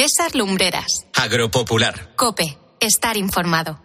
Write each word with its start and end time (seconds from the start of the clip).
César 0.00 0.34
Lumbreras. 0.34 1.04
Agropopular. 1.12 2.14
Cope. 2.16 2.56
Estar 2.80 3.18
informado. 3.18 3.78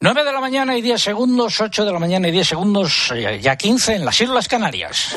9 0.00 0.24
de 0.24 0.32
la 0.32 0.40
mañana 0.40 0.74
y 0.74 0.80
10 0.80 1.02
segundos, 1.02 1.60
8 1.60 1.84
de 1.84 1.92
la 1.92 1.98
mañana 1.98 2.28
y 2.28 2.32
10 2.32 2.48
segundos, 2.48 3.12
eh, 3.14 3.40
ya 3.42 3.54
15 3.54 3.96
en 3.96 4.06
las 4.06 4.18
Islas 4.18 4.48
Canarias. 4.48 5.14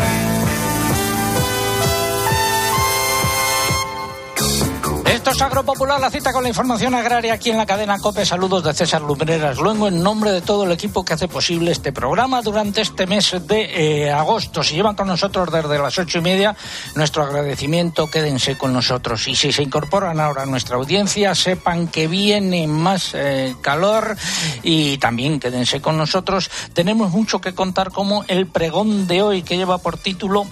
Esto 5.27 5.39
es 5.39 5.41
Agropopular, 5.41 5.99
la 5.99 6.09
cita 6.09 6.31
con 6.31 6.43
la 6.43 6.47
información 6.47 6.95
agraria 6.95 7.33
aquí 7.33 7.49
en 7.49 7.57
la 7.57 7.65
cadena 7.65 7.99
COPE. 7.99 8.25
Saludos 8.25 8.63
de 8.63 8.73
César 8.73 9.01
Lumbreras 9.01 9.57
Luengo 9.57 9.89
en 9.89 10.01
nombre 10.01 10.31
de 10.31 10.39
todo 10.39 10.63
el 10.63 10.71
equipo 10.71 11.03
que 11.03 11.15
hace 11.15 11.27
posible 11.27 11.71
este 11.71 11.91
programa 11.91 12.41
durante 12.41 12.79
este 12.79 13.07
mes 13.07 13.35
de 13.45 14.05
eh, 14.05 14.09
agosto. 14.09 14.63
Si 14.63 14.75
llevan 14.75 14.95
con 14.95 15.05
nosotros 15.07 15.51
desde 15.51 15.79
las 15.79 15.99
ocho 15.99 16.19
y 16.19 16.21
media, 16.21 16.55
nuestro 16.95 17.23
agradecimiento, 17.23 18.09
quédense 18.09 18.57
con 18.57 18.71
nosotros. 18.71 19.27
Y 19.27 19.35
si 19.35 19.51
se 19.51 19.63
incorporan 19.63 20.21
ahora 20.21 20.43
a 20.43 20.45
nuestra 20.45 20.77
audiencia, 20.77 21.35
sepan 21.35 21.89
que 21.89 22.07
viene 22.07 22.65
más 22.65 23.11
eh, 23.13 23.53
calor 23.59 24.15
y 24.63 24.97
también 24.97 25.41
quédense 25.41 25.81
con 25.81 25.97
nosotros. 25.97 26.49
Tenemos 26.71 27.11
mucho 27.11 27.41
que 27.41 27.53
contar 27.53 27.91
como 27.91 28.23
el 28.29 28.47
pregón 28.47 29.07
de 29.07 29.23
hoy 29.23 29.43
que 29.43 29.57
lleva 29.57 29.77
por 29.77 29.97
título 29.97 30.45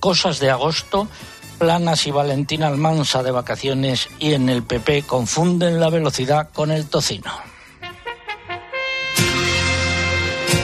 Cosas 0.00 0.38
de 0.38 0.50
agosto 0.50 1.08
Planas 1.62 2.08
y 2.08 2.10
Valentina 2.10 2.66
Almansa 2.66 3.22
de 3.22 3.30
vacaciones 3.30 4.08
y 4.18 4.32
en 4.32 4.48
el 4.48 4.64
PP 4.64 5.04
confunden 5.04 5.78
la 5.78 5.90
velocidad 5.90 6.48
con 6.52 6.72
el 6.72 6.88
tocino. 6.88 7.30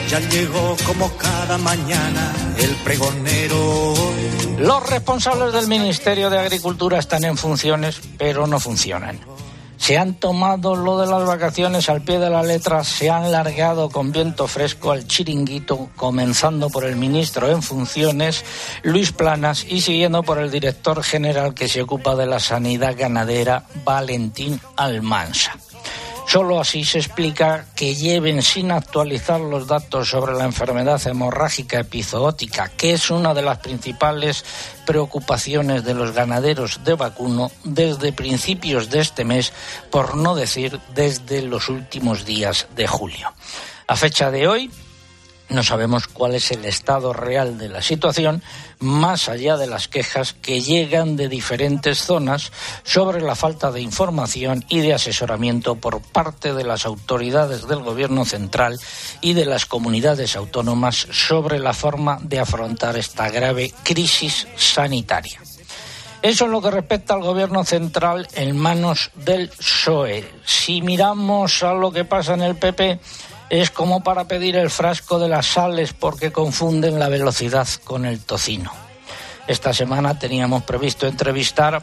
Ya 0.08 0.18
llegó 0.18 0.76
como 0.84 1.16
cada 1.16 1.56
mañana 1.58 2.32
el 2.58 2.74
pregonero. 2.82 3.94
Los 4.58 4.90
responsables 4.90 5.52
del 5.52 5.68
Ministerio 5.68 6.30
de 6.30 6.40
Agricultura 6.40 6.98
están 6.98 7.22
en 7.22 7.36
funciones, 7.36 8.00
pero 8.18 8.48
no 8.48 8.58
funcionan 8.58 9.20
se 9.78 9.96
han 9.96 10.14
tomado 10.14 10.76
lo 10.76 10.98
de 11.00 11.06
las 11.06 11.24
vacaciones 11.24 11.88
al 11.88 12.02
pie 12.02 12.18
de 12.18 12.28
la 12.28 12.42
letra, 12.42 12.84
se 12.84 13.08
han 13.08 13.32
largado 13.32 13.88
con 13.88 14.12
viento 14.12 14.46
fresco 14.46 14.90
al 14.90 15.06
chiringuito, 15.06 15.88
comenzando 15.96 16.68
por 16.68 16.84
el 16.84 16.96
ministro 16.96 17.48
en 17.50 17.62
funciones, 17.62 18.44
Luis 18.82 19.12
Planas, 19.12 19.64
y 19.64 19.80
siguiendo 19.80 20.22
por 20.22 20.38
el 20.38 20.50
director 20.50 21.02
general 21.02 21.54
que 21.54 21.68
se 21.68 21.82
ocupa 21.82 22.16
de 22.16 22.26
la 22.26 22.40
sanidad 22.40 22.94
ganadera, 22.98 23.64
Valentín 23.84 24.60
Almansa. 24.76 25.56
Solo 26.28 26.60
así 26.60 26.84
se 26.84 26.98
explica 26.98 27.64
que 27.74 27.94
lleven 27.94 28.42
sin 28.42 28.70
actualizar 28.70 29.40
los 29.40 29.66
datos 29.66 30.10
sobre 30.10 30.34
la 30.34 30.44
enfermedad 30.44 31.00
hemorrágica 31.06 31.80
epizootica, 31.80 32.68
que 32.68 32.92
es 32.92 33.10
una 33.10 33.32
de 33.32 33.40
las 33.40 33.60
principales 33.60 34.44
preocupaciones 34.84 35.84
de 35.84 35.94
los 35.94 36.12
ganaderos 36.12 36.84
de 36.84 36.92
vacuno 36.92 37.50
desde 37.64 38.12
principios 38.12 38.90
de 38.90 39.00
este 39.00 39.24
mes, 39.24 39.54
por 39.90 40.18
no 40.18 40.34
decir 40.34 40.78
desde 40.94 41.40
los 41.40 41.70
últimos 41.70 42.26
días 42.26 42.66
de 42.76 42.86
julio. 42.86 43.32
A 43.86 43.96
fecha 43.96 44.30
de 44.30 44.46
hoy, 44.48 44.70
no 45.48 45.62
sabemos 45.62 46.06
cuál 46.08 46.34
es 46.34 46.50
el 46.50 46.64
estado 46.64 47.12
real 47.12 47.58
de 47.58 47.68
la 47.68 47.82
situación, 47.82 48.42
más 48.80 49.28
allá 49.28 49.56
de 49.56 49.66
las 49.66 49.88
quejas 49.88 50.34
que 50.34 50.60
llegan 50.60 51.16
de 51.16 51.28
diferentes 51.28 51.98
zonas 51.98 52.52
sobre 52.84 53.20
la 53.20 53.34
falta 53.34 53.72
de 53.72 53.80
información 53.80 54.64
y 54.68 54.80
de 54.80 54.94
asesoramiento 54.94 55.76
por 55.76 56.00
parte 56.00 56.52
de 56.52 56.64
las 56.64 56.86
autoridades 56.86 57.66
del 57.66 57.80
Gobierno 57.80 58.24
central 58.24 58.78
y 59.20 59.32
de 59.32 59.46
las 59.46 59.66
comunidades 59.66 60.36
autónomas 60.36 61.08
sobre 61.10 61.58
la 61.58 61.72
forma 61.72 62.18
de 62.22 62.40
afrontar 62.40 62.96
esta 62.96 63.30
grave 63.30 63.72
crisis 63.84 64.46
sanitaria. 64.56 65.40
Eso 66.20 66.46
es 66.46 66.50
lo 66.50 66.60
que 66.60 66.72
respecta 66.72 67.14
al 67.14 67.22
gobierno 67.22 67.64
central 67.64 68.26
en 68.34 68.58
manos 68.58 69.12
del 69.14 69.50
PSOE. 69.50 70.28
Si 70.44 70.82
miramos 70.82 71.62
a 71.62 71.72
lo 71.74 71.92
que 71.92 72.04
pasa 72.04 72.34
en 72.34 72.42
el 72.42 72.56
PP, 72.56 72.98
es 73.50 73.70
como 73.70 74.02
para 74.02 74.24
pedir 74.24 74.56
el 74.56 74.70
frasco 74.70 75.18
de 75.18 75.28
las 75.28 75.46
sales 75.46 75.92
porque 75.92 76.32
confunden 76.32 76.98
la 76.98 77.08
velocidad 77.08 77.68
con 77.84 78.04
el 78.04 78.20
tocino. 78.20 78.72
Esta 79.46 79.72
semana 79.72 80.18
teníamos 80.18 80.62
previsto 80.64 81.06
entrevistar 81.06 81.82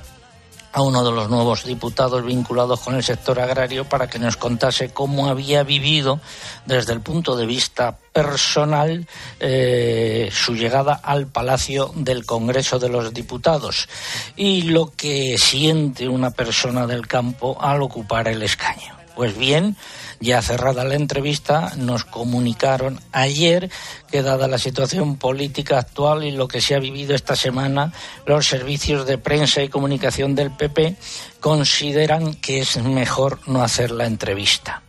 a 0.75 0.81
uno 0.81 1.05
de 1.05 1.11
los 1.11 1.29
nuevos 1.29 1.63
diputados 1.63 2.23
vinculados 2.25 2.81
con 2.81 2.95
el 2.95 3.03
sector 3.03 3.39
agrario 3.39 3.85
para 3.85 4.07
que 4.07 4.19
nos 4.19 4.35
contase 4.35 4.89
cómo 4.89 5.29
había 5.29 5.63
vivido 5.63 6.19
desde 6.65 6.91
el 6.91 6.99
punto 6.99 7.37
de 7.37 7.45
vista 7.45 7.97
personal 8.11 9.07
eh, 9.39 10.29
su 10.33 10.53
llegada 10.53 10.99
al 11.01 11.27
Palacio 11.27 11.93
del 11.95 12.25
Congreso 12.25 12.77
de 12.77 12.89
los 12.89 13.13
Diputados 13.13 13.87
y 14.35 14.63
lo 14.63 14.91
que 14.91 15.37
siente 15.37 16.09
una 16.09 16.31
persona 16.31 16.85
del 16.85 17.07
campo 17.07 17.57
al 17.61 17.81
ocupar 17.81 18.27
el 18.27 18.43
escaño. 18.43 18.97
Pues 19.15 19.37
bien, 19.37 19.77
ya 20.19 20.41
cerrada 20.41 20.83
la 20.83 20.95
entrevista, 20.95 21.73
nos 21.77 22.05
comunicaron 22.05 22.99
ayer 23.11 23.69
que 24.09 24.21
dada 24.21 24.47
la 24.47 24.57
situación 24.57 25.17
política 25.17 25.79
actual 25.79 26.23
y 26.23 26.31
lo 26.31 26.47
que 26.47 26.61
se 26.61 26.75
ha 26.75 26.79
vivido 26.79 27.15
esta 27.15 27.35
semana, 27.35 27.93
los 28.25 28.47
servicios 28.47 29.05
de 29.05 29.17
prensa 29.17 29.61
y 29.61 29.69
comunicación 29.69 30.35
del 30.35 30.51
PP 30.51 30.95
consideran 31.39 32.33
que 32.35 32.59
es 32.59 32.77
mejor 32.77 33.39
no 33.47 33.61
hacer 33.61 33.91
la 33.91 34.05
entrevista. 34.05 34.83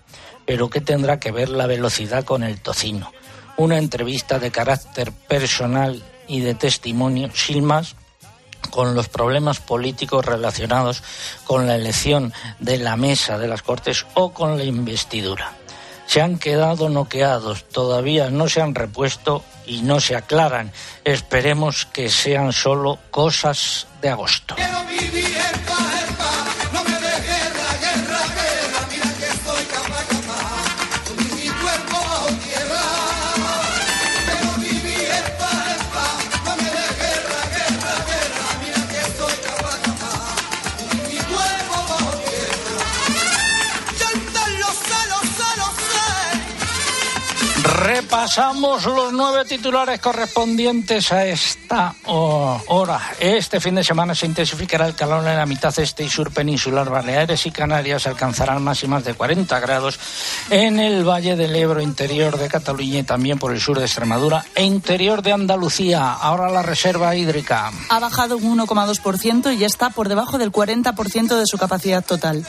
Pero 0.47 0.71
¿qué 0.71 0.81
tendrá 0.81 1.19
que 1.19 1.33
ver 1.33 1.49
la 1.49 1.67
velocidad 1.67 2.25
con 2.25 2.43
el 2.45 2.61
tocino? 2.61 3.13
Una 3.57 3.79
entrevista 3.79 4.39
de 4.39 4.51
carácter 4.51 5.13
personal 5.13 6.03
y 6.29 6.41
de 6.41 6.55
testimonio, 6.55 7.31
sin 7.35 7.65
más, 7.65 7.97
con 8.71 8.95
los 8.95 9.09
problemas 9.09 9.61
políticos 9.61 10.25
relacionados 10.25 11.03
con 11.45 11.67
la 11.67 11.77
elección 11.77 12.33
de 12.59 12.79
la 12.79 12.97
mesa 12.97 13.39
de 13.39 13.49
las 13.49 13.63
Cortes 13.63 14.07
o 14.15 14.33
con 14.33 14.59
la 14.59 14.65
investidura. 14.65 15.53
Se 16.07 16.21
han 16.21 16.39
quedado 16.39 16.89
noqueados, 16.89 17.65
todavía 17.65 18.31
no 18.31 18.49
se 18.49 18.61
han 18.61 18.75
repuesto 18.75 19.45
y 19.67 19.83
no 19.83 20.01
se 20.01 20.15
aclaran. 20.15 20.73
Esperemos 21.05 21.87
que 21.87 22.09
sean 22.09 22.53
solo 22.53 22.99
cosas 23.11 23.89
de 24.01 24.11
agosto. 24.11 24.55
Repasamos 48.07 48.85
los 48.85 49.13
nueve 49.13 49.45
titulares 49.45 49.99
correspondientes 49.99 51.11
a 51.11 51.27
esta 51.27 51.93
hora. 52.05 53.01
Este 53.19 53.59
fin 53.59 53.75
de 53.75 53.83
semana 53.83 54.15
se 54.15 54.27
intensificará 54.27 54.87
el 54.87 54.95
calor 54.95 55.27
en 55.27 55.35
la 55.35 55.45
mitad 55.45 55.77
este 55.77 56.05
y 56.05 56.09
sur 56.09 56.31
peninsular. 56.31 56.89
Baleares 56.89 57.45
y 57.47 57.51
Canarias 57.51 58.07
alcanzarán 58.07 58.63
máximas 58.63 59.05
de 59.05 59.15
40 59.15 59.59
grados 59.59 59.99
en 60.51 60.79
el 60.79 61.03
Valle 61.03 61.35
del 61.35 61.57
Ebro, 61.57 61.81
interior 61.81 62.39
de 62.39 62.47
Cataluña 62.47 63.01
y 63.01 63.03
también 63.03 63.41
por 63.41 63.51
el 63.51 63.61
sur 63.61 63.77
de 63.77 63.87
Extremadura 63.87 64.45
e 64.55 64.63
interior 64.63 65.23
de 65.23 65.33
Andalucía. 65.33 66.13
Ahora 66.13 66.49
la 66.49 66.63
reserva 66.63 67.17
hídrica. 67.17 67.73
Ha 67.89 67.99
bajado 67.99 68.37
un 68.37 68.57
1,2% 68.57 69.53
y 69.53 69.59
ya 69.59 69.67
está 69.67 69.91
por 69.91 70.09
debajo 70.09 70.39
del 70.39 70.53
40% 70.53 71.37
de 71.37 71.47
su 71.47 71.59
capacidad 71.59 72.05
total. 72.05 72.47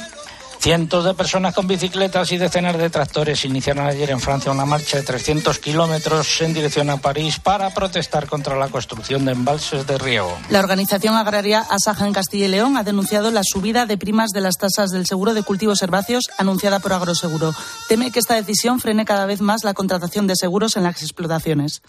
Cientos 0.68 1.06
de 1.06 1.14
personas 1.14 1.56
con 1.56 1.66
bicicletas 1.66 2.30
y 2.34 2.38
decenas 2.38 2.78
de 2.78 2.90
tractores 2.90 3.46
iniciaron 3.46 3.88
ayer 3.88 4.10
en 4.10 4.20
Francia 4.20 4.52
una 4.52 4.66
marcha 4.66 4.98
de 4.98 5.04
300 5.04 5.60
kilómetros 5.60 6.42
en 6.42 6.54
dirección 6.54 6.90
a 6.90 6.98
París 6.98 7.40
para 7.40 7.74
protestar 7.74 8.28
contra 8.28 8.58
la 8.58 8.68
construcción 8.68 9.24
de 9.24 9.32
embalses 9.32 9.88
de 9.88 9.98
riego. 9.98 10.38
La 10.50 10.60
organización 10.60 11.16
agraria 11.16 11.62
Asaja 11.62 12.06
en 12.06 12.12
Castilla 12.12 12.48
y 12.48 12.50
León 12.50 12.76
ha 12.76 12.84
denunciado 12.84 13.32
la 13.32 13.44
subida 13.46 13.86
de 13.86 13.98
primas 13.98 14.32
de 14.32 14.42
las 14.42 14.58
tasas 14.58 14.90
del 14.90 15.08
seguro 15.08 15.34
de 15.34 15.42
cultivos 15.42 15.82
herbáceos 15.84 16.26
anunciada 16.38 16.80
por 16.80 16.92
Agroseguro. 16.92 17.56
Teme 17.88 18.12
que 18.12 18.20
esta 18.20 18.36
decisión 18.36 18.82
frene 18.82 19.06
cada 19.06 19.26
vez 19.26 19.40
más 19.40 19.64
la 19.64 19.74
contratación 19.74 20.28
de 20.28 20.36
seguros 20.36 20.76
en 20.76 20.84
las 20.84 21.02
explotaciones. 21.02 21.82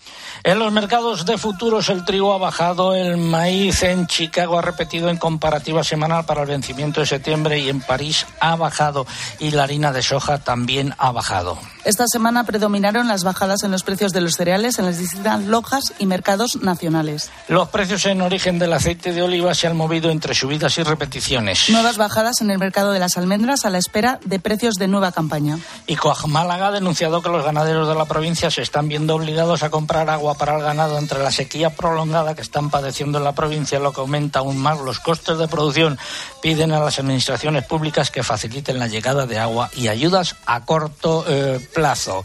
En 0.44 0.60
los 0.60 0.72
mercados 0.72 1.26
de 1.26 1.36
futuros 1.36 1.88
el 1.88 2.04
trigo 2.04 2.32
ha 2.32 2.38
bajado, 2.38 2.94
el 2.94 3.16
maíz 3.16 3.82
en 3.82 4.06
Chicago 4.06 4.56
ha 4.56 4.62
repetido 4.62 5.08
en 5.08 5.16
comparativa 5.16 5.82
semanal 5.82 6.26
para 6.26 6.42
el 6.42 6.46
vencimiento 6.46 7.00
de 7.00 7.06
septiembre 7.06 7.58
y 7.58 7.70
en 7.70 7.80
París 7.80 8.24
ha 8.38 8.54
bajado 8.54 8.67
bajado 8.68 9.06
y 9.38 9.50
la 9.52 9.62
harina 9.62 9.92
de 9.92 10.02
soja 10.02 10.38
también 10.38 10.94
ha 10.98 11.10
bajado. 11.10 11.58
Esta 11.84 12.04
semana 12.06 12.44
predominaron 12.44 13.08
las 13.08 13.24
bajadas 13.24 13.62
en 13.62 13.70
los 13.70 13.82
precios 13.82 14.12
de 14.12 14.20
los 14.20 14.34
cereales 14.34 14.78
en 14.78 14.84
las 14.84 14.98
distintas 14.98 15.42
lojas 15.44 15.94
y 15.98 16.04
mercados 16.04 16.56
nacionales. 16.60 17.30
Los 17.48 17.68
precios 17.68 18.04
en 18.04 18.20
origen 18.20 18.58
del 18.58 18.74
aceite 18.74 19.14
de 19.14 19.22
oliva 19.22 19.54
se 19.54 19.68
han 19.68 19.76
movido 19.76 20.10
entre 20.10 20.34
subidas 20.34 20.76
y 20.76 20.82
repeticiones. 20.82 21.70
Nuevas 21.70 21.96
bajadas 21.96 22.42
en 22.42 22.50
el 22.50 22.58
mercado 22.58 22.92
de 22.92 22.98
las 22.98 23.16
almendras 23.16 23.64
a 23.64 23.70
la 23.70 23.78
espera 23.78 24.20
de 24.22 24.38
precios 24.38 24.74
de 24.74 24.86
nueva 24.86 25.12
campaña. 25.12 25.58
Y 25.86 25.96
Coag 25.96 26.28
Málaga 26.28 26.66
ha 26.66 26.72
denunciado 26.72 27.22
que 27.22 27.30
los 27.30 27.42
ganaderos 27.42 27.88
de 27.88 27.94
la 27.94 28.04
provincia 28.04 28.50
se 28.50 28.60
están 28.60 28.88
viendo 28.88 29.14
obligados 29.14 29.62
a 29.62 29.70
comprar 29.70 30.10
agua 30.10 30.34
para 30.34 30.56
el 30.56 30.62
ganado 30.62 30.98
entre 30.98 31.22
la 31.22 31.30
sequía 31.30 31.70
prolongada 31.70 32.34
que 32.34 32.42
están 32.42 32.68
padeciendo 32.68 33.16
en 33.16 33.24
la 33.24 33.32
provincia, 33.32 33.78
lo 33.78 33.94
que 33.94 34.02
aumenta 34.02 34.40
aún 34.40 34.58
más 34.58 34.78
los 34.80 35.00
costes 35.00 35.38
de 35.38 35.48
producción. 35.48 35.98
Piden 36.42 36.72
a 36.72 36.80
las 36.80 36.98
administraciones 36.98 37.64
públicas 37.64 38.10
que 38.10 38.22
faciliten 38.22 38.47
la 38.74 38.86
llegada 38.86 39.26
de 39.26 39.38
agua 39.38 39.70
y 39.76 39.88
ayudas 39.88 40.36
a 40.46 40.64
corto 40.64 41.24
eh, 41.28 41.60
plazo. 41.74 42.24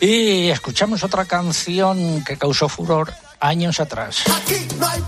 Y 0.00 0.48
escuchamos 0.48 1.04
otra 1.04 1.24
canción 1.24 2.24
que 2.24 2.36
causó 2.36 2.68
furor 2.68 3.12
años 3.40 3.80
atrás. 3.80 4.22
Aquí 4.26 4.66
no 4.78 4.88
hay. 4.88 5.02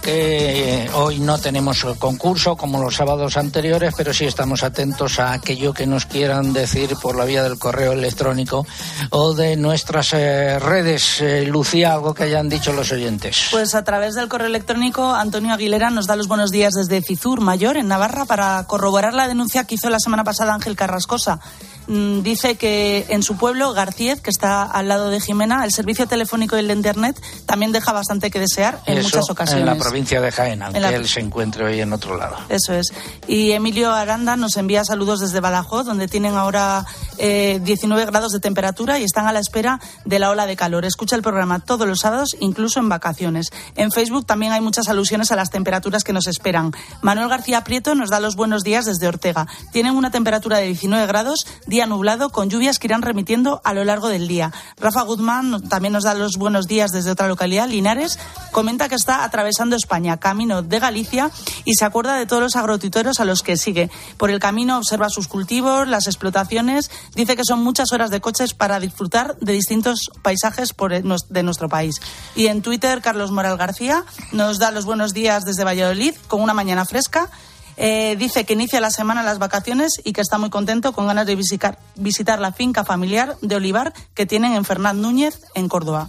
Que 0.00 0.88
hoy 0.94 1.18
no 1.18 1.38
tenemos 1.38 1.84
concurso 1.98 2.56
como 2.56 2.82
los 2.82 2.94
sábados 2.94 3.36
anteriores, 3.36 3.92
pero 3.94 4.14
sí 4.14 4.24
estamos 4.24 4.62
atentos 4.62 5.18
a 5.18 5.32
aquello 5.32 5.74
que 5.74 5.86
nos 5.86 6.06
quieran 6.06 6.54
decir 6.54 6.96
por 7.02 7.14
la 7.14 7.26
vía 7.26 7.42
del 7.42 7.58
correo 7.58 7.92
electrónico 7.92 8.66
o 9.10 9.34
de 9.34 9.56
nuestras 9.56 10.14
eh, 10.14 10.58
redes. 10.58 11.20
Eh, 11.20 11.44
Lucía, 11.44 11.92
algo 11.92 12.14
que 12.14 12.24
hayan 12.24 12.48
dicho 12.48 12.72
los 12.72 12.90
oyentes. 12.90 13.48
Pues 13.50 13.74
a 13.74 13.84
través 13.84 14.14
del 14.14 14.28
correo 14.28 14.46
electrónico, 14.46 15.14
Antonio 15.14 15.52
Aguilera 15.52 15.90
nos 15.90 16.06
da 16.06 16.16
los 16.16 16.28
buenos 16.28 16.50
días 16.50 16.72
desde 16.72 17.02
Cizur 17.02 17.40
Mayor, 17.42 17.76
en 17.76 17.88
Navarra, 17.88 18.24
para 18.24 18.64
corroborar 18.66 19.12
la 19.12 19.28
denuncia 19.28 19.64
que 19.64 19.74
hizo 19.74 19.90
la 19.90 20.00
semana 20.00 20.24
pasada 20.24 20.54
Ángel 20.54 20.76
Carrascosa. 20.76 21.38
Mm, 21.86 22.22
Dice 22.22 22.56
que 22.56 23.06
en 23.10 23.22
su 23.22 23.36
pueblo, 23.36 23.72
García, 23.72 24.16
que 24.16 24.30
está 24.30 24.64
al 24.64 24.88
lado 24.88 25.10
de 25.10 25.20
Jimena, 25.20 25.64
el 25.64 25.72
servicio 25.72 26.06
telefónico 26.06 26.56
y 26.56 26.60
el 26.60 26.68
de 26.68 26.74
Internet 26.74 27.22
también 27.46 27.72
deja 27.72 27.92
bastante 27.92 28.30
que 28.30 28.40
desear 28.40 28.80
en 28.86 28.98
Eso 28.98 29.08
muchas 29.08 29.30
ocasiones. 29.30 29.65
En 29.72 29.78
la 29.78 29.82
provincia 29.84 30.20
de 30.20 30.32
Jaén, 30.32 30.62
aunque 30.62 30.80
la- 30.80 30.90
él 30.90 31.08
se 31.08 31.20
encuentre 31.20 31.64
hoy 31.64 31.80
en 31.80 31.92
otro 31.92 32.16
lado. 32.16 32.36
Eso 32.48 32.72
es. 32.74 32.92
Y 33.26 33.52
Emilio 33.52 33.92
Aranda 33.92 34.36
nos 34.36 34.56
envía 34.56 34.84
saludos 34.84 35.20
desde 35.20 35.40
Badajoz, 35.40 35.86
donde 35.86 36.08
tienen 36.08 36.34
ahora 36.34 36.84
eh, 37.18 37.60
19 37.62 38.04
grados 38.06 38.32
de 38.32 38.40
temperatura 38.40 38.98
y 38.98 39.04
están 39.04 39.26
a 39.26 39.32
la 39.32 39.40
espera 39.40 39.80
de 40.04 40.18
la 40.18 40.30
ola 40.30 40.46
de 40.46 40.54
calor. 40.56 40.84
Escucha 40.84 41.16
el 41.16 41.22
programa 41.22 41.60
todos 41.60 41.86
los 41.88 42.00
sábados, 42.00 42.36
incluso 42.40 42.78
en 42.78 42.88
vacaciones. 42.88 43.50
En 43.74 43.90
Facebook 43.90 44.26
también 44.26 44.52
hay 44.52 44.60
muchas 44.60 44.88
alusiones 44.88 45.32
a 45.32 45.36
las 45.36 45.50
temperaturas 45.50 46.04
que 46.04 46.12
nos 46.12 46.26
esperan. 46.26 46.72
Manuel 47.02 47.28
García 47.28 47.64
Prieto 47.64 47.94
nos 47.94 48.10
da 48.10 48.20
los 48.20 48.36
buenos 48.36 48.62
días 48.62 48.84
desde 48.84 49.08
Ortega. 49.08 49.46
Tienen 49.72 49.96
una 49.96 50.10
temperatura 50.10 50.58
de 50.58 50.66
19 50.66 51.06
grados, 51.06 51.46
día 51.66 51.86
nublado, 51.86 52.28
con 52.30 52.50
lluvias 52.50 52.78
que 52.78 52.86
irán 52.86 53.02
remitiendo 53.02 53.60
a 53.64 53.72
lo 53.72 53.84
largo 53.84 54.08
del 54.08 54.28
día. 54.28 54.52
Rafa 54.78 55.02
Guzmán 55.02 55.68
también 55.68 55.92
nos 55.94 56.04
da 56.04 56.12
los 56.14 56.36
buenos 56.36 56.66
días 56.66 56.92
desde 56.92 57.10
otra 57.10 57.28
localidad, 57.28 57.68
Linares. 57.68 58.18
Comenta 58.52 58.88
que 58.90 58.94
está 58.94 59.24
atravesando 59.24 59.55
España, 59.76 60.18
camino 60.18 60.62
de 60.62 60.78
Galicia, 60.78 61.30
y 61.64 61.74
se 61.74 61.84
acuerda 61.84 62.16
de 62.16 62.26
todos 62.26 62.42
los 62.42 62.56
agrotiteros 62.56 63.20
a 63.20 63.24
los 63.24 63.42
que 63.42 63.56
sigue. 63.56 63.90
Por 64.16 64.30
el 64.30 64.38
camino 64.38 64.76
observa 64.76 65.08
sus 65.08 65.28
cultivos, 65.28 65.88
las 65.88 66.06
explotaciones. 66.06 66.90
Dice 67.14 67.36
que 67.36 67.44
son 67.44 67.62
muchas 67.62 67.92
horas 67.92 68.10
de 68.10 68.20
coches 68.20 68.54
para 68.54 68.80
disfrutar 68.80 69.36
de 69.38 69.52
distintos 69.52 70.10
paisajes 70.22 70.72
por 70.72 70.92
de 70.92 71.42
nuestro 71.42 71.68
país. 71.68 71.96
Y 72.34 72.46
en 72.46 72.62
Twitter, 72.62 73.00
Carlos 73.00 73.30
Moral 73.30 73.56
García 73.56 74.04
nos 74.32 74.58
da 74.58 74.70
los 74.70 74.84
buenos 74.84 75.14
días 75.14 75.44
desde 75.44 75.64
Valladolid 75.64 76.14
con 76.28 76.42
una 76.42 76.54
mañana 76.54 76.84
fresca. 76.84 77.30
Eh, 77.76 78.16
dice 78.18 78.44
que 78.44 78.54
inicia 78.54 78.80
la 78.80 78.90
semana 78.90 79.22
las 79.22 79.38
vacaciones 79.38 80.00
y 80.02 80.12
que 80.12 80.22
está 80.22 80.38
muy 80.38 80.48
contento 80.48 80.92
con 80.92 81.06
ganas 81.06 81.26
de 81.26 81.36
visitar, 81.36 81.78
visitar 81.94 82.38
la 82.38 82.52
finca 82.52 82.84
familiar 82.84 83.36
de 83.42 83.56
olivar 83.56 83.92
que 84.14 84.24
tienen 84.24 84.54
en 84.54 84.64
Fernán 84.64 85.02
Núñez, 85.02 85.40
en 85.54 85.68
Córdoba. 85.68 86.08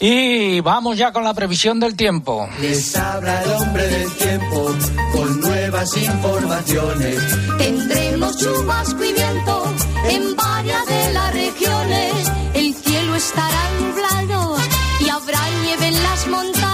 Y 0.00 0.60
vamos 0.60 0.96
ya 0.96 1.12
con 1.12 1.24
la 1.24 1.34
previsión 1.34 1.80
del 1.80 1.96
tiempo. 1.96 2.48
Les 2.60 2.96
habla 2.96 3.42
el 3.42 3.50
hombre 3.50 3.88
del 3.88 4.12
tiempo 4.12 4.70
con 5.12 5.40
nuevas 5.40 5.96
informaciones. 5.96 7.18
Tendremos 7.58 8.36
chubasco 8.36 9.02
y 9.04 9.12
viento 9.12 9.74
en 10.08 10.36
varias 10.36 10.86
de 10.86 11.12
las 11.12 11.34
regiones. 11.34 12.32
El 12.54 12.74
cielo 12.74 13.16
estará 13.16 13.70
nublado 13.80 14.56
y 15.00 15.08
habrá 15.08 15.40
nieve 15.64 15.88
en 15.88 16.02
las 16.02 16.28
montañas. 16.28 16.68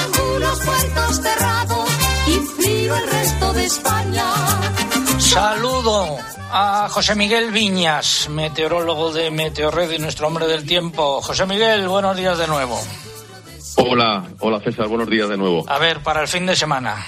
Algunos 0.00 0.58
puertos 0.60 1.20
cerrados 1.22 1.90
y 2.28 2.62
frío 2.62 2.94
el 2.94 3.10
resto 3.10 3.52
de 3.54 3.64
España. 3.64 4.65
Saludo 5.36 6.16
a 6.50 6.88
José 6.88 7.14
Miguel 7.14 7.50
Viñas, 7.50 8.30
meteorólogo 8.30 9.12
de 9.12 9.30
Meteorred 9.30 9.90
y 9.90 9.98
nuestro 9.98 10.28
hombre 10.28 10.46
del 10.46 10.64
tiempo. 10.64 11.20
José 11.20 11.44
Miguel, 11.44 11.86
buenos 11.88 12.16
días 12.16 12.38
de 12.38 12.46
nuevo. 12.46 12.80
Hola, 13.76 14.24
hola 14.40 14.60
César, 14.60 14.88
buenos 14.88 15.10
días 15.10 15.28
de 15.28 15.36
nuevo. 15.36 15.66
A 15.68 15.78
ver, 15.78 16.02
para 16.02 16.22
el 16.22 16.28
fin 16.28 16.46
de 16.46 16.56
semana. 16.56 17.04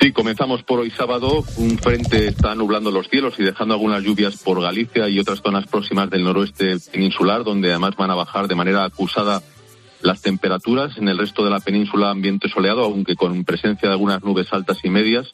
Sí, 0.00 0.12
comenzamos 0.12 0.62
por 0.62 0.78
hoy 0.78 0.92
sábado. 0.92 1.42
Un 1.56 1.78
frente 1.78 2.28
está 2.28 2.54
nublando 2.54 2.92
los 2.92 3.08
cielos 3.08 3.34
y 3.38 3.42
dejando 3.42 3.74
algunas 3.74 4.04
lluvias 4.04 4.36
por 4.36 4.62
Galicia 4.62 5.08
y 5.08 5.18
otras 5.18 5.42
zonas 5.42 5.66
próximas 5.66 6.08
del 6.10 6.22
noroeste 6.22 6.76
peninsular, 6.92 7.42
donde 7.42 7.70
además 7.70 7.96
van 7.96 8.12
a 8.12 8.14
bajar 8.14 8.46
de 8.46 8.54
manera 8.54 8.84
acusada 8.84 9.42
las 10.00 10.22
temperaturas. 10.22 10.96
En 10.96 11.08
el 11.08 11.18
resto 11.18 11.44
de 11.44 11.50
la 11.50 11.58
península, 11.58 12.10
ambiente 12.10 12.48
soleado, 12.48 12.84
aunque 12.84 13.16
con 13.16 13.42
presencia 13.42 13.88
de 13.88 13.94
algunas 13.94 14.22
nubes 14.22 14.46
altas 14.52 14.78
y 14.84 14.90
medias. 14.90 15.32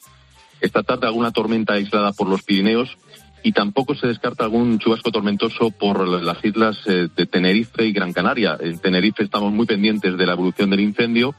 Esta 0.61 0.83
tarde 0.83 1.07
alguna 1.07 1.31
tormenta 1.31 1.73
aislada 1.73 2.13
por 2.13 2.29
los 2.29 2.43
Pirineos 2.43 2.97
y 3.43 3.51
tampoco 3.51 3.95
se 3.95 4.07
descarta 4.07 4.43
algún 4.43 4.77
chubasco 4.79 5.11
tormentoso 5.11 5.71
por 5.71 6.07
las 6.07 6.45
islas 6.45 6.77
eh, 6.85 7.07
de 7.15 7.25
Tenerife 7.25 7.85
y 7.85 7.91
Gran 7.91 8.13
Canaria. 8.13 8.57
En 8.59 8.79
Tenerife 8.79 9.23
estamos 9.23 9.51
muy 9.51 9.65
pendientes 9.65 10.17
de 10.17 10.25
la 10.25 10.33
evolución 10.33 10.69
del 10.69 10.81
incendio 10.81 11.33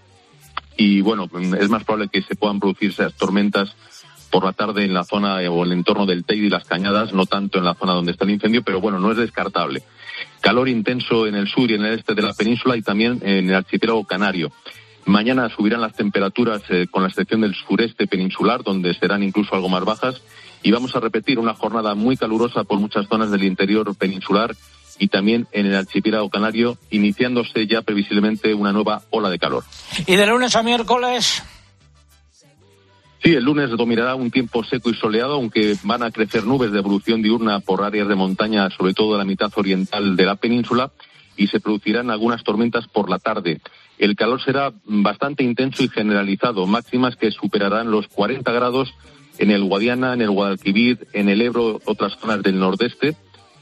y 0.76 1.00
bueno, 1.00 1.28
es 1.58 1.68
más 1.68 1.84
probable 1.84 2.08
que 2.08 2.22
se 2.22 2.34
puedan 2.34 2.58
producir 2.58 2.90
esas 2.90 3.14
tormentas 3.14 3.76
por 4.30 4.44
la 4.44 4.52
tarde 4.52 4.84
en 4.84 4.94
la 4.94 5.04
zona 5.04 5.36
o 5.50 5.64
el 5.64 5.72
entorno 5.72 6.06
del 6.06 6.24
Teide 6.24 6.46
y 6.46 6.50
las 6.50 6.64
Cañadas, 6.64 7.12
no 7.12 7.26
tanto 7.26 7.58
en 7.58 7.64
la 7.64 7.74
zona 7.74 7.92
donde 7.92 8.12
está 8.12 8.24
el 8.24 8.30
incendio, 8.30 8.62
pero 8.62 8.80
bueno, 8.80 8.98
no 8.98 9.12
es 9.12 9.18
descartable. 9.18 9.82
Calor 10.40 10.68
intenso 10.68 11.26
en 11.26 11.34
el 11.34 11.46
sur 11.46 11.70
y 11.70 11.74
en 11.74 11.84
el 11.84 11.98
este 11.98 12.14
de 12.14 12.22
la 12.22 12.32
península 12.32 12.76
y 12.76 12.82
también 12.82 13.20
en 13.22 13.50
el 13.50 13.54
archipiélago 13.54 14.04
canario. 14.04 14.50
Mañana 15.04 15.48
subirán 15.48 15.80
las 15.80 15.94
temperaturas 15.94 16.62
eh, 16.68 16.86
con 16.90 17.02
la 17.02 17.08
excepción 17.08 17.40
del 17.40 17.54
sureste 17.54 18.06
peninsular, 18.06 18.62
donde 18.62 18.94
serán 18.94 19.22
incluso 19.22 19.54
algo 19.54 19.68
más 19.68 19.84
bajas, 19.84 20.22
y 20.62 20.70
vamos 20.70 20.94
a 20.94 21.00
repetir 21.00 21.38
una 21.38 21.54
jornada 21.54 21.94
muy 21.94 22.16
calurosa 22.16 22.64
por 22.64 22.78
muchas 22.78 23.08
zonas 23.08 23.30
del 23.30 23.44
interior 23.44 23.94
peninsular 23.96 24.54
y 24.98 25.08
también 25.08 25.48
en 25.52 25.66
el 25.66 25.74
archipiélago 25.74 26.30
canario, 26.30 26.78
iniciándose 26.90 27.66
ya 27.66 27.82
previsiblemente 27.82 28.54
una 28.54 28.72
nueva 28.72 29.02
ola 29.10 29.30
de 29.30 29.38
calor. 29.38 29.64
Y 30.06 30.14
de 30.14 30.26
lunes 30.26 30.54
a 30.54 30.62
miércoles, 30.62 31.42
Sí, 33.22 33.32
el 33.34 33.44
lunes 33.44 33.70
dominará 33.70 34.16
un 34.16 34.32
tiempo 34.32 34.64
seco 34.64 34.90
y 34.90 34.94
soleado, 34.94 35.34
aunque 35.34 35.76
van 35.84 36.02
a 36.02 36.10
crecer 36.10 36.44
nubes 36.44 36.72
de 36.72 36.80
evolución 36.80 37.22
diurna 37.22 37.60
por 37.60 37.84
áreas 37.84 38.08
de 38.08 38.16
montaña, 38.16 38.68
sobre 38.70 38.94
todo 38.94 39.16
la 39.16 39.24
mitad 39.24 39.52
oriental 39.54 40.16
de 40.16 40.26
la 40.26 40.34
península, 40.34 40.90
y 41.36 41.46
se 41.46 41.60
producirán 41.60 42.10
algunas 42.10 42.42
tormentas 42.42 42.88
por 42.88 43.08
la 43.08 43.20
tarde. 43.20 43.60
El 43.98 44.16
calor 44.16 44.42
será 44.42 44.72
bastante 44.84 45.44
intenso 45.44 45.82
y 45.82 45.88
generalizado, 45.88 46.66
máximas 46.66 47.16
que 47.16 47.30
superarán 47.30 47.90
los 47.90 48.08
40 48.08 48.50
grados 48.52 48.94
en 49.38 49.50
el 49.50 49.64
Guadiana, 49.64 50.14
en 50.14 50.22
el 50.22 50.30
Guadalquivir, 50.30 51.06
en 51.12 51.28
el 51.28 51.40
Ebro, 51.40 51.80
otras 51.84 52.16
zonas 52.18 52.42
del 52.42 52.58
nordeste. 52.58 53.16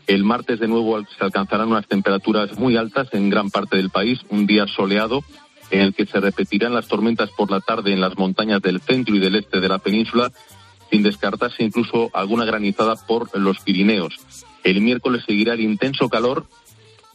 El 0.07 0.25
martes 0.25 0.59
de 0.59 0.69
nuevo 0.69 0.99
se 1.01 1.25
alcanzarán 1.25 1.69
unas 1.69 1.87
temperaturas 1.87 2.59
muy 2.59 2.77
altas 2.77 3.09
en 3.13 3.31
gran 3.31 3.51
parte 3.51 3.77
del 3.77 3.91
país, 3.91 4.21
un 4.31 4.47
día 4.47 4.67
soleado 4.67 5.23
en 5.71 5.81
el 5.81 5.95
que 5.95 6.07
se 6.07 6.21
repetirán 6.21 6.75
las 6.75 6.89
tormentas 6.89 7.31
por 7.31 7.51
la 7.51 7.61
tarde 7.61 7.93
en 7.93 8.01
las 8.01 8.19
montañas 8.19 8.61
del 8.61 8.81
centro 8.81 9.15
y 9.15 9.21
del 9.21 9.37
este 9.37 9.61
de 9.61 9.69
la 9.69 9.79
península, 9.79 10.33
sin 10.91 11.03
descartarse 11.03 11.63
incluso 11.63 12.11
alguna 12.13 12.45
granizada 12.45 12.97
por 13.07 13.37
los 13.39 13.61
Pirineos. 13.61 14.17
El 14.65 14.81
miércoles 14.81 15.23
seguirá 15.27 15.55
el 15.55 15.61
intenso 15.61 16.09
calor, 16.09 16.47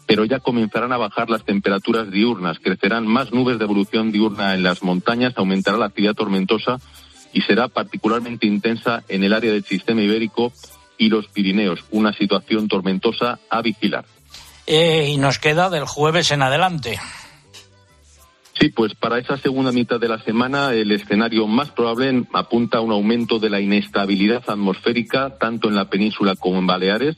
pero 0.06 0.26
ya 0.26 0.40
comenzarán 0.40 0.92
a 0.92 0.98
bajar 0.98 1.30
las 1.30 1.44
temperaturas 1.44 2.12
diurnas, 2.12 2.60
crecerán 2.60 3.08
más 3.08 3.32
nubes 3.32 3.58
de 3.58 3.66
evolución 3.66 4.12
diurna 4.12 4.54
en 4.54 4.64
las 4.64 4.84
montañas, 4.84 5.34
aumentará 5.36 5.78
la 5.78 5.88
actividad 5.88 6.14
tormentosa 6.14 6.78
y 7.34 7.42
será 7.42 7.68
particularmente 7.68 8.48
intensa 8.48 9.04
en 9.10 9.24
el 9.24 9.34
área 9.34 9.52
del 9.52 9.66
sistema 9.66 10.02
ibérico 10.02 10.54
y 10.98 11.10
los 11.10 11.28
Pirineos, 11.28 11.84
una 11.92 12.14
situación 12.14 12.68
tormentosa 12.68 13.40
a 13.50 13.62
vigilar. 13.62 14.06
eh, 14.68 15.10
y 15.10 15.18
nos 15.18 15.38
queda 15.40 15.70
del 15.70 15.86
jueves 15.86 16.32
en 16.32 16.42
adelante. 16.42 17.00
Sí, 18.60 18.70
pues 18.70 18.96
para 18.96 19.20
esa 19.20 19.38
segunda 19.38 19.72
mitad 19.72 20.00
de 20.00 20.08
la 20.08 20.24
semana 20.24 20.72
el 20.72 20.92
escenario 20.92 21.46
más 21.46 21.72
probable 21.72 22.24
apunta 22.34 22.78
a 22.78 22.82
un 22.82 22.92
aumento 22.92 23.38
de 23.38 23.50
la 23.50 23.60
inestabilidad 23.60 24.44
atmosférica 24.48 25.38
tanto 25.38 25.68
en 25.68 25.76
la 25.76 25.90
península 25.90 26.36
como 26.36 26.60
en 26.60 26.68
Baleares. 26.68 27.18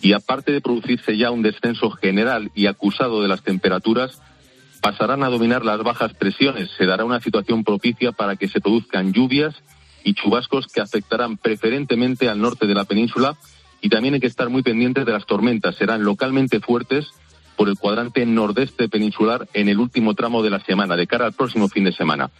Y 0.00 0.12
aparte 0.12 0.52
de 0.52 0.60
producirse 0.60 1.16
ya 1.16 1.30
un 1.30 1.42
descenso 1.42 1.90
general 1.90 2.50
y 2.54 2.66
acusado 2.66 3.22
de 3.22 3.28
las 3.28 3.42
temperaturas, 3.42 4.20
pasarán 4.80 5.22
a 5.22 5.28
dominar 5.28 5.64
las 5.64 5.82
bajas 5.82 6.14
presiones. 6.14 6.70
Se 6.76 6.86
dará 6.86 7.04
una 7.04 7.20
situación 7.20 7.64
propicia 7.64 8.12
para 8.12 8.36
que 8.36 8.48
se 8.48 8.60
produzcan 8.60 9.12
lluvias 9.12 9.54
y 10.04 10.14
chubascos 10.14 10.66
que 10.66 10.80
afectarán 10.80 11.36
preferentemente 11.36 12.28
al 12.28 12.40
norte 12.40 12.66
de 12.66 12.74
la 12.74 12.84
península 12.84 13.36
y 13.82 13.88
también 13.88 14.14
hay 14.14 14.20
que 14.20 14.26
estar 14.26 14.48
muy 14.48 14.62
pendientes 14.62 15.04
de 15.04 15.12
las 15.12 15.26
tormentas. 15.26 15.76
Serán 15.76 16.02
localmente 16.02 16.60
fuertes 16.60 17.08
por 17.56 17.68
el 17.68 17.78
cuadrante 17.78 18.24
nordeste 18.24 18.88
peninsular 18.88 19.46
en 19.52 19.68
el 19.68 19.78
último 19.78 20.14
tramo 20.14 20.42
de 20.42 20.50
la 20.50 20.60
semana, 20.60 20.96
de 20.96 21.06
cara 21.06 21.26
al 21.26 21.34
próximo 21.34 21.68
fin 21.68 21.84
de 21.84 21.92
semana. 21.92 22.30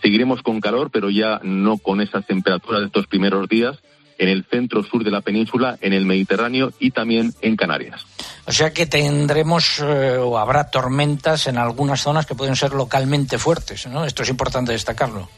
Seguiremos 0.00 0.42
con 0.42 0.60
calor, 0.60 0.90
pero 0.92 1.10
ya 1.10 1.40
no 1.42 1.78
con 1.78 2.00
esas 2.00 2.24
temperaturas 2.26 2.80
de 2.80 2.86
estos 2.86 3.08
primeros 3.08 3.48
días 3.48 3.80
en 4.18 4.28
el 4.28 4.44
centro 4.44 4.82
sur 4.82 5.04
de 5.04 5.10
la 5.10 5.20
península, 5.20 5.78
en 5.80 5.92
el 5.92 6.04
Mediterráneo 6.04 6.72
y 6.78 6.90
también 6.90 7.32
en 7.40 7.56
Canarias. 7.56 8.04
O 8.46 8.52
sea 8.52 8.72
que 8.72 8.86
tendremos 8.86 9.80
eh, 9.80 10.16
o 10.18 10.38
habrá 10.38 10.70
tormentas 10.70 11.46
en 11.46 11.56
algunas 11.56 12.00
zonas 12.00 12.26
que 12.26 12.34
pueden 12.34 12.56
ser 12.56 12.72
localmente 12.72 13.38
fuertes, 13.38 13.86
¿no? 13.86 14.04
Esto 14.04 14.22
es 14.22 14.28
importante 14.28 14.72
destacarlo. 14.72 15.28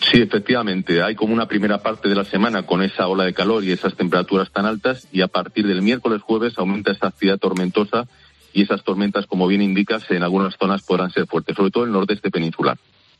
Sí, 0.00 0.20
efectivamente. 0.20 1.02
Hay 1.02 1.14
como 1.14 1.34
una 1.34 1.46
primera 1.46 1.78
parte 1.78 2.08
de 2.08 2.14
la 2.14 2.24
semana 2.24 2.64
con 2.64 2.82
esa 2.82 3.08
ola 3.08 3.24
de 3.24 3.34
calor 3.34 3.64
y 3.64 3.72
esas 3.72 3.94
temperaturas 3.94 4.50
tan 4.52 4.64
altas 4.64 5.08
y 5.10 5.22
a 5.22 5.28
partir 5.28 5.66
del 5.66 5.82
miércoles 5.82 6.22
jueves 6.22 6.54
aumenta 6.56 6.92
esa 6.92 7.08
actividad 7.08 7.38
tormentosa 7.38 8.06
y 8.52 8.62
esas 8.62 8.82
tormentas, 8.84 9.26
como 9.26 9.46
bien 9.46 9.62
indicas, 9.62 10.10
en 10.10 10.22
algunas 10.22 10.56
zonas 10.56 10.82
podrán 10.82 11.10
ser 11.10 11.26
fuertes, 11.26 11.56
sobre 11.56 11.70
todo 11.70 11.84
en 11.84 11.90
el 11.90 11.94
nordeste 11.94 12.30
peninsular. 12.30 12.78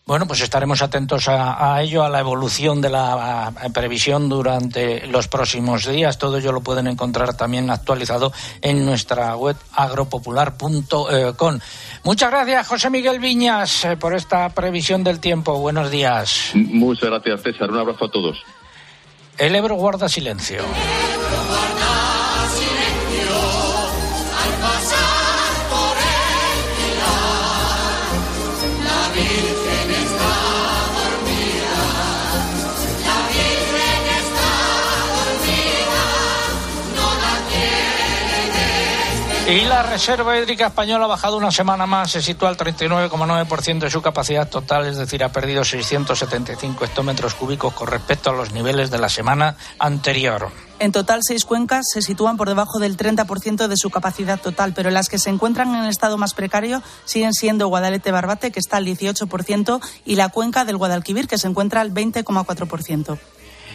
Bueno, 0.09 0.27
pues 0.27 0.41
estaremos 0.41 0.81
atentos 0.81 1.29
a, 1.29 1.83
ello, 1.83 2.03
a 2.03 2.09
la 2.09 2.21
evolución 2.21 2.81
de 2.81 2.88
la 2.88 3.53
previsión 3.75 4.31
durante 4.31 5.07
los 5.07 5.29
próximos 5.29 5.87
días. 5.87 6.17
Todo 6.17 6.38
ello 6.38 6.50
lo 6.50 6.62
pueden 6.62 6.87
encontrar 6.87 7.37
también 7.37 7.69
actualizado 7.69 8.33
en 8.62 8.87
nuestra 8.87 9.37
web 9.37 9.55
agropopular.com. 9.75 11.59
Muchas 12.05 12.31
gracias, 12.31 12.67
José 12.67 12.88
Miguel 12.88 13.19
Viñas, 13.19 13.85
eh, 13.85 13.99
por 13.99 14.15
esta 14.15 14.49
previsión 14.49 15.05
del 15.05 15.21
tiempo. 15.21 15.59
Buenos 15.61 15.91
días. 15.91 16.53
Muchas 16.55 17.11
gracias, 17.11 17.43
César. 17.43 17.71
Un 17.71 17.81
abrazo 17.81 18.07
a 18.07 18.11
todos. 18.11 18.38
El 19.37 19.55
Ebro 19.57 19.75
guarda 19.75 20.09
silencio. 20.09 20.62
Y 39.49 39.62
la 39.62 39.83
Reserva 39.83 40.38
Hídrica 40.38 40.67
Española 40.67 41.07
ha 41.07 41.09
bajado 41.09 41.38
una 41.38 41.50
semana 41.50 41.87
más, 41.87 42.11
se 42.11 42.21
sitúa 42.21 42.50
al 42.50 42.59
39,9% 42.59 43.78
de 43.78 43.90
su 43.90 44.02
capacidad 44.02 44.47
total, 44.47 44.85
es 44.85 44.99
decir, 44.99 45.25
ha 45.25 45.33
perdido 45.33 45.64
675 45.64 46.85
hectómetros 46.85 47.35
cúbicos 47.35 47.73
con 47.73 47.88
respecto 47.88 48.28
a 48.28 48.35
los 48.35 48.52
niveles 48.52 48.90
de 48.90 48.99
la 48.99 49.09
semana 49.09 49.57
anterior. 49.78 50.50
En 50.81 50.93
total, 50.93 51.21
seis 51.23 51.47
cuencas 51.47 51.87
se 51.90 52.02
sitúan 52.02 52.37
por 52.37 52.49
debajo 52.49 52.78
del 52.78 52.99
30% 52.99 53.69
de 53.69 53.76
su 53.78 53.88
capacidad 53.88 54.38
total, 54.38 54.75
pero 54.75 54.90
las 54.90 55.09
que 55.09 55.19
se 55.19 55.31
encuentran 55.31 55.75
en 55.75 55.83
el 55.85 55.88
estado 55.88 56.19
más 56.19 56.35
precario 56.35 56.83
siguen 57.07 57.33
siendo 57.33 57.69
Guadalete-Barbate, 57.69 58.52
que 58.52 58.61
está 58.61 58.76
al 58.76 58.85
18%, 58.85 59.81
y 60.05 60.17
la 60.17 60.28
cuenca 60.28 60.67
del 60.67 60.76
Guadalquivir, 60.76 61.26
que 61.26 61.38
se 61.38 61.49
encuentra 61.49 61.81
al 61.81 61.95
20,4%. 61.95 63.19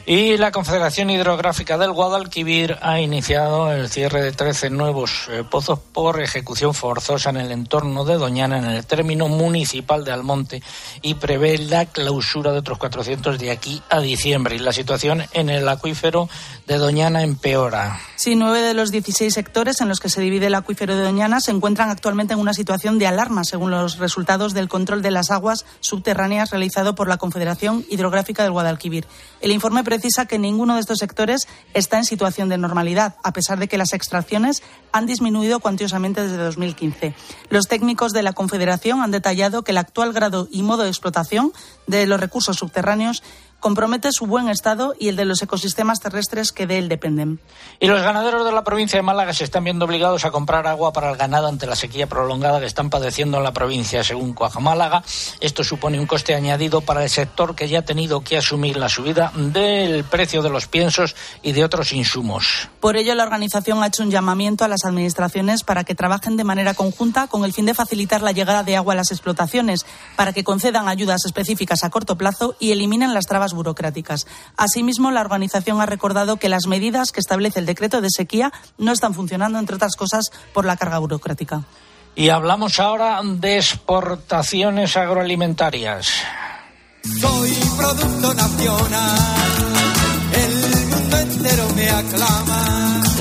Y 0.06 0.36
la 0.36 0.52
Confederación 0.52 1.10
Hidrográfica 1.10 1.78
del 1.78 1.94
Guadalquivir 1.94 2.78
ha 2.82 3.00
iniciado 3.00 3.72
el 3.72 3.88
cierre 3.88 4.22
de 4.22 4.34
13 4.34 4.70
nuevos 4.70 5.30
eh, 5.30 5.46
pozos 5.50 5.80
por 5.80 6.22
ejecución 6.22 6.74
forzosa 6.74 7.30
en 7.30 7.38
el 7.38 7.54
entorno 7.54 8.04
de 8.04 8.16
Doñana, 8.16 8.58
en 8.58 8.66
el 8.66 8.86
término 8.86 9.30
municipal 9.30 10.04
de 10.04 10.12
Almonte, 10.12 10.62
y 11.02 11.14
prevé 11.14 11.58
la 11.58 11.86
clausura 11.86 12.52
de 12.52 12.60
otros 12.60 12.80
400 12.80 13.40
de 13.40 13.52
aquí 13.52 13.82
a 13.90 14.02
diciembre. 14.02 14.58
Y 14.58 14.60
la 14.60 14.74
situación 14.74 15.24
en 15.32 15.50
el 15.50 15.70
acuífero 15.70 16.28
de 16.68 16.78
Doñana 16.78 17.24
empeora. 17.24 17.98
Sí, 18.18 18.36
nueve 18.36 18.62
de 18.62 18.74
los 18.74 18.92
16 18.92 19.34
sectores 19.34 19.80
en 19.80 19.88
los 19.88 20.02
que 20.02 20.10
se 20.10 20.20
divide 20.20 20.48
el 20.48 20.56
acuífero 20.56 20.98
de 20.98 21.04
Doñana 21.04 21.40
se 21.40 21.52
encuentran 21.52 21.90
actualmente 21.90 22.34
en 22.34 22.40
una 22.40 22.54
situación 22.54 23.00
de 23.00 23.08
alarma, 23.08 23.46
según 23.46 23.72
los 23.72 24.00
resultados 24.00 24.54
del 24.54 24.68
control 24.68 25.02
de 25.02 25.12
las 25.12 25.32
aguas 25.32 25.66
subterráneas 25.80 26.52
realizado 26.52 26.94
por 26.94 27.08
la 27.08 27.18
Confederación 27.18 27.86
Hidrográfica 27.90 28.44
del 28.44 28.52
Guadalquivir. 28.52 29.08
El 29.40 29.52
informe 29.52 29.84
precisa 29.94 30.26
que 30.26 30.40
ninguno 30.40 30.74
de 30.74 30.80
estos 30.80 30.98
sectores 30.98 31.48
está 31.76 31.98
en 32.00 32.06
situación 32.06 32.50
de 32.50 32.58
normalidad, 32.58 33.14
a 33.22 33.32
pesar 33.32 33.60
de 33.60 33.68
que 33.68 33.78
las 33.78 33.94
extracciones 33.94 34.64
han 34.92 35.06
disminuido 35.06 35.60
cuantiosamente 35.60 36.24
desde 36.24 36.38
2015. 36.38 37.14
Los 37.50 37.68
técnicos 37.68 38.12
de 38.12 38.24
la 38.24 38.34
Confederación 38.34 39.02
han 39.02 39.12
detallado 39.12 39.64
que 39.64 39.70
el 39.70 39.78
actual 39.78 40.12
grado 40.12 40.48
y 40.50 40.64
modo 40.64 40.82
de 40.82 40.90
explotación 40.90 41.54
de 41.86 42.08
los 42.08 42.20
recursos 42.20 42.58
subterráneos 42.58 43.22
compromete 43.64 44.12
su 44.12 44.28
buen 44.28 44.50
estado 44.50 44.94
y 45.00 45.08
el 45.08 45.16
de 45.16 45.24
los 45.24 45.42
ecosistemas 45.42 46.02
terrestres 46.02 46.52
que 46.52 46.68
de 46.68 46.80
él 46.80 46.90
dependen. 46.90 47.40
Y 47.80 47.88
los 47.88 48.02
ganaderos 48.02 48.44
de 48.44 48.52
la 48.52 48.66
provincia 48.66 49.00
de 49.00 49.04
Málaga 49.04 49.32
se 49.32 49.46
están 49.46 49.64
viendo 49.64 49.86
obligados 49.86 50.26
a 50.26 50.32
comprar 50.32 50.68
agua 50.68 50.92
para 50.92 51.10
el 51.10 51.16
ganado 51.16 51.48
ante 51.48 51.66
la 51.66 51.78
sequía 51.78 52.08
prolongada 52.08 52.60
que 52.60 52.66
están 52.66 52.90
padeciendo 52.90 53.38
en 53.38 53.46
la 53.46 53.54
provincia, 53.54 54.04
según 54.04 54.34
Cuaja 54.34 54.60
Málaga. 54.60 55.02
Esto 55.40 55.64
supone 55.64 55.98
un 55.98 56.08
coste 56.08 56.36
añadido 56.36 56.82
para 56.82 57.04
el 57.04 57.10
sector 57.10 57.56
que 57.56 57.70
ya 57.70 57.80
ha 57.80 57.82
tenido 57.84 58.22
que 58.22 58.38
asumir 58.38 58.76
la 58.76 58.90
subida 58.90 59.32
del 59.34 60.04
precio 60.04 60.42
de 60.42 60.50
los 60.50 60.68
piensos 60.68 61.16
y 61.42 61.54
de 61.54 61.64
otros 61.64 61.94
insumos. 61.94 62.68
Por 62.82 62.98
ello, 62.98 63.16
la 63.16 63.24
organización 63.24 63.82
ha 63.82 63.88
hecho 63.88 64.04
un 64.04 64.12
llamamiento 64.12 64.66
a 64.66 64.68
las 64.68 64.84
administraciones 64.84 65.64
para 65.64 65.86
que 65.86 65.96
trabajen 65.96 66.36
de 66.36 66.44
manera 66.44 66.74
conjunta 66.74 67.28
con 67.28 67.46
el 67.46 67.54
fin 67.54 67.66
de 67.66 67.74
facilitar 67.74 68.22
la 68.22 68.34
llegada 68.34 68.64
de 68.64 68.76
agua 68.76 68.92
a 68.92 68.98
las 68.98 69.12
explotaciones, 69.12 69.86
para 70.18 70.34
que 70.34 70.44
concedan 70.44 70.90
ayudas 70.90 71.24
específicas 71.24 71.86
a 71.86 71.90
corto 71.90 72.18
plazo 72.18 72.58
y 72.60 72.74
eliminen 72.74 73.14
las 73.14 73.26
trabas 73.26 73.53
burocráticas. 73.54 74.28
Asimismo, 74.58 75.12
la 75.12 75.22
organización 75.22 75.82
ha 75.82 75.86
recordado 75.86 76.38
que 76.38 76.50
las 76.50 76.68
medidas 76.68 77.12
que 77.12 77.20
establece 77.20 77.60
el 77.60 77.66
decreto 77.66 78.02
de 78.02 78.10
sequía 78.10 78.52
no 78.78 78.92
están 78.92 79.14
funcionando, 79.14 79.60
entre 79.60 79.76
otras 79.76 79.96
cosas, 79.96 80.32
por 80.54 80.66
la 80.66 80.78
carga 80.78 81.00
burocrática. 81.00 81.64
Y 82.16 82.30
hablamos 82.30 82.80
ahora 82.80 83.22
de 83.24 83.58
exportaciones 83.58 84.96
agroalimentarias. 84.98 86.08
Soy 87.20 87.52
producto 87.76 88.34
nacional, 88.34 89.20
el 90.34 90.86
mundo 90.88 91.18
entero. 91.18 91.73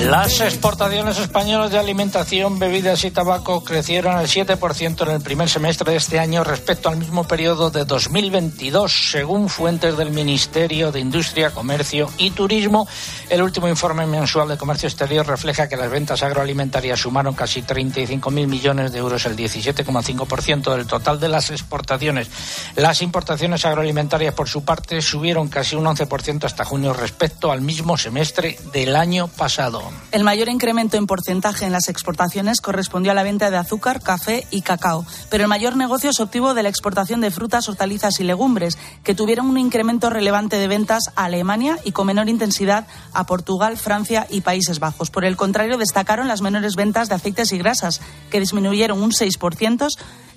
Las 0.09 0.41
exportaciones 0.41 1.17
españolas 1.17 1.71
de 1.71 1.79
alimentación, 1.79 2.59
bebidas 2.59 3.05
y 3.05 3.11
tabaco 3.11 3.63
crecieron 3.63 4.17
al 4.17 4.27
7% 4.27 5.01
en 5.07 5.15
el 5.15 5.21
primer 5.21 5.49
semestre 5.49 5.91
de 5.91 5.97
este 5.97 6.19
año 6.19 6.43
respecto 6.43 6.89
al 6.89 6.97
mismo 6.97 7.25
periodo 7.25 7.69
de 7.69 7.85
2022, 7.85 9.11
según 9.11 9.47
fuentes 9.47 9.95
del 9.95 10.11
Ministerio 10.11 10.91
de 10.91 10.99
Industria, 10.99 11.51
Comercio 11.51 12.09
y 12.17 12.31
Turismo. 12.31 12.87
El 13.29 13.41
último 13.41 13.69
informe 13.69 14.05
mensual 14.05 14.49
de 14.49 14.57
comercio 14.57 14.89
exterior 14.89 15.25
refleja 15.25 15.69
que 15.69 15.77
las 15.77 15.89
ventas 15.89 16.21
agroalimentarias 16.21 16.99
sumaron 16.99 17.33
casi 17.33 17.61
35.000 17.61 18.47
millones 18.47 18.91
de 18.91 18.99
euros, 18.99 19.25
el 19.25 19.37
17,5% 19.37 20.75
del 20.75 20.85
total 20.85 21.19
de 21.19 21.29
las 21.29 21.49
exportaciones. 21.49 22.29
Las 22.75 23.01
importaciones 23.01 23.65
agroalimentarias, 23.65 24.33
por 24.33 24.49
su 24.49 24.65
parte, 24.65 25.01
subieron 25.01 25.47
casi 25.47 25.75
un 25.75 25.85
11% 25.85 26.43
hasta 26.43 26.65
junio 26.65 26.93
respecto 26.93 27.51
al 27.51 27.61
mismo 27.61 27.97
semestre 27.97 28.57
del 28.71 28.95
año 28.95 29.27
pasado. 29.27 29.81
El 30.11 30.23
mayor 30.23 30.49
incremento 30.49 30.97
en 30.97 31.07
porcentaje 31.07 31.65
en 31.65 31.71
las 31.71 31.89
exportaciones 31.89 32.61
correspondió 32.61 33.11
a 33.11 33.15
la 33.15 33.23
venta 33.23 33.51
de 33.51 33.57
azúcar, 33.57 34.01
café 34.01 34.47
y 34.51 34.61
cacao, 34.61 35.05
pero 35.29 35.43
el 35.43 35.49
mayor 35.49 35.75
negocio 35.75 36.13
se 36.13 36.23
obtuvo 36.23 36.53
de 36.53 36.63
la 36.63 36.69
exportación 36.69 37.21
de 37.21 37.31
frutas, 37.31 37.67
hortalizas 37.69 38.19
y 38.19 38.23
legumbres, 38.23 38.77
que 39.03 39.15
tuvieron 39.15 39.47
un 39.47 39.57
incremento 39.57 40.09
relevante 40.09 40.57
de 40.57 40.67
ventas 40.67 41.11
a 41.15 41.25
Alemania 41.25 41.77
y 41.83 41.91
con 41.91 42.07
menor 42.07 42.29
intensidad 42.29 42.87
a 43.13 43.25
Portugal, 43.25 43.77
Francia 43.77 44.27
y 44.29 44.41
Países 44.41 44.79
Bajos. 44.79 45.09
Por 45.09 45.25
el 45.25 45.35
contrario, 45.35 45.77
destacaron 45.77 46.27
las 46.27 46.41
menores 46.41 46.75
ventas 46.75 47.09
de 47.09 47.15
aceites 47.15 47.51
y 47.51 47.57
grasas, 47.57 48.01
que 48.29 48.39
disminuyeron 48.39 49.01
un 49.01 49.11
6%, 49.11 49.87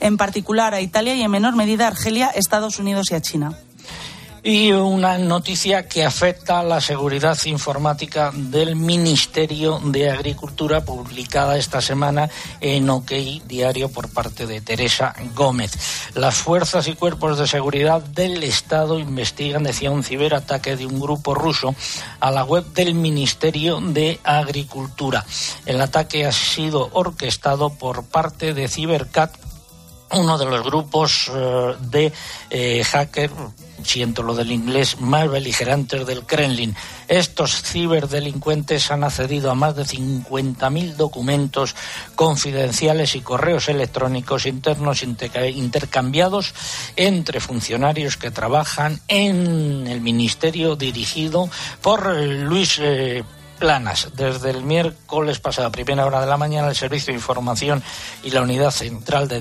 en 0.01 0.17
particular 0.17 0.75
a 0.75 0.81
Italia 0.81 1.15
y 1.15 1.23
en 1.23 1.31
menor 1.31 1.55
medida 1.57 1.85
a 1.85 1.89
Argelia, 1.89 2.29
Estados 2.29 2.79
Unidos 2.79 3.07
y 3.11 3.15
a 3.15 3.21
China. 3.21 3.59
Y 4.49 4.71
una 4.71 5.19
noticia 5.19 5.89
que 5.89 6.05
afecta 6.05 6.61
a 6.61 6.63
la 6.63 6.81
seguridad 6.81 7.37
informática 7.47 8.31
del 8.33 8.77
Ministerio 8.77 9.81
de 9.83 10.09
Agricultura, 10.09 10.85
publicada 10.85 11.59
esta 11.59 11.81
semana 11.81 12.31
en 12.61 12.89
OK 12.89 13.11
Diario 13.45 13.89
por 13.89 14.09
parte 14.09 14.47
de 14.47 14.61
Teresa 14.61 15.17
Gómez. 15.35 15.73
Las 16.15 16.37
fuerzas 16.37 16.87
y 16.87 16.95
cuerpos 16.95 17.41
de 17.41 17.49
seguridad 17.49 18.01
del 18.01 18.45
Estado 18.45 19.01
investigan, 19.01 19.65
decía, 19.65 19.91
un 19.91 20.05
ciberataque 20.05 20.77
de 20.77 20.87
un 20.87 21.01
grupo 21.01 21.35
ruso 21.35 21.75
a 22.21 22.31
la 22.31 22.45
web 22.45 22.67
del 22.67 22.95
Ministerio 22.95 23.81
de 23.81 24.21
Agricultura. 24.23 25.27
El 25.65 25.81
ataque 25.81 26.25
ha 26.25 26.31
sido 26.31 26.89
orquestado 26.93 27.71
por 27.71 28.05
parte 28.05 28.55
de 28.55 28.69
Cibercat 28.69 29.35
uno 30.13 30.39
de 30.39 30.45
los 30.45 30.63
grupos 30.63 31.31
eh, 31.35 31.75
de 31.81 32.13
eh, 32.51 32.85
hacker, 32.85 33.31
siento 33.83 34.23
lo 34.23 34.35
del 34.35 34.53
inglés, 34.53 35.01
más 35.01 35.29
beligerantes 35.29 36.07
del 36.07 36.25
Kremlin. 36.25 36.75
Estos 37.09 37.63
ciberdelincuentes 37.63 38.91
han 38.91 39.05
accedido 39.05 39.51
a 39.51 39.55
más 39.55 39.77
de 39.77 39.85
50.000 39.85 40.95
documentos 40.95 41.75
confidenciales 42.15 43.15
y 43.15 43.21
correos 43.21 43.69
electrónicos 43.69 44.47
internos 44.47 45.03
intercambiados 45.03 46.55
entre 46.97 47.41
funcionarios 47.41 48.17
que 48.17 48.31
trabajan 48.31 49.01
en 49.09 49.87
el 49.87 50.01
ministerio 50.01 50.77
dirigido 50.77 51.49
por 51.83 52.15
Luis 52.17 52.79
eh, 52.81 53.25
planas. 53.59 54.09
Desde 54.15 54.51
el 54.51 54.63
miércoles 54.63 55.39
pasado, 55.41 55.71
primera 55.73 56.07
hora 56.07 56.21
de 56.21 56.27
la 56.27 56.37
mañana, 56.37 56.69
el 56.69 56.77
Servicio 56.77 57.13
de 57.13 57.19
Información 57.19 57.83
y 58.23 58.31
la 58.31 58.43
Unidad 58.43 58.71
Central 58.71 59.29
de, 59.29 59.41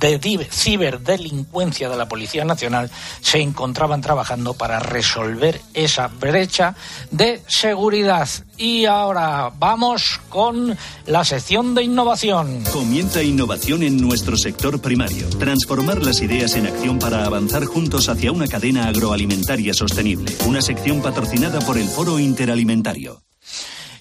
de 0.00 0.48
Ciberdelincuencia 0.50 1.88
de 1.88 1.96
la 1.96 2.08
Policía 2.08 2.44
Nacional 2.44 2.90
se 3.20 3.40
encontraban 3.40 4.00
trabajando 4.00 4.54
para 4.54 4.80
resolver 4.80 5.60
esa 5.74 6.08
brecha 6.08 6.74
de 7.10 7.42
seguridad. 7.48 8.28
Y 8.56 8.84
ahora 8.84 9.50
vamos 9.58 10.20
con 10.28 10.76
la 11.06 11.24
sección 11.24 11.74
de 11.74 11.84
innovación. 11.84 12.62
Comienza 12.72 13.22
innovación 13.22 13.82
en 13.82 14.00
nuestro 14.00 14.36
sector 14.36 14.80
primario. 14.80 15.28
Transformar 15.38 16.04
las 16.04 16.20
ideas 16.20 16.54
en 16.56 16.66
acción 16.66 16.98
para 16.98 17.24
avanzar 17.24 17.64
juntos 17.64 18.08
hacia 18.08 18.32
una 18.32 18.48
cadena 18.48 18.88
agroalimentaria 18.88 19.74
sostenible. 19.74 20.36
Una 20.46 20.60
sección 20.60 21.00
patrocinada 21.00 21.60
por 21.60 21.78
el 21.78 21.88
Foro 21.88 22.18
Interalimentario. 22.18 23.22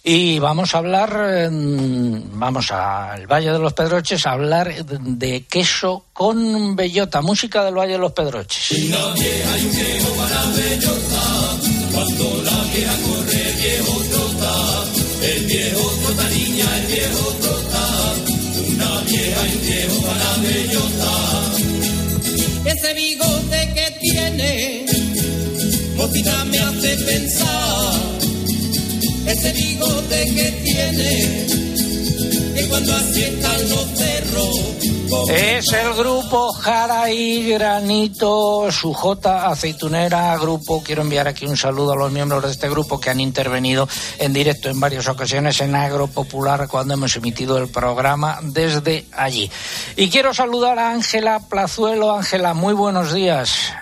Y 0.03 0.39
vamos 0.39 0.74
a 0.74 0.77
hablar, 0.77 1.50
vamos 1.51 2.72
al 2.72 3.27
Valle 3.27 3.51
de 3.51 3.60
los 3.60 3.74
Pedroches 3.74 4.25
a 4.25 4.32
hablar 4.32 4.74
de 4.86 5.46
queso 5.46 6.06
con 6.13 6.75
bellota, 6.75 7.22
música 7.22 7.65
del 7.65 7.77
Valle 7.77 7.94
de 7.94 8.00
los 8.00 8.13
Pedroches. 8.13 8.72
Una 8.72 9.13
vieja 9.13 9.58
y 9.58 9.65
viejo 9.75 10.10
para 10.15 10.46
bellota, 10.56 11.58
cuando 11.94 12.44
la 12.44 12.63
vieja 12.74 12.96
corre, 13.03 13.50
el 13.50 13.56
viejo 13.56 14.01
trota, 14.10 14.86
el 15.22 15.46
viejo 15.46 15.91
trota 16.01 16.29
niña, 16.29 16.77
el 16.77 16.86
viejo 16.88 17.36
trota, 17.41 18.13
una 18.70 19.01
vieja 19.01 19.48
y 19.48 19.58
viejo 19.68 20.01
para 20.01 20.34
bellota. 20.38 21.12
Ese 22.65 22.94
bigote 22.94 23.74
que 23.74 23.98
tiene, 24.00 24.86
música 25.98 26.46
me 26.46 26.58
hace 26.58 26.98
pensar 26.98 28.09
ese 29.39 29.53
bigote 29.53 30.36
que 30.36 30.51
tiene, 30.63 31.48
que 32.55 32.67
cuando 32.67 32.93
asientan 32.93 33.69
los 33.69 33.86
cerros. 33.96 34.60
Es 35.31 35.72
el 35.74 35.93
grupo 35.93 36.51
Jara 36.53 37.10
y 37.10 37.50
Granito, 37.50 38.72
su 38.72 38.93
J 38.93 39.48
Aceitunera 39.48 40.38
Grupo. 40.38 40.84
Quiero 40.84 41.01
enviar 41.01 41.27
aquí 41.27 41.46
un 41.46 41.58
saludo 41.58 41.93
a 41.93 41.96
los 41.96 42.12
miembros 42.12 42.43
de 42.43 42.51
este 42.51 42.69
grupo 42.69 43.00
que 43.00 43.10
han 43.10 43.19
intervenido 43.19 43.88
en 44.19 44.34
directo 44.34 44.69
en 44.69 44.79
varias 44.79 45.08
ocasiones 45.08 45.62
en 45.62 45.74
Agro 45.74 46.08
Popular 46.08 46.67
cuando 46.67 46.93
hemos 46.93 47.15
emitido 47.15 47.58
el 47.58 47.69
programa 47.69 48.39
desde 48.43 49.05
allí. 49.13 49.50
Y 49.96 50.10
quiero 50.10 50.34
saludar 50.34 50.77
a 50.77 50.91
Ángela 50.91 51.39
Plazuelo. 51.50 52.13
Ángela, 52.13 52.53
muy 52.53 52.74
buenos 52.74 53.13
días. 53.13 53.74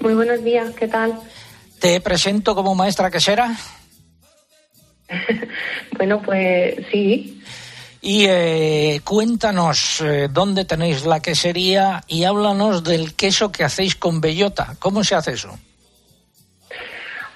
Muy 0.00 0.14
buenos 0.14 0.44
días, 0.44 0.72
¿qué 0.78 0.88
tal? 0.88 1.18
Te 1.80 2.00
presento 2.00 2.54
como 2.54 2.74
maestra 2.74 3.10
quesera. 3.10 3.56
bueno, 5.96 6.22
pues 6.22 6.76
sí. 6.90 7.42
Y 8.00 8.26
eh, 8.26 9.00
cuéntanos 9.04 10.00
eh, 10.00 10.28
dónde 10.28 10.64
tenéis 10.64 11.06
la 11.06 11.20
quesería 11.20 12.02
y 12.08 12.24
háblanos 12.24 12.82
del 12.82 13.14
queso 13.14 13.52
que 13.52 13.62
hacéis 13.62 13.94
con 13.94 14.20
bellota. 14.20 14.74
¿Cómo 14.80 15.04
se 15.04 15.14
hace 15.14 15.32
eso? 15.32 15.56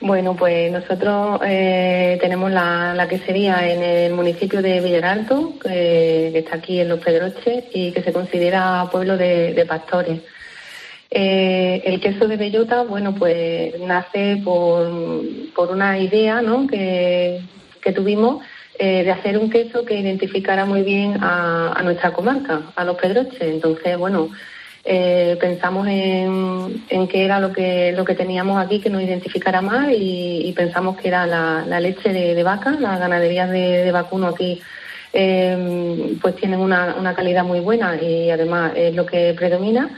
Bueno, 0.00 0.37
pues 0.37 0.70
nosotros 0.70 1.40
eh, 1.44 2.18
tenemos 2.20 2.50
la, 2.50 3.06
quesería 3.08 3.66
en 3.66 3.82
el 3.82 4.12
municipio 4.12 4.61
de 4.61 4.80
Villaralto, 4.80 5.54
que 5.58 6.37
está 6.37 6.56
aquí 6.56 6.80
en 6.80 6.88
Los 6.88 7.00
Pedroches 7.00 7.64
y 7.73 7.92
que 7.92 8.02
se 8.02 8.12
considera 8.12 8.88
pueblo 8.90 9.16
de, 9.16 9.64
pastores. 9.66 10.20
El 11.10 12.00
queso 12.00 12.26
de 12.26 12.36
bellota, 12.36 12.82
bueno, 12.82 13.14
pues 13.14 13.78
nace 13.80 14.40
por, 14.44 15.22
por 15.54 15.70
una 15.70 15.98
idea, 15.98 16.42
¿no? 16.42 16.66
Que, 16.66 17.40
que 17.80 17.92
tuvimos 17.92 18.42
eh, 18.78 19.04
de 19.04 19.10
hacer 19.10 19.38
un 19.38 19.48
queso 19.48 19.86
que 19.86 19.98
identificara 19.98 20.66
muy 20.66 20.82
bien 20.82 21.16
a, 21.22 21.80
nuestra 21.82 22.12
comarca, 22.12 22.60
a 22.75 22.84
los 22.84 22.96
Pedroches. 22.96 23.40
Entonces, 23.40 23.96
bueno, 23.96 24.28
eh, 24.84 25.38
pensamos 25.40 25.86
en, 25.88 27.08
qué 27.08 27.25
era 27.25 27.40
lo 27.40 27.52
que, 27.52 27.92
lo 27.92 28.04
que 28.04 28.14
teníamos 28.14 28.62
aquí 28.62 28.80
que 28.80 28.90
nos 28.90 29.02
identificara 29.02 29.62
más 29.62 29.88
y, 29.92 30.52
pensamos 30.54 30.98
que 30.98 31.08
era 31.08 31.26
la, 31.26 31.80
leche 31.80 32.12
de, 32.12 32.42
vaca, 32.42 32.72
las 32.78 32.99
ganaderías 33.00 33.50
de, 33.50 33.90
vacuno 33.92 34.28
aquí. 34.28 34.60
Eh, 35.12 36.19
pues 36.21 36.36
tienen 36.36 36.60
una, 36.60 36.97
una 36.99 37.14
calidad 37.14 37.45
muy 37.45 37.60
buena 37.60 37.97
y 38.02 38.28
además 38.28 38.73
es 38.76 38.95
lo 38.95 39.06
que 39.06 39.32
predomina. 39.32 39.88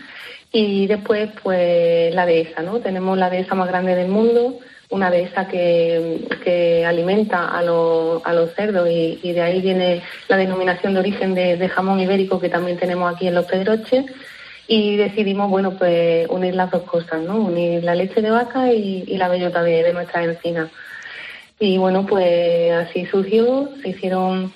Y 0.53 0.87
después, 0.87 1.31
pues 1.43 2.15
la 2.15 2.25
dehesa, 2.25 2.63
¿no? 2.63 2.81
Tenemos 2.81 3.19
la 3.19 3.29
dehesa 3.29 3.55
más 3.55 3.69
grande 3.69 3.95
del 3.95 4.09
mundo, 4.09 4.59
una 4.91 5.11
dehesa 5.11 5.47
que, 5.47 6.27
que 6.43 6.87
alimenta 6.87 7.45
a, 7.45 7.59
a 7.59 7.63
los 7.63 8.55
cerdos 8.55 8.89
y, 8.91 9.33
de 9.33 9.43
ahí 9.43 9.61
viene 9.61 10.03
la 10.29 10.39
denominación 10.39 10.95
de 10.95 11.01
origen 11.01 11.35
de, 11.35 11.69
jamón 11.69 12.01
ibérico 12.01 12.41
que 12.41 12.49
también 12.49 12.79
tenemos 12.79 13.15
aquí 13.15 13.29
en 13.29 13.35
los 13.35 13.45
Pedroches 13.45 14.07
y 14.67 14.97
decidimos, 14.97 15.51
bueno, 15.51 15.77
pues 15.77 16.27
unir 16.31 16.55
las 16.55 16.71
dos 16.71 16.83
cosas, 16.85 17.21
¿no? 17.21 17.37
Unir 17.37 17.85
la 17.85 17.95
leche 17.95 18.23
de 18.23 18.31
vaca 18.31 18.73
y, 18.73 19.05
la 19.19 19.29
bellota 19.29 19.63
de, 19.63 19.83
de 19.83 19.93
nuestra 19.93 20.25
encina. 20.25 20.71
Y 21.61 21.77
bueno, 21.77 22.07
pues 22.07 22.73
así 22.73 23.05
surgió, 23.07 23.69
se 23.83 23.91
hicieron 23.91 24.53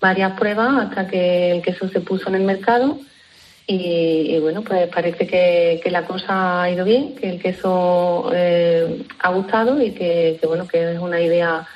varias 0.00 0.32
pruebas 0.32 0.86
hasta 0.86 1.06
que 1.06 1.52
el 1.52 1.62
queso 1.62 1.88
se 1.88 2.00
puso 2.00 2.28
en 2.28 2.36
el 2.36 2.42
mercado 2.42 2.98
y, 3.66 4.38
bueno, 4.40 4.62
pues 4.62 4.88
parece 4.88 5.26
que, 5.26 5.90
la 5.90 6.04
cosa 6.04 6.62
ha 6.62 6.70
ido 6.70 6.84
bien, 6.84 7.14
que 7.14 7.30
el 7.30 7.40
queso 7.40 8.30
eh, 8.34 9.06
ha 9.20 9.30
gustado 9.30 9.80
y 9.82 9.92
que, 9.92 10.38
bueno, 10.46 10.68
que 10.68 10.92
es 10.92 10.98
una 10.98 11.18
idea 11.18 11.66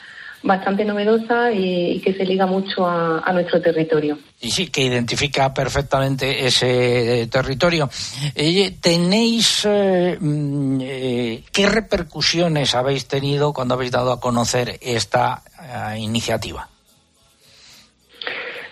bastante 0.43 0.85
novedosa 0.85 1.51
y, 1.51 2.01
que 2.01 2.13
se 2.13 2.27
liga 2.27 2.45
mucho 2.47 2.87
a, 2.87 3.33
nuestro 3.33 3.63
territorio. 3.63 4.19
Y 4.41 4.51
sí, 4.51 4.67
que 4.67 4.83
identifica 4.83 5.53
perfectamente 5.55 6.47
ese 6.47 7.27
territorio. 7.31 7.89
Eh, 8.35 8.77
¿Tenéis 8.81 9.65
eh, 9.65 10.19
mm, 10.21 10.79
qué 11.51 11.67
repercusiones 11.67 12.75
habéis 12.75 13.07
tenido 13.07 13.55
cuando 13.55 13.75
habéis 13.75 13.93
dado 13.93 14.13
a 14.13 14.21
conocer 14.21 14.79
esta 14.83 15.43
iniciativa? 15.97 16.69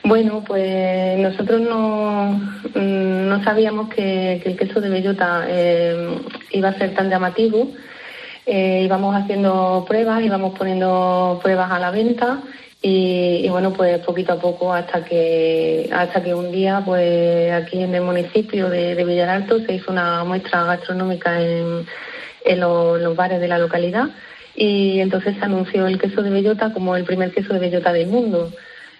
Bueno, 0.06 0.44
pues 0.46 1.18
nosotros 1.18 1.60
no, 1.62 2.40
mm, 2.76 3.28
no 3.28 3.42
sabíamos 3.42 3.88
que, 3.88 4.34
el 4.34 4.56
queso 4.56 4.80
de 4.80 4.88
bellota 4.88 5.44
eh, 5.48 6.20
iba 6.52 6.68
a 6.68 6.78
ser 6.78 6.94
tan 6.94 7.10
llamativo. 7.10 7.72
Eh, 8.46 8.82
íbamos 8.84 9.16
haciendo 9.16 9.84
pruebas, 9.88 10.22
íbamos 10.22 10.56
poniendo 10.56 11.40
pruebas 11.42 11.72
a 11.72 11.80
la 11.80 11.90
venta 11.90 12.40
y, 12.80 13.48
bueno, 13.48 13.72
pues 13.72 13.98
poquito 13.98 14.34
a 14.34 14.40
poco 14.40 14.72
hasta 14.72 15.04
que 15.04 15.90
hasta 15.92 16.22
que 16.22 16.34
un 16.34 16.52
día, 16.52 16.82
pues 16.84 17.50
aquí 17.50 17.82
en 17.82 17.92
el 17.92 18.02
municipio 18.02 18.70
de, 18.70 18.94
de 18.94 19.04
Villaralto 19.04 19.58
se 19.58 19.74
hizo 19.74 19.90
una 19.90 20.22
muestra 20.22 20.62
gastronómica 20.66 21.42
en, 21.42 21.84
en 22.44 22.60
los 22.60 23.16
bares 23.16 23.40
de 23.40 23.48
la 23.48 23.58
localidad 23.58 24.10
y 24.54 25.00
entonces 25.00 25.36
se 25.36 25.44
anunció 25.44 25.88
el 25.88 25.98
queso 25.98 26.22
de 26.22 26.30
bellota 26.30 26.72
como 26.72 26.94
el 26.94 27.02
primer 27.02 27.32
queso 27.32 27.52
de 27.54 27.58
bellota 27.58 27.92
del 27.92 28.06
mundo. 28.06 28.52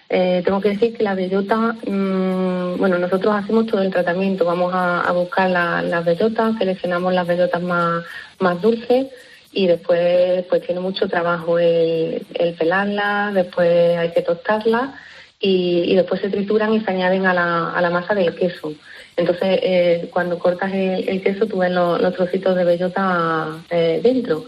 Eh, 0.09 0.41
tengo 0.45 0.61
que 0.61 0.69
decir 0.69 0.95
que 0.95 1.03
la 1.03 1.15
bellota, 1.15 1.75
mm, 1.85 2.77
bueno, 2.77 2.97
nosotros 2.97 3.35
hacemos 3.35 3.65
todo 3.65 3.81
el 3.81 3.91
tratamiento, 3.91 4.45
vamos 4.45 4.71
a, 4.73 5.11
buscar 5.11 5.49
las 5.49 6.05
bellotas, 6.05 6.57
seleccionamos 6.57 7.13
las 7.13 7.27
bellotas 7.27 7.61
más, 7.61 8.03
más 8.39 8.61
dulces 8.61 9.07
y 9.51 9.67
después 9.67 10.45
pues 10.49 10.61
tiene 10.65 10.79
mucho 10.79 11.07
trabajo 11.09 11.59
el, 11.59 12.25
el 12.35 12.53
pelarlas, 12.53 13.33
después 13.33 13.97
hay 13.97 14.11
que 14.11 14.21
tostarlas 14.21 14.91
y, 15.39 15.95
después 15.95 16.21
se 16.21 16.29
trituran 16.29 16.73
y 16.73 16.81
se 16.81 16.91
añaden 16.91 17.25
a 17.25 17.33
la, 17.33 17.71
a 17.71 17.81
la 17.81 17.89
masa 17.89 18.15
del 18.15 18.35
queso. 18.35 18.73
Entonces, 19.15 19.59
eh, 19.63 20.09
cuando 20.11 20.37
cortas 20.37 20.71
el, 20.73 21.21
queso, 21.21 21.47
tú 21.47 21.57
ves 21.57 21.71
los, 21.71 22.13
trocitos 22.13 22.55
de 22.55 22.63
bellota 22.63 23.57
eh, 23.69 23.99
dentro. 24.03 24.45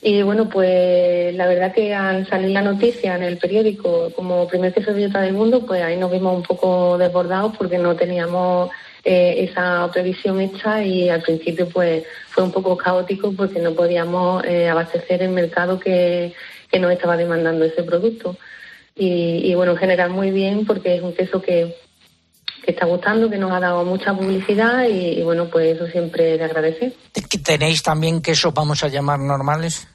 Y 0.00 0.22
bueno, 0.22 0.48
pues 0.48 1.34
la 1.34 1.46
verdad 1.48 1.72
que 1.72 1.92
al 1.92 2.26
salir 2.28 2.50
la 2.50 2.62
noticia 2.62 3.16
en 3.16 3.24
el 3.24 3.36
periódico 3.36 4.10
como 4.14 4.46
primer 4.46 4.72
de 4.72 5.08
del 5.08 5.32
mundo, 5.32 5.66
pues 5.66 5.82
ahí 5.82 5.96
nos 5.96 6.12
vimos 6.12 6.36
un 6.36 6.42
poco 6.44 6.96
desbordados 6.98 7.56
porque 7.56 7.78
no 7.78 7.96
teníamos 7.96 8.70
eh, 9.04 9.48
esa 9.50 9.90
previsión 9.92 10.40
hecha 10.40 10.84
y 10.84 11.08
al 11.08 11.22
principio 11.22 11.68
pues 11.68 12.04
fue 12.28 12.44
un 12.44 12.52
poco 12.52 12.76
caótico 12.76 13.32
porque 13.32 13.58
no 13.58 13.72
podíamos 13.74 14.44
eh, 14.44 14.68
abastecer 14.68 15.22
el 15.22 15.30
mercado 15.30 15.80
que, 15.80 16.32
que 16.70 16.78
nos 16.78 16.92
estaba 16.92 17.16
demandando 17.16 17.64
ese 17.64 17.82
producto. 17.82 18.36
Y, 18.94 19.50
y, 19.50 19.54
bueno, 19.54 19.72
en 19.72 19.78
general 19.78 20.10
muy 20.10 20.30
bien 20.30 20.64
porque 20.66 20.96
es 20.96 21.02
un 21.02 21.14
queso 21.14 21.40
que, 21.40 21.74
que 22.68 22.72
está 22.72 22.84
gustando, 22.84 23.30
que 23.30 23.38
nos 23.38 23.50
ha 23.50 23.60
dado 23.60 23.82
mucha 23.82 24.12
publicidad 24.12 24.86
y, 24.86 25.22
bueno, 25.22 25.46
pues 25.46 25.74
eso 25.74 25.86
siempre 25.86 26.36
de 26.36 26.44
agradecer. 26.44 26.92
¿Tenéis 27.42 27.82
también 27.82 28.20
queso, 28.20 28.52
vamos 28.52 28.84
a 28.84 28.88
llamar 28.88 29.20
normales? 29.20 29.88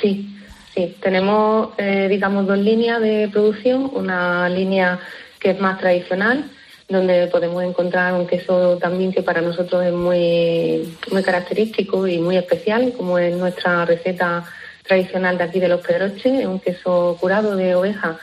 Sí, 0.00 0.34
sí. 0.74 0.96
Tenemos, 0.98 1.74
eh, 1.76 2.06
digamos, 2.08 2.46
dos 2.46 2.56
líneas 2.56 3.02
de 3.02 3.28
producción. 3.30 3.90
Una 3.92 4.48
línea 4.48 4.98
que 5.38 5.50
es 5.50 5.60
más 5.60 5.78
tradicional, 5.78 6.50
donde 6.88 7.26
podemos 7.26 7.62
encontrar 7.62 8.14
un 8.14 8.26
queso 8.26 8.78
también 8.78 9.12
que 9.12 9.22
para 9.22 9.42
nosotros 9.42 9.84
es 9.84 9.92
muy, 9.92 10.96
muy 11.12 11.22
característico 11.22 12.06
y 12.06 12.18
muy 12.18 12.38
especial, 12.38 12.94
como 12.96 13.18
es 13.18 13.36
nuestra 13.36 13.84
receta 13.84 14.42
tradicional 14.84 15.36
de 15.36 15.44
aquí 15.44 15.60
de 15.60 15.68
los 15.68 15.82
Pedroches, 15.82 16.40
es 16.40 16.46
un 16.46 16.60
queso 16.60 17.18
curado 17.20 17.56
de 17.56 17.74
oveja 17.74 18.16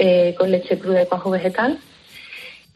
eh, 0.00 0.34
con 0.36 0.50
leche 0.50 0.80
cruda 0.80 1.04
y 1.04 1.06
cuajo 1.06 1.30
vegetal. 1.30 1.78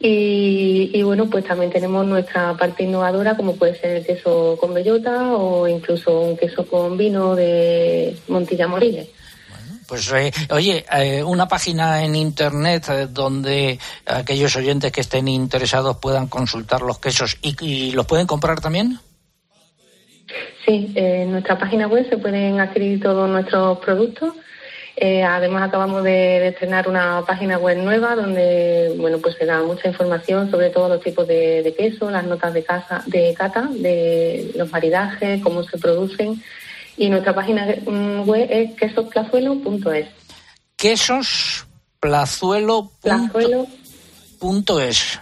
Y, 0.03 1.03
bueno, 1.03 1.29
pues 1.29 1.45
también 1.45 1.71
tenemos 1.71 2.05
nuestra 2.07 2.55
parte 2.57 2.83
innovadora, 2.83 3.37
como 3.37 3.55
puede 3.55 3.79
ser 3.79 3.97
el 3.97 4.05
queso 4.05 4.57
con 4.59 4.73
bellota 4.73 5.33
o 5.35 5.67
incluso 5.67 6.21
un 6.21 6.37
queso 6.37 6.65
con 6.65 6.97
vino 6.97 7.35
de 7.35 8.17
Montilla 8.27 8.67
Moriles. 8.67 9.07
Pues 9.87 10.11
eh, 10.13 10.31
oye, 10.49 10.85
eh, 10.91 11.21
una 11.21 11.47
página 11.47 12.03
en 12.03 12.15
internet 12.15 13.09
donde 13.09 13.77
aquellos 14.05 14.55
oyentes 14.55 14.91
que 14.91 15.01
estén 15.01 15.27
interesados 15.27 15.97
puedan 15.97 16.27
consultar 16.27 16.81
los 16.81 16.97
quesos 16.97 17.37
y 17.41 17.91
los 17.91 18.07
pueden 18.07 18.25
comprar 18.25 18.59
también. 18.59 18.99
Sí, 20.65 20.91
en 20.95 21.31
nuestra 21.31 21.57
página 21.57 21.87
web 21.87 22.07
se 22.09 22.17
pueden 22.17 22.59
adquirir 22.59 23.01
todos 23.01 23.29
nuestros 23.29 23.79
productos. 23.79 24.33
Eh, 24.97 25.23
además 25.23 25.69
acabamos 25.69 26.03
de, 26.03 26.49
estrenar 26.49 26.89
una 26.89 27.23
página 27.25 27.57
web 27.57 27.77
nueva 27.77 28.13
donde 28.15 28.93
bueno 28.97 29.19
pues 29.19 29.37
se 29.37 29.45
da 29.45 29.63
mucha 29.63 29.87
información 29.87 30.51
sobre 30.51 30.69
todos 30.69 30.89
los 30.89 31.01
tipos 31.01 31.25
de, 31.27 31.73
queso, 31.77 32.11
las 32.11 32.25
notas 32.25 32.53
de 32.53 32.63
casa, 32.63 33.01
de 33.07 33.33
cata, 33.33 33.69
de 33.71 34.51
los 34.55 34.69
maridajes, 34.71 35.41
cómo 35.41 35.63
se 35.63 35.77
producen 35.77 36.43
y 36.97 37.09
nuestra 37.09 37.33
página 37.33 37.67
web 38.25 38.47
es 38.49 38.75
quesosplazuelo.es. 38.75 40.07
Quesosplazuelo.es. 40.75 43.67
Punto 44.39 44.79
es. 44.79 45.19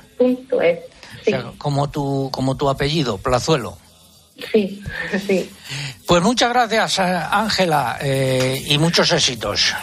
Sí. 1.24 1.34
como 1.58 1.90
tu 1.90 2.30
como 2.32 2.56
tu 2.56 2.70
apellido, 2.70 3.18
Plazuelo. 3.18 3.78
Sí, 4.52 4.82
sí. 5.28 5.50
Pues 6.06 6.22
muchas 6.24 6.50
gracias, 6.50 7.00
eh, 7.00 7.02
Ángela, 7.32 7.98
eh, 8.02 8.62
y 8.68 8.78
muchos 8.78 9.12
éxitos. 9.12 9.74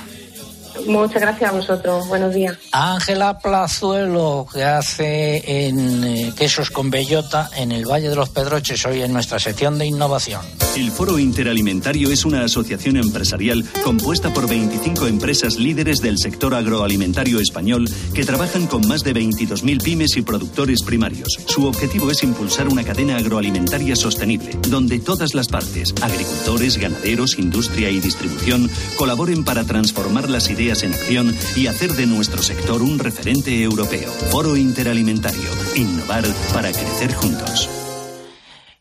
Muchas 0.86 1.20
gracias 1.20 1.50
a 1.50 1.52
vosotros. 1.52 2.08
Buenos 2.08 2.34
días. 2.34 2.56
Ángela 2.72 3.38
Plazuelo, 3.38 4.46
que 4.52 4.64
hace 4.64 5.66
en 5.68 6.04
eh, 6.04 6.32
quesos 6.36 6.70
con 6.70 6.90
bellota 6.90 7.50
en 7.56 7.72
el 7.72 7.84
Valle 7.84 8.08
de 8.08 8.16
los 8.16 8.28
Pedroches, 8.28 8.84
hoy 8.86 9.02
en 9.02 9.12
nuestra 9.12 9.38
sección 9.38 9.78
de 9.78 9.86
innovación. 9.86 10.42
El 10.76 10.90
Foro 10.90 11.18
Interalimentario 11.18 12.10
es 12.10 12.26
una 12.26 12.44
asociación 12.44 12.98
empresarial 12.98 13.64
compuesta 13.82 14.32
por 14.34 14.46
25 14.46 15.06
empresas 15.06 15.56
líderes 15.56 15.98
del 15.98 16.18
sector 16.18 16.54
agroalimentario 16.54 17.40
español 17.40 17.88
que 18.12 18.24
trabajan 18.24 18.66
con 18.66 18.86
más 18.86 19.02
de 19.02 19.14
22.000 19.14 19.82
pymes 19.82 20.16
y 20.16 20.22
productores 20.22 20.82
primarios. 20.82 21.38
Su 21.46 21.66
objetivo 21.66 22.10
es 22.10 22.22
impulsar 22.22 22.68
una 22.68 22.84
cadena 22.84 23.16
agroalimentaria 23.16 23.96
sostenible, 23.96 24.58
donde 24.68 24.98
todas 24.98 25.34
las 25.34 25.48
partes, 25.48 25.94
agricultores, 26.02 26.76
ganaderos, 26.76 27.38
industria 27.38 27.88
y 27.88 28.00
distribución, 28.00 28.70
colaboren 28.98 29.44
para 29.44 29.64
transformar 29.64 30.28
las 30.28 30.50
ideas 30.50 30.75
en 30.82 30.94
acción 30.94 31.36
y 31.54 31.66
hacer 31.66 31.92
de 31.92 32.06
nuestro 32.06 32.42
sector 32.42 32.82
un 32.82 32.98
referente 32.98 33.62
europeo. 33.62 34.10
Foro 34.30 34.56
Interalimentario. 34.56 35.48
Innovar 35.74 36.24
para 36.52 36.72
crecer 36.72 37.14
juntos. 37.14 37.68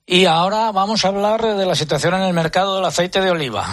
Y 0.05 0.25
ahora 0.25 0.71
vamos 0.71 1.03
a 1.03 1.07
hablar 1.07 1.55
de 1.55 1.65
la 1.65 1.75
situación 1.75 2.13
en 2.13 2.21
el 2.21 2.33
mercado 2.33 2.75
del 2.75 2.85
aceite 2.85 3.21
de 3.21 3.31
oliva. 3.31 3.65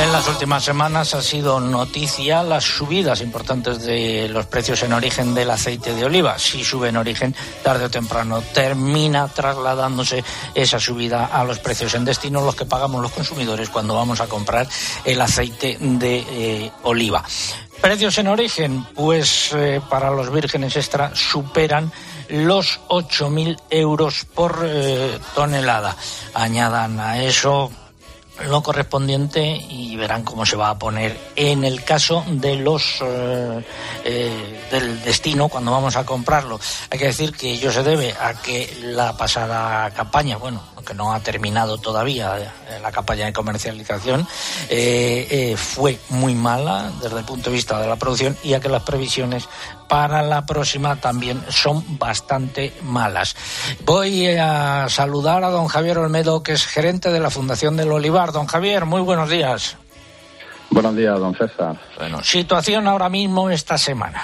En 0.00 0.12
las 0.12 0.26
últimas 0.28 0.64
semanas 0.64 1.12
ha 1.14 1.20
sido 1.20 1.60
noticia 1.60 2.42
las 2.42 2.64
subidas 2.64 3.20
importantes 3.20 3.82
de 3.82 4.30
los 4.30 4.46
precios 4.46 4.82
en 4.82 4.94
origen 4.94 5.34
del 5.34 5.50
aceite 5.50 5.94
de 5.94 6.06
oliva. 6.06 6.38
Si 6.38 6.64
sube 6.64 6.88
en 6.88 6.96
origen, 6.96 7.34
tarde 7.62 7.84
o 7.84 7.90
temprano 7.90 8.42
termina 8.54 9.28
trasladándose 9.28 10.24
esa 10.54 10.80
subida 10.80 11.26
a 11.26 11.44
los 11.44 11.58
precios 11.58 11.94
en 11.94 12.06
destino, 12.06 12.40
los 12.40 12.56
que 12.56 12.64
pagamos 12.64 13.02
los 13.02 13.12
consumidores 13.12 13.68
cuando 13.68 13.94
vamos 13.94 14.22
a 14.22 14.26
comprar 14.26 14.66
el 15.04 15.20
aceite 15.20 15.76
de 15.78 16.24
eh, 16.30 16.72
oliva. 16.84 17.22
Precios 17.82 18.16
en 18.16 18.28
origen, 18.28 18.84
pues 18.94 19.52
eh, 19.52 19.82
para 19.90 20.10
los 20.10 20.32
vírgenes 20.32 20.76
extra 20.76 21.14
superan 21.14 21.92
los 22.30 22.80
8.000 22.88 23.60
euros 23.68 24.24
por 24.34 24.62
eh, 24.64 25.18
tonelada. 25.34 25.94
Añadan 26.32 26.98
a 27.00 27.22
eso 27.22 27.70
lo 28.46 28.62
correspondiente 28.62 29.56
y 29.56 29.96
verán 29.96 30.24
cómo 30.24 30.46
se 30.46 30.56
va 30.56 30.70
a 30.70 30.78
poner 30.78 31.18
en 31.36 31.64
el 31.64 31.84
caso 31.84 32.24
de 32.28 32.56
los 32.56 33.00
eh, 33.02 33.64
eh, 34.04 34.66
del 34.70 35.02
destino 35.02 35.48
cuando 35.48 35.70
vamos 35.72 35.96
a 35.96 36.04
comprarlo. 36.04 36.58
Hay 36.90 36.98
que 36.98 37.06
decir 37.06 37.32
que 37.32 37.52
ello 37.52 37.70
se 37.72 37.82
debe 37.82 38.12
a 38.12 38.34
que 38.34 38.78
la 38.82 39.16
pasada 39.16 39.90
campaña, 39.90 40.36
bueno, 40.36 40.62
que 40.86 40.94
no 40.94 41.12
ha 41.12 41.20
terminado 41.20 41.78
todavía 41.78 42.38
eh, 42.38 42.78
la 42.82 42.90
campaña 42.90 43.26
de 43.26 43.32
comercialización, 43.32 44.26
fue 45.56 45.98
muy 46.08 46.34
mala 46.34 46.90
desde 47.02 47.18
el 47.18 47.24
punto 47.24 47.50
de 47.50 47.56
vista 47.56 47.80
de 47.80 47.86
la 47.86 47.96
producción 47.96 48.36
y 48.42 48.54
a 48.54 48.60
que 48.60 48.68
las 48.68 48.82
previsiones 48.82 49.48
para 49.90 50.22
la 50.22 50.46
próxima 50.46 50.96
también 50.96 51.42
son 51.48 51.98
bastante 51.98 52.72
malas. 52.84 53.34
Voy 53.84 54.28
a 54.28 54.88
saludar 54.88 55.42
a 55.42 55.50
don 55.50 55.66
Javier 55.66 55.98
Olmedo, 55.98 56.44
que 56.44 56.52
es 56.52 56.64
gerente 56.64 57.10
de 57.10 57.18
la 57.18 57.28
Fundación 57.28 57.76
del 57.76 57.90
Olivar. 57.90 58.30
Don 58.30 58.46
Javier, 58.46 58.86
muy 58.86 59.00
buenos 59.00 59.28
días. 59.28 59.76
Buenos 60.70 60.94
días, 60.94 61.18
don 61.18 61.34
César. 61.34 61.76
Bueno, 61.98 62.22
situación 62.22 62.86
ahora 62.86 63.08
mismo 63.08 63.50
esta 63.50 63.76
semana. 63.76 64.22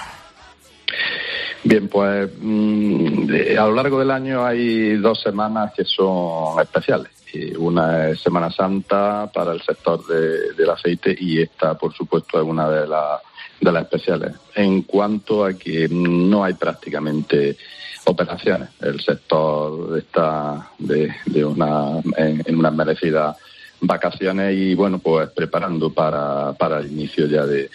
Bien, 1.65 1.89
pues 1.89 2.31
mm, 2.41 3.29
a 3.59 3.67
lo 3.67 3.73
largo 3.73 3.99
del 3.99 4.13
año 4.13 4.47
hay 4.47 4.97
dos 4.99 5.21
semanas 5.21 5.73
que 5.77 5.85
son 5.85 6.61
especiales. 6.61 7.11
Una 7.59 8.09
es 8.09 8.21
Semana 8.21 8.51
Santa 8.51 9.29
para 9.35 9.53
el 9.53 9.61
sector 9.61 10.07
del 10.07 10.71
aceite 10.71 11.15
y 11.19 11.43
esta, 11.43 11.75
por 11.75 11.93
supuesto, 11.93 12.41
es 12.41 12.47
una 12.47 12.71
de 12.71 12.87
las 12.87 13.21
de 13.61 13.73
las 13.73 13.85
especiales. 13.85 14.33
En 14.55 14.83
cuanto 14.83 15.45
a 15.45 15.55
que 15.55 15.89
no 15.89 16.45
hay 16.45 16.55
prácticamente 16.55 17.57
operaciones, 18.05 18.69
el 18.81 19.01
sector 19.01 19.99
está 19.99 20.71
de, 20.79 21.45
una, 21.45 22.01
en, 22.17 22.57
unas 22.57 22.75
merecidas 22.75 23.37
vacaciones 23.81 24.57
y 24.57 24.75
bueno, 24.75 24.99
pues 24.99 25.29
preparando 25.31 25.93
para, 25.93 26.53
para 26.55 26.79
el 26.79 26.91
inicio 26.91 27.27
ya 27.27 27.45
de, 27.47 27.69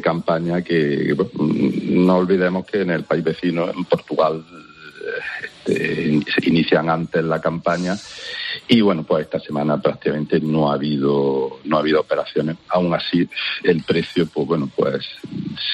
campaña 0.00 0.62
que 0.62 1.16
no 1.38 2.16
olvidemos 2.16 2.64
que 2.66 2.82
en 2.82 2.90
el 2.90 3.04
país 3.04 3.24
vecino, 3.24 3.68
en 3.68 3.84
Portugal, 3.84 4.44
este, 5.68 6.32
se 6.32 6.48
inician 6.48 6.88
antes 6.88 7.22
la 7.24 7.40
campaña 7.40 7.96
y 8.66 8.80
bueno, 8.80 9.02
pues 9.02 9.24
esta 9.24 9.38
semana 9.38 9.80
prácticamente 9.80 10.40
no 10.40 10.70
ha 10.70 10.74
habido, 10.74 11.60
no 11.64 11.76
ha 11.76 11.80
habido 11.80 12.00
operaciones. 12.00 12.56
Aún 12.68 12.94
así, 12.94 13.28
el 13.62 13.82
precio, 13.82 14.26
pues 14.26 14.46
bueno, 14.46 14.70
pues 14.74 15.06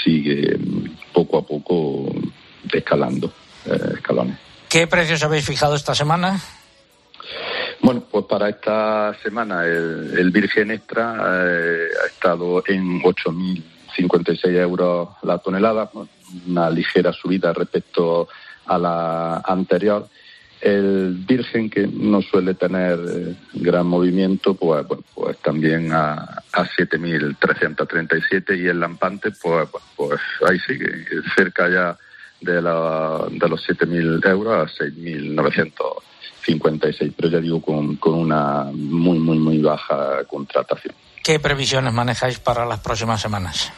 sigue 0.03 0.59
poco 1.13 1.39
a 1.39 1.43
poco 1.43 2.13
escalando, 2.73 3.33
eh, 3.67 3.95
escalones. 3.95 4.39
¿Qué 4.69 4.87
precios 4.87 5.23
habéis 5.23 5.47
fijado 5.47 5.77
esta 5.77 5.95
semana? 5.95 6.41
Bueno, 7.81 8.05
pues 8.11 8.25
para 8.27 8.49
esta 8.49 9.15
semana 9.23 9.65
el, 9.65 10.31
Virgen 10.31 10.71
Extra 10.71 11.17
eh, 11.17 11.89
ha 12.03 12.07
estado 12.07 12.63
en 12.67 13.03
8.056 13.03 14.47
euros 14.57 15.09
la 15.23 15.39
tonelada, 15.39 15.91
una 16.47 16.71
ligera 16.71 17.13
subida 17.13 17.53
respecto 17.53 18.23
a 18.23 18.44
la 18.67 19.43
anterior 19.45 20.09
el 20.65 21.15
Virgen, 21.27 21.69
que 21.69 21.87
no 21.87 22.23
suele 22.23 22.55
tener 22.55 22.99
eh, 22.99 23.35
gran 23.53 23.87
movimiento, 23.87 24.55
pues, 24.55 24.87
bueno, 24.87 25.05
pues 25.15 25.37
también 25.39 25.93
a, 25.93 26.43
a 26.53 26.65
7.337 26.65 28.59
y 28.59 28.69
el 28.69 28.81
Lampante, 28.81 29.31
pues, 29.31 29.69
pues 29.95 30.19
ahí 30.49 30.59
sigue, 30.61 31.05
cerca 31.37 31.69
ya 31.69 31.99
de, 32.41 32.63
la, 32.63 33.27
de 33.31 33.47
los 33.47 33.69
7.000 33.69 34.27
euros 34.27 34.55
a 34.55 34.65
6.956, 34.85 37.13
pero 37.15 37.29
ya 37.29 37.41
digo 37.41 37.61
con, 37.61 37.97
con 37.97 38.15
una 38.15 38.71
muy, 38.73 39.19
muy, 39.19 39.39
muy 39.39 39.59
baja 39.59 40.25
contratación. 40.25 40.95
¿Qué 41.23 41.39
previsiones 41.39 41.93
manejáis 41.93 42.39
para 42.39 42.65
las 42.65 42.81
próximas 42.81 43.21
semanas? 43.21 43.71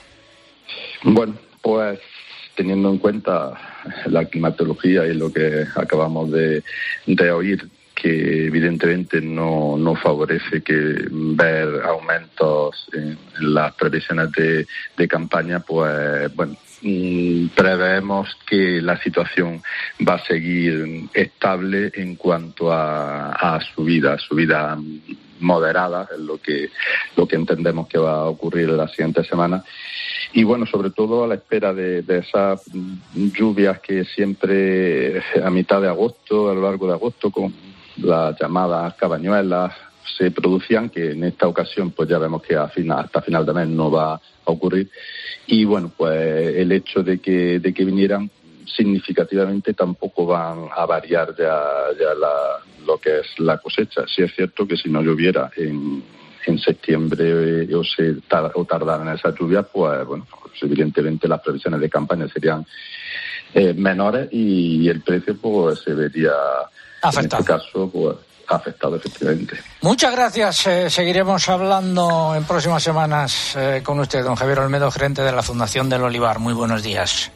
Bueno, 1.03 1.35
pues 1.61 1.99
teniendo 2.55 2.91
en 2.91 2.99
cuenta 2.99 3.76
la 4.07 4.25
climatología 4.25 5.07
y 5.07 5.15
lo 5.15 5.33
que 5.33 5.67
acabamos 5.75 6.31
de, 6.31 6.63
oír, 7.31 7.69
que 7.95 8.47
evidentemente 8.47 9.21
no, 9.21 9.77
no 9.79 9.95
favorece 9.95 10.63
que 10.63 11.07
ver 11.11 11.83
aumentos 11.85 12.89
en, 12.93 13.19
las 13.41 13.75
previsiones 13.75 14.31
de, 14.33 15.09
campaña, 15.09 15.61
pues 15.61 16.35
bueno, 16.35 16.57
mm, 16.83 17.49
preveemos 17.49 18.37
que 18.47 18.81
la 18.83 19.01
situación 19.03 19.63
va 20.07 20.15
a 20.15 20.25
seguir 20.27 21.09
estable 21.15 21.93
en 21.95 22.17
cuanto 22.17 22.73
a, 22.73 23.33
a 23.33 23.61
subida, 23.61 24.19
subida 24.19 24.77
moderada, 25.41 26.09
es 26.13 26.21
lo 26.21 26.39
que, 26.39 26.71
lo 27.17 27.27
que 27.27 27.37
entendemos 27.37 27.89
que 27.89 27.99
va 27.99 28.21
a 28.21 28.25
ocurrir 28.25 28.69
en 28.69 28.77
la 28.77 28.89
siguiente 28.89 29.25
semana. 29.25 29.65
Y 30.33 30.45
bueno, 30.45 30.67
sobre 30.67 30.91
todo 30.91 31.25
a 31.25 31.29
la 31.29 31.35
espera 31.35 31.73
de, 31.73 32.03
de, 32.03 32.19
esas 32.19 32.63
lluvias 33.15 33.81
que 33.81 34.05
siempre 34.05 35.23
a 35.43 35.51
mitad 35.51 35.81
de 35.81 35.89
agosto, 35.89 36.51
a 36.51 36.55
lo 36.55 36.63
largo 36.63 36.87
de 36.87 36.95
agosto, 36.95 37.31
con 37.31 37.55
las 37.99 38.39
llamadas 38.39 38.95
cabañuelas, 38.95 39.73
se 40.17 40.31
producían, 40.31 40.89
que 40.89 41.13
en 41.13 41.25
esta 41.25 41.47
ocasión 41.47 41.91
pues 41.91 42.09
ya 42.09 42.19
vemos 42.19 42.43
que 42.43 42.57
a 42.57 42.65
hasta 42.65 43.23
final 43.23 43.45
de 43.45 43.53
mes 43.53 43.69
no 43.69 43.91
va 43.91 44.15
a 44.15 44.21
ocurrir. 44.45 44.91
Y 45.47 45.65
bueno, 45.65 45.91
pues 45.97 46.57
el 46.57 46.73
hecho 46.73 47.03
de 47.03 47.19
que, 47.19 47.59
de 47.61 47.75
que 47.75 47.85
vinieran 47.85 48.31
significativamente 48.67 49.75
tampoco 49.75 50.27
van 50.27 50.69
a 50.75 50.87
variar 50.87 51.35
ya, 51.37 51.63
ya 51.99 52.15
la, 52.15 52.59
lo 52.87 52.99
que 52.99 53.21
es 53.21 53.39
la 53.39 53.59
cosecha. 53.59 54.03
Sí 54.07 54.23
es 54.23 54.35
cierto 54.35 54.67
que 54.67 54.77
si 54.77 54.89
no 54.89 55.03
lloviera 55.03 55.51
en, 55.57 56.03
en 56.47 56.59
septiembre 56.59 57.65
eh, 57.65 57.75
o 57.75 57.85
se 57.85 58.15
tar, 58.29 58.53
o 58.55 58.65
tardaran 58.65 59.09
esas 59.15 59.35
lluvias, 59.39 59.67
pues 59.73 60.05
bueno, 60.07 60.27
pues 60.31 60.55
evidentemente 60.63 61.29
las 61.29 61.41
previsiones 61.41 61.81
de 61.81 61.91
campaña 61.91 62.29
serían 62.29 62.67
eh, 63.55 63.73
menores 63.75 64.29
y, 64.33 64.89
el 64.89 65.01
precio 65.01 65.37
pues 65.37 65.81
se 65.81 65.95
vería 65.95 66.33
afectado. 67.03 67.43
en 67.43 67.59
este 67.59 67.71
caso 67.73 67.91
pues 67.91 68.17
afectado 68.49 68.97
efectivamente. 68.97 69.59
Muchas 69.83 70.13
gracias. 70.13 70.67
Eh, 70.67 70.91
seguiremos 70.91 71.49
hablando 71.49 72.35
en 72.35 72.45
próximas 72.45 72.83
semanas 72.83 73.55
eh, 73.57 73.81
con 73.83 73.99
usted, 74.01 74.23
don 74.23 74.37
Javier 74.37 74.61
Olmedo, 74.61 74.91
gerente 74.91 75.23
de 75.23 75.33
la 75.33 75.43
Fundación 75.43 75.89
del 75.89 76.03
Olivar. 76.03 76.39
Muy 76.39 76.55
buenos 76.55 76.83
días. 76.83 77.31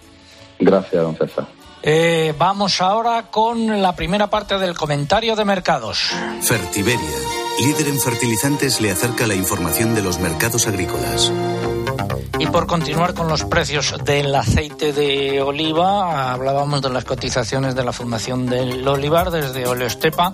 Gracias, 0.61 1.03
don 1.03 1.17
César. 1.17 1.47
Eh, 1.83 2.35
vamos 2.39 2.81
ahora 2.83 3.31
con 3.31 3.81
la 3.81 3.97
primera 3.97 4.29
parte 4.29 4.59
del 4.59 4.77
comentario 4.77 5.35
de 5.35 5.47
mercados. 5.47 6.11
Fertiberia, 6.43 7.19
líder 7.65 7.89
en 7.89 7.99
fertilizantes, 7.99 8.81
le 8.83 8.91
acerca 8.91 9.27
la 9.27 9.35
información 9.35 9.95
de 9.95 10.03
los 10.03 10.19
mercados 10.19 10.67
agrícolas. 10.67 11.33
Y 12.41 12.47
por 12.47 12.67
continuar 12.67 13.13
con 13.13 13.29
los 13.29 13.45
precios 13.45 13.95
del 14.03 14.35
aceite 14.35 14.95
de 14.95 15.43
oliva, 15.43 16.33
hablábamos 16.33 16.81
de 16.81 16.89
las 16.89 17.05
cotizaciones 17.05 17.75
de 17.75 17.85
la 17.85 17.93
Fundación 17.93 18.47
del 18.47 18.89
Olivar 18.89 19.31
desde 19.31 19.67
Oleostepa. 19.67 20.33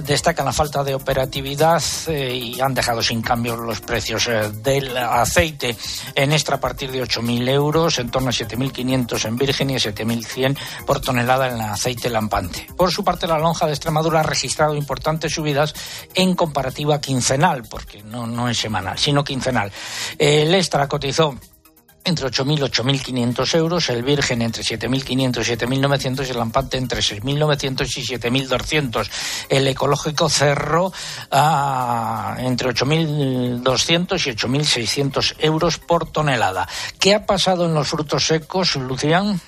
Destacan 0.00 0.46
la 0.46 0.52
falta 0.52 0.84
de 0.84 0.94
operatividad 0.94 1.82
eh, 2.06 2.36
y 2.36 2.60
han 2.60 2.72
dejado 2.72 3.02
sin 3.02 3.20
cambio 3.20 3.56
los 3.56 3.80
precios 3.80 4.28
eh, 4.28 4.48
del 4.62 4.96
aceite 4.96 5.76
en 6.14 6.30
extra 6.30 6.56
a 6.56 6.60
partir 6.60 6.92
de 6.92 7.02
8.000 7.02 7.48
euros, 7.48 7.98
en 7.98 8.10
torno 8.12 8.28
a 8.28 8.32
7.500 8.32 9.24
en 9.24 9.36
virgen 9.36 9.70
y 9.70 9.74
a 9.74 9.78
7.100 9.78 10.56
por 10.86 11.00
tonelada 11.00 11.48
en 11.48 11.60
aceite 11.60 12.08
lampante. 12.10 12.68
Por 12.76 12.92
su 12.92 13.02
parte, 13.02 13.26
la 13.26 13.40
lonja 13.40 13.66
de 13.66 13.72
Extremadura 13.72 14.20
ha 14.20 14.22
registrado 14.22 14.76
importantes 14.76 15.32
subidas 15.32 15.74
en 16.14 16.36
comparativa 16.36 17.00
quincenal, 17.00 17.64
porque 17.68 18.04
no, 18.04 18.28
no 18.28 18.48
es 18.48 18.56
semanal, 18.56 18.96
sino 18.96 19.24
quincenal. 19.24 19.72
El 20.16 20.54
extra 20.54 20.86
cotizó 20.86 21.39
entre 22.04 22.26
8.000 22.28 22.58
y 22.58 22.62
8.500 22.62 23.54
euros, 23.56 23.88
el 23.90 24.02
virgen 24.02 24.42
entre 24.42 24.62
7.500 24.62 25.06
y 25.10 25.56
7.900 25.56 26.26
y 26.26 26.30
el 26.30 26.36
lampante 26.38 26.76
entre 26.76 27.00
6.900 27.00 27.96
y 27.96 28.06
7.200. 28.06 29.10
El 29.48 29.66
ecológico 29.68 30.28
cerró 30.28 30.92
a 31.30 32.36
entre 32.38 32.70
8.200 32.70 34.26
y 34.26 34.30
8.600 34.30 35.34
euros 35.38 35.78
por 35.78 36.10
tonelada. 36.10 36.68
¿Qué 36.98 37.14
ha 37.14 37.26
pasado 37.26 37.66
en 37.66 37.74
los 37.74 37.88
frutos 37.88 38.26
secos, 38.26 38.76
Lucián? 38.76 39.40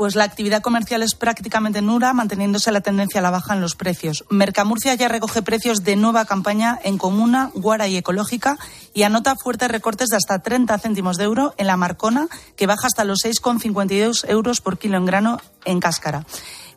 Pues 0.00 0.14
la 0.16 0.24
actividad 0.24 0.62
comercial 0.62 1.02
es 1.02 1.14
prácticamente 1.14 1.82
nula, 1.82 2.14
manteniéndose 2.14 2.72
la 2.72 2.80
tendencia 2.80 3.20
a 3.20 3.22
la 3.22 3.30
baja 3.30 3.52
en 3.52 3.60
los 3.60 3.74
precios. 3.74 4.24
Mercamurcia 4.30 4.94
ya 4.94 5.08
recoge 5.08 5.42
precios 5.42 5.84
de 5.84 5.94
nueva 5.94 6.24
campaña 6.24 6.78
en 6.82 6.96
comuna, 6.96 7.50
guara 7.52 7.86
y 7.86 7.98
ecológica 7.98 8.56
y 8.94 9.02
anota 9.02 9.34
fuertes 9.36 9.70
recortes 9.70 10.08
de 10.08 10.16
hasta 10.16 10.38
30 10.38 10.78
céntimos 10.78 11.18
de 11.18 11.24
euro 11.24 11.52
en 11.58 11.66
la 11.66 11.76
Marcona, 11.76 12.28
que 12.56 12.66
baja 12.66 12.86
hasta 12.86 13.04
los 13.04 13.18
6,52 13.26 14.26
euros 14.26 14.62
por 14.62 14.78
kilo 14.78 14.96
en 14.96 15.04
grano 15.04 15.38
en 15.66 15.80
cáscara. 15.80 16.24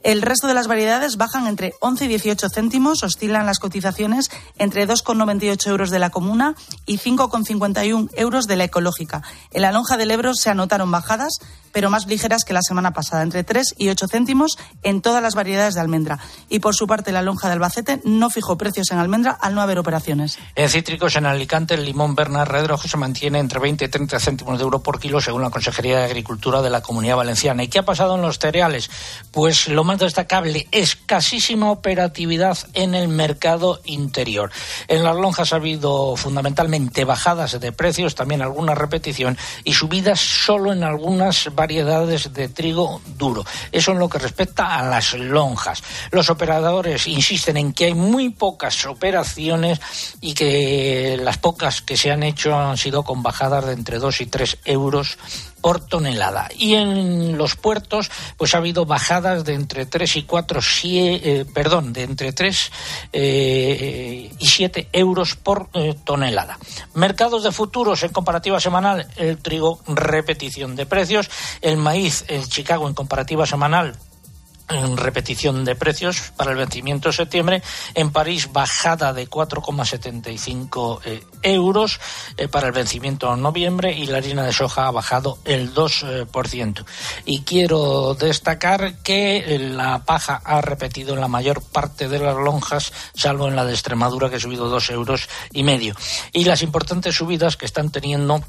El 0.03 0.21
resto 0.21 0.47
de 0.47 0.53
las 0.53 0.67
variedades 0.67 1.15
bajan 1.15 1.47
entre 1.47 1.75
11 1.79 2.05
y 2.05 2.07
18 2.09 2.49
céntimos, 2.49 3.03
oscilan 3.03 3.45
las 3.45 3.59
cotizaciones 3.59 4.29
entre 4.57 4.85
2,98 4.85 5.67
euros 5.67 5.91
de 5.91 5.99
la 5.99 6.09
comuna 6.09 6.55
y 6.85 6.97
5,51 6.97 8.09
euros 8.17 8.45
de 8.47 8.57
la 8.57 8.65
ecológica. 8.65 9.21
En 9.51 9.61
la 9.61 9.71
lonja 9.71 9.95
del 9.95 10.11
Ebro 10.11 10.33
se 10.33 10.49
anotaron 10.49 10.91
bajadas, 10.91 11.39
pero 11.71 11.89
más 11.89 12.05
ligeras 12.05 12.43
que 12.43 12.53
la 12.53 12.61
semana 12.61 12.91
pasada, 12.91 13.23
entre 13.23 13.45
3 13.45 13.75
y 13.77 13.89
8 13.89 14.07
céntimos 14.09 14.57
en 14.83 15.01
todas 15.01 15.23
las 15.23 15.35
variedades 15.35 15.73
de 15.73 15.79
almendra. 15.79 16.19
Y 16.49 16.59
por 16.59 16.75
su 16.75 16.85
parte, 16.85 17.13
la 17.13 17.21
lonja 17.21 17.47
de 17.47 17.53
Albacete 17.53 18.01
no 18.03 18.29
fijó 18.29 18.57
precios 18.57 18.91
en 18.91 18.99
almendra 18.99 19.31
al 19.31 19.55
no 19.55 19.61
haber 19.61 19.79
operaciones. 19.79 20.37
En 20.55 20.69
cítricos, 20.69 21.15
en 21.15 21.25
Alicante, 21.25 21.75
el 21.75 21.85
limón 21.85 22.13
Bernard 22.13 22.49
Redrojo 22.49 22.89
se 22.89 22.97
mantiene 22.97 23.39
entre 23.39 23.59
20 23.59 23.85
y 23.85 23.87
30 23.87 24.19
céntimos 24.19 24.57
de 24.57 24.65
euro 24.65 24.83
por 24.83 24.99
kilo, 24.99 25.21
según 25.21 25.41
la 25.41 25.49
Consejería 25.49 25.99
de 25.99 26.03
Agricultura 26.03 26.61
de 26.61 26.69
la 26.69 26.81
Comunidad 26.81 27.15
Valenciana. 27.15 27.63
¿Y 27.63 27.69
qué 27.69 27.79
ha 27.79 27.85
pasado 27.85 28.15
en 28.15 28.21
los 28.21 28.37
cereales? 28.37 28.91
Pues 29.31 29.69
lo 29.69 29.83
destacable, 29.99 30.67
escasísima 30.71 31.71
operatividad 31.71 32.57
en 32.73 32.95
el 32.95 33.07
mercado 33.07 33.81
interior. 33.85 34.51
En 34.87 35.03
las 35.03 35.15
lonjas 35.15 35.53
ha 35.53 35.57
habido 35.57 36.15
fundamentalmente 36.15 37.05
bajadas 37.05 37.59
de 37.59 37.71
precios, 37.71 38.15
también 38.15 38.41
alguna 38.41 38.75
repetición 38.75 39.37
y 39.63 39.73
subidas 39.73 40.19
solo 40.19 40.73
en 40.73 40.83
algunas 40.83 41.53
variedades 41.53 42.33
de 42.33 42.49
trigo 42.49 43.01
duro. 43.17 43.45
Eso 43.71 43.91
en 43.91 43.99
lo 43.99 44.09
que 44.09 44.19
respecta 44.19 44.77
a 44.77 44.83
las 44.87 45.13
lonjas. 45.13 45.83
Los 46.11 46.29
operadores 46.29 47.07
insisten 47.07 47.57
en 47.57 47.73
que 47.73 47.85
hay 47.85 47.93
muy 47.93 48.29
pocas 48.29 48.85
operaciones 48.85 49.79
y 50.21 50.33
que 50.33 51.17
las 51.21 51.37
pocas 51.37 51.81
que 51.81 51.97
se 51.97 52.11
han 52.11 52.23
hecho 52.23 52.57
han 52.57 52.77
sido 52.77 53.03
con 53.03 53.23
bajadas 53.23 53.65
de 53.65 53.73
entre 53.73 53.99
2 53.99 54.21
y 54.21 54.25
3 54.27 54.57
euros 54.65 55.17
por 55.63 55.79
tonelada. 55.79 56.49
Y 56.57 56.75
en 56.75 57.37
los 57.37 57.55
puertos, 57.55 58.11
pues 58.35 58.53
ha 58.53 58.57
habido 58.57 58.85
bajadas 58.85 59.45
de 59.45 59.53
entre 59.53 59.85
3 59.85 60.17
y 60.17 60.23
4, 60.23 60.59
eh, 60.83 61.45
perdón, 61.53 61.93
de 61.93 62.03
entre 62.03 62.33
3 62.33 62.71
eh, 63.13 64.29
y 64.37 64.45
7 64.45 64.89
euros 64.91 65.35
por 65.35 65.69
eh, 65.73 65.95
tonelada. 66.03 66.59
Mercados 66.95 67.43
de 67.43 67.53
futuros 67.53 68.03
en 68.03 68.11
comparativa 68.11 68.59
semanal, 68.59 69.07
el 69.15 69.37
trigo 69.37 69.79
repetición 69.87 70.75
de 70.75 70.85
precios, 70.85 71.31
el 71.61 71.77
maíz 71.77 72.25
en 72.27 72.43
Chicago 72.43 72.89
en 72.89 72.93
comparativa 72.93 73.45
semanal 73.45 73.95
en 74.73 74.97
repetición 74.97 75.65
de 75.65 75.75
precios 75.75 76.31
para 76.35 76.51
el 76.51 76.57
vencimiento 76.57 77.09
de 77.09 77.13
septiembre. 77.13 77.63
En 77.93 78.11
París, 78.11 78.51
bajada 78.51 79.13
de 79.13 79.29
4,75 79.29 80.99
eh, 81.05 81.23
euros 81.41 81.99
eh, 82.37 82.47
para 82.47 82.67
el 82.67 82.73
vencimiento 82.73 83.33
en 83.33 83.41
noviembre 83.41 83.93
y 83.93 84.05
la 84.05 84.17
harina 84.17 84.43
de 84.43 84.53
soja 84.53 84.87
ha 84.87 84.91
bajado 84.91 85.37
el 85.45 85.73
2%. 85.73 86.85
Y 87.25 87.41
quiero 87.41 88.15
destacar 88.15 89.01
que 89.03 89.59
la 89.59 90.03
paja 90.05 90.41
ha 90.43 90.61
repetido 90.61 91.13
en 91.13 91.21
la 91.21 91.27
mayor 91.27 91.61
parte 91.61 92.07
de 92.07 92.19
las 92.19 92.35
lonjas, 92.35 92.91
salvo 93.13 93.47
en 93.47 93.55
la 93.55 93.65
de 93.65 93.73
Extremadura, 93.73 94.29
que 94.29 94.37
ha 94.37 94.39
subido 94.39 94.69
dos 94.69 94.89
euros 94.89 95.29
y 95.51 95.63
medio. 95.63 95.95
Y 96.31 96.45
las 96.45 96.61
importantes 96.61 97.15
subidas 97.15 97.57
que 97.57 97.65
están 97.65 97.91
teniendo 97.91 98.43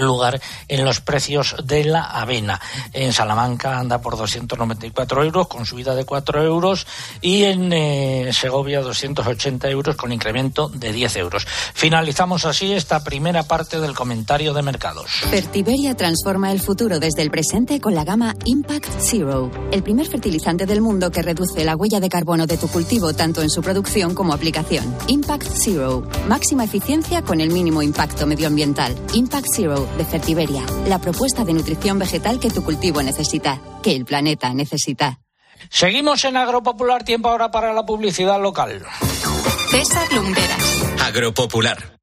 lugar 0.00 0.40
en 0.68 0.84
los 0.84 1.00
precios 1.00 1.56
de 1.64 1.84
la 1.84 2.02
avena. 2.02 2.60
En 2.92 3.12
Salamanca 3.12 3.78
anda 3.78 4.00
por 4.00 4.16
294 4.16 5.24
euros 5.24 5.48
con 5.48 5.66
subida 5.66 5.94
de 5.94 6.04
4 6.04 6.42
euros 6.44 6.86
y 7.20 7.44
en 7.44 7.72
eh, 7.72 8.30
Segovia 8.32 8.80
280 8.80 9.68
euros 9.68 9.96
con 9.96 10.12
incremento 10.12 10.68
de 10.68 10.92
10 10.92 11.16
euros. 11.16 11.46
Finalizamos 11.74 12.44
así 12.44 12.72
esta 12.72 13.02
primera 13.02 13.42
parte 13.42 13.80
del 13.80 13.94
comentario 13.94 14.54
de 14.54 14.62
mercados. 14.62 15.10
Fertiberia 15.30 15.94
transforma 15.94 16.52
el 16.52 16.60
futuro 16.60 16.98
desde 16.98 17.22
el 17.22 17.30
presente 17.30 17.80
con 17.80 17.94
la 17.94 18.04
gama 18.04 18.34
Impact 18.44 18.88
Zero, 19.00 19.50
el 19.72 19.82
primer 19.82 20.06
fertilizante 20.06 20.66
del 20.66 20.80
mundo 20.80 21.10
que 21.10 21.22
reduce 21.22 21.64
la 21.64 21.76
huella 21.76 22.00
de 22.00 22.08
carbono 22.08 22.46
de 22.46 22.56
tu 22.56 22.68
cultivo 22.68 23.12
tanto 23.12 23.42
en 23.42 23.50
su 23.50 23.62
producción 23.62 24.14
como 24.14 24.32
aplicación. 24.32 24.96
Impact 25.08 25.48
Zero, 25.54 26.02
máxima 26.28 26.64
eficiencia 26.64 27.22
con 27.22 27.40
el 27.40 27.50
mínimo 27.50 27.82
impacto 27.82 28.26
medioambiental. 28.26 28.96
Impact 29.14 29.46
Zero 29.54 29.85
de 29.96 30.04
Fertiberia, 30.04 30.64
la 30.86 30.98
propuesta 30.98 31.44
de 31.44 31.52
nutrición 31.52 31.98
vegetal 31.98 32.40
que 32.40 32.50
tu 32.50 32.62
cultivo 32.64 33.02
necesita, 33.02 33.60
que 33.82 33.94
el 33.94 34.04
planeta 34.04 34.52
necesita. 34.52 35.20
Seguimos 35.70 36.24
en 36.24 36.36
Agropopular, 36.36 37.04
tiempo 37.04 37.28
ahora 37.28 37.50
para 37.50 37.72
la 37.72 37.84
publicidad 37.84 38.40
local. 38.40 38.84
César 39.70 40.12
Lumberas. 40.12 40.82
Agropopular. 41.02 41.96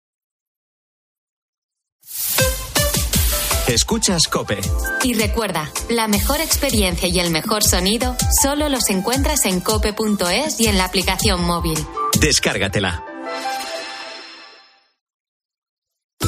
Escuchas 3.68 4.28
Cope. 4.30 4.60
Y 5.04 5.14
recuerda, 5.14 5.72
la 5.90 6.08
mejor 6.08 6.42
experiencia 6.42 7.08
y 7.08 7.20
el 7.20 7.32
mejor 7.32 7.64
sonido 7.64 8.16
solo 8.42 8.70
los 8.70 8.90
encuentras 8.90 9.46
en 9.46 9.62
cope.es 9.62 10.60
y 10.60 10.68
en 10.68 10.78
la 10.78 10.86
aplicación 10.86 11.44
móvil. 11.44 11.80
Descárgatela. 12.20 13.13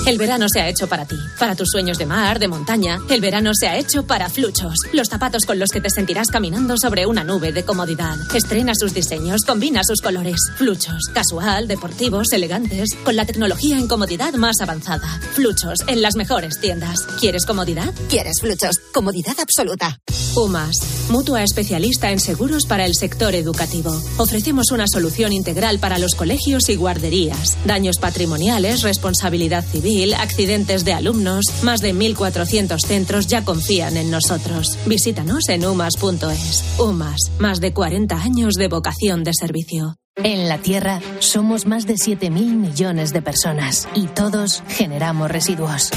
El 0.07 0.19
verano 0.19 0.45
se 0.47 0.61
ha 0.61 0.69
hecho 0.69 0.87
para 0.87 1.05
ti, 1.05 1.15
para 1.39 1.55
tus 1.55 1.69
sueños 1.71 1.97
de 1.97 2.05
mar, 2.05 2.37
de 2.37 2.47
montaña. 2.47 2.99
El 3.09 3.21
verano 3.21 3.51
se 3.55 3.67
ha 3.67 3.77
hecho 3.77 4.05
para 4.05 4.29
Fluchos, 4.29 4.75
los 4.93 5.07
zapatos 5.07 5.45
con 5.45 5.57
los 5.57 5.69
que 5.71 5.81
te 5.81 5.89
sentirás 5.89 6.27
caminando 6.27 6.77
sobre 6.77 7.07
una 7.07 7.23
nube 7.23 7.51
de 7.51 7.63
comodidad. 7.63 8.15
Estrena 8.35 8.73
sus 8.75 8.93
diseños, 8.93 9.41
combina 9.45 9.83
sus 9.83 10.01
colores. 10.01 10.39
Fluchos, 10.57 11.09
casual, 11.11 11.67
deportivos, 11.67 12.31
elegantes, 12.33 12.89
con 13.03 13.15
la 13.15 13.25
tecnología 13.25 13.79
en 13.79 13.87
comodidad 13.87 14.33
más 14.33 14.61
avanzada. 14.61 15.07
Fluchos, 15.33 15.79
en 15.87 16.01
las 16.01 16.15
mejores 16.15 16.59
tiendas. 16.59 16.99
¿Quieres 17.19 17.45
comodidad? 17.45 17.91
¿Quieres 18.09 18.41
Fluchos? 18.41 18.79
Comodidad 18.93 19.39
absoluta. 19.39 19.99
UMAS, 20.35 20.75
mutua 21.09 21.43
especialista 21.43 22.11
en 22.11 22.19
seguros 22.19 22.65
para 22.65 22.85
el 22.85 22.93
sector 22.93 23.33
educativo. 23.33 23.97
Ofrecemos 24.17 24.71
una 24.71 24.85
solución 24.85 25.31
integral 25.31 25.79
para 25.79 25.97
los 25.97 26.13
colegios 26.13 26.67
y 26.67 26.75
guarderías. 26.75 27.57
Daños 27.65 27.97
patrimoniales, 27.97 28.81
responsabilidad 28.81 29.63
civil 29.63 29.84
accidentes 30.17 30.83
de 30.83 30.93
alumnos, 30.93 31.45
más 31.61 31.79
de 31.79 31.93
1.400 31.93 32.79
centros 32.79 33.27
ya 33.27 33.43
confían 33.43 33.97
en 33.97 34.09
nosotros. 34.09 34.77
Visítanos 34.85 35.47
en 35.49 35.65
umas.es. 35.65 36.63
UMAS, 36.79 37.31
más 37.39 37.59
de 37.59 37.73
40 37.73 38.15
años 38.15 38.55
de 38.55 38.67
vocación 38.67 39.23
de 39.23 39.31
servicio. 39.33 39.95
En 40.17 40.47
la 40.47 40.57
Tierra 40.57 41.01
somos 41.19 41.65
más 41.65 41.85
de 41.85 41.95
7.000 41.95 42.29
millones 42.29 43.13
de 43.13 43.21
personas 43.21 43.87
y 43.93 44.07
todos 44.07 44.63
generamos 44.69 45.29
residuos. 45.29 45.91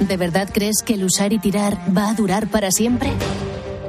¿De 0.00 0.16
verdad 0.16 0.48
crees 0.52 0.82
que 0.84 0.94
el 0.94 1.04
usar 1.04 1.32
y 1.32 1.38
tirar 1.38 1.78
va 1.96 2.08
a 2.08 2.14
durar 2.14 2.48
para 2.48 2.70
siempre? 2.70 3.12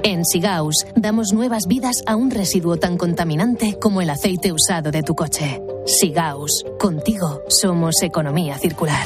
En 0.04 0.24
Sigaus 0.26 0.86
damos 0.96 1.34
nuevas 1.34 1.64
vidas 1.68 2.04
a 2.06 2.16
un 2.16 2.30
residuo 2.30 2.78
tan 2.78 2.98
contaminante 2.98 3.78
como 3.80 4.02
el 4.02 4.10
aceite 4.10 4.52
usado 4.52 4.92
de 4.92 5.02
tu 5.02 5.16
coche. 5.16 5.62
Sigaus, 5.86 6.64
contigo 6.80 7.42
somos 7.48 8.02
economía 8.04 8.58
circular. 8.58 9.06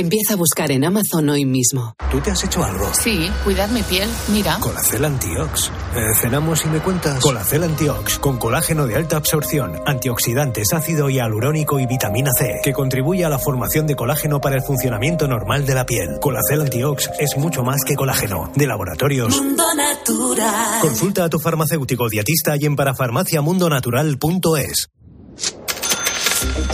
Empieza 0.00 0.32
a 0.32 0.36
buscar 0.36 0.72
en 0.72 0.82
Amazon 0.82 1.28
hoy 1.28 1.44
mismo. 1.44 1.94
¿Tú 2.10 2.18
te 2.22 2.30
has 2.30 2.42
hecho 2.42 2.64
algo? 2.64 2.90
Sí, 2.94 3.30
cuidad 3.44 3.68
mi 3.68 3.82
piel. 3.82 4.08
Mira. 4.28 4.56
Colacel 4.58 5.04
Antiox. 5.04 5.70
Eh, 5.94 6.14
cenamos 6.18 6.64
y 6.64 6.68
me 6.68 6.80
cuentas. 6.80 7.22
Colacel 7.22 7.64
Antiox, 7.64 8.18
con 8.18 8.38
colágeno 8.38 8.86
de 8.86 8.96
alta 8.96 9.18
absorción, 9.18 9.78
antioxidantes, 9.84 10.72
ácido 10.72 11.10
hialurónico 11.10 11.78
y 11.78 11.84
vitamina 11.84 12.30
C, 12.34 12.60
que 12.62 12.72
contribuye 12.72 13.26
a 13.26 13.28
la 13.28 13.38
formación 13.38 13.86
de 13.86 13.94
colágeno 13.94 14.40
para 14.40 14.56
el 14.56 14.62
funcionamiento 14.62 15.28
normal 15.28 15.66
de 15.66 15.74
la 15.74 15.84
piel. 15.84 16.18
Colacel 16.18 16.62
Antiox 16.62 17.10
es 17.18 17.36
mucho 17.36 17.62
más 17.62 17.84
que 17.84 17.94
colágeno. 17.94 18.50
De 18.56 18.66
laboratorios. 18.66 19.36
Mundo 19.36 19.64
Natural. 19.76 20.80
Consulta 20.80 21.24
a 21.24 21.28
tu 21.28 21.38
farmacéutico 21.38 22.08
dietista 22.08 22.56
y 22.58 22.64
en 22.64 22.74
parafarmaciamundonatural.es. 22.74 24.88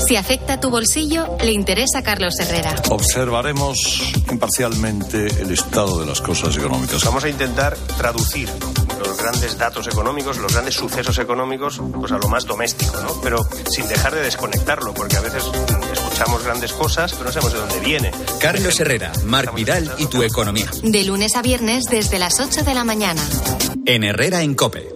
Si 0.07 0.14
afecta 0.14 0.61
tu 0.61 0.71
bolsillo, 0.71 1.37
le 1.42 1.51
interesa 1.51 1.99
a 1.99 2.03
Carlos 2.05 2.38
Herrera. 2.38 2.77
Observaremos 2.90 4.03
imparcialmente 4.31 5.27
el 5.27 5.51
estado 5.51 5.99
de 5.99 6.07
las 6.07 6.21
cosas 6.21 6.57
económicas. 6.57 7.03
Vamos 7.05 7.25
a 7.25 7.29
intentar 7.29 7.77
traducir 7.99 8.49
los 9.05 9.16
grandes 9.16 9.59
datos 9.59 9.88
económicos, 9.88 10.38
los 10.38 10.53
grandes 10.53 10.77
sucesos 10.77 11.19
económicos, 11.19 11.81
pues 11.92 12.12
a 12.12 12.19
lo 12.19 12.29
más 12.29 12.47
doméstico, 12.47 13.01
¿no? 13.01 13.21
Pero 13.21 13.49
sin 13.69 13.88
dejar 13.88 14.14
de 14.14 14.23
desconectarlo, 14.23 14.95
porque 14.95 15.16
a 15.16 15.21
veces 15.23 15.42
escuchamos 15.92 16.45
grandes 16.45 16.73
cosas, 16.73 17.12
pero 17.12 17.25
no 17.25 17.33
sabemos 17.33 17.53
de 17.55 17.59
dónde 17.59 17.81
viene. 17.81 18.12
Carlos 18.40 18.79
Herrera, 18.79 19.12
Marc 19.25 19.55
Vidal 19.55 19.92
y 19.99 20.07
tu 20.07 20.23
economía. 20.23 20.71
De 20.85 21.03
lunes 21.03 21.35
a 21.35 21.42
viernes 21.42 21.87
desde 21.90 22.21
las 22.21 22.38
8 22.38 22.62
de 22.62 22.75
la 22.75 22.85
mañana. 22.85 23.23
En 23.85 24.05
Herrera 24.05 24.42
en 24.42 24.55
Cope. 24.55 24.96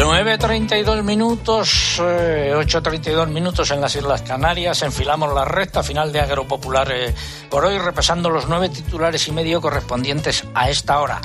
9.32 0.00 1.02
minutos, 1.02 2.00
eh, 2.00 2.54
8.32 2.56 3.28
minutos 3.28 3.70
en 3.70 3.82
las 3.82 3.94
Islas 3.94 4.22
Canarias. 4.22 4.80
Enfilamos 4.80 5.34
la 5.34 5.44
recta 5.44 5.82
final 5.82 6.10
de 6.10 6.20
Agropopular 6.20 6.90
eh, 6.90 7.14
por 7.50 7.66
hoy, 7.66 7.76
repasando 7.76 8.30
los 8.30 8.48
nueve 8.48 8.70
titulares 8.70 9.28
y 9.28 9.32
medio 9.32 9.60
correspondientes 9.60 10.44
a 10.54 10.70
esta 10.70 11.00
hora. 11.00 11.20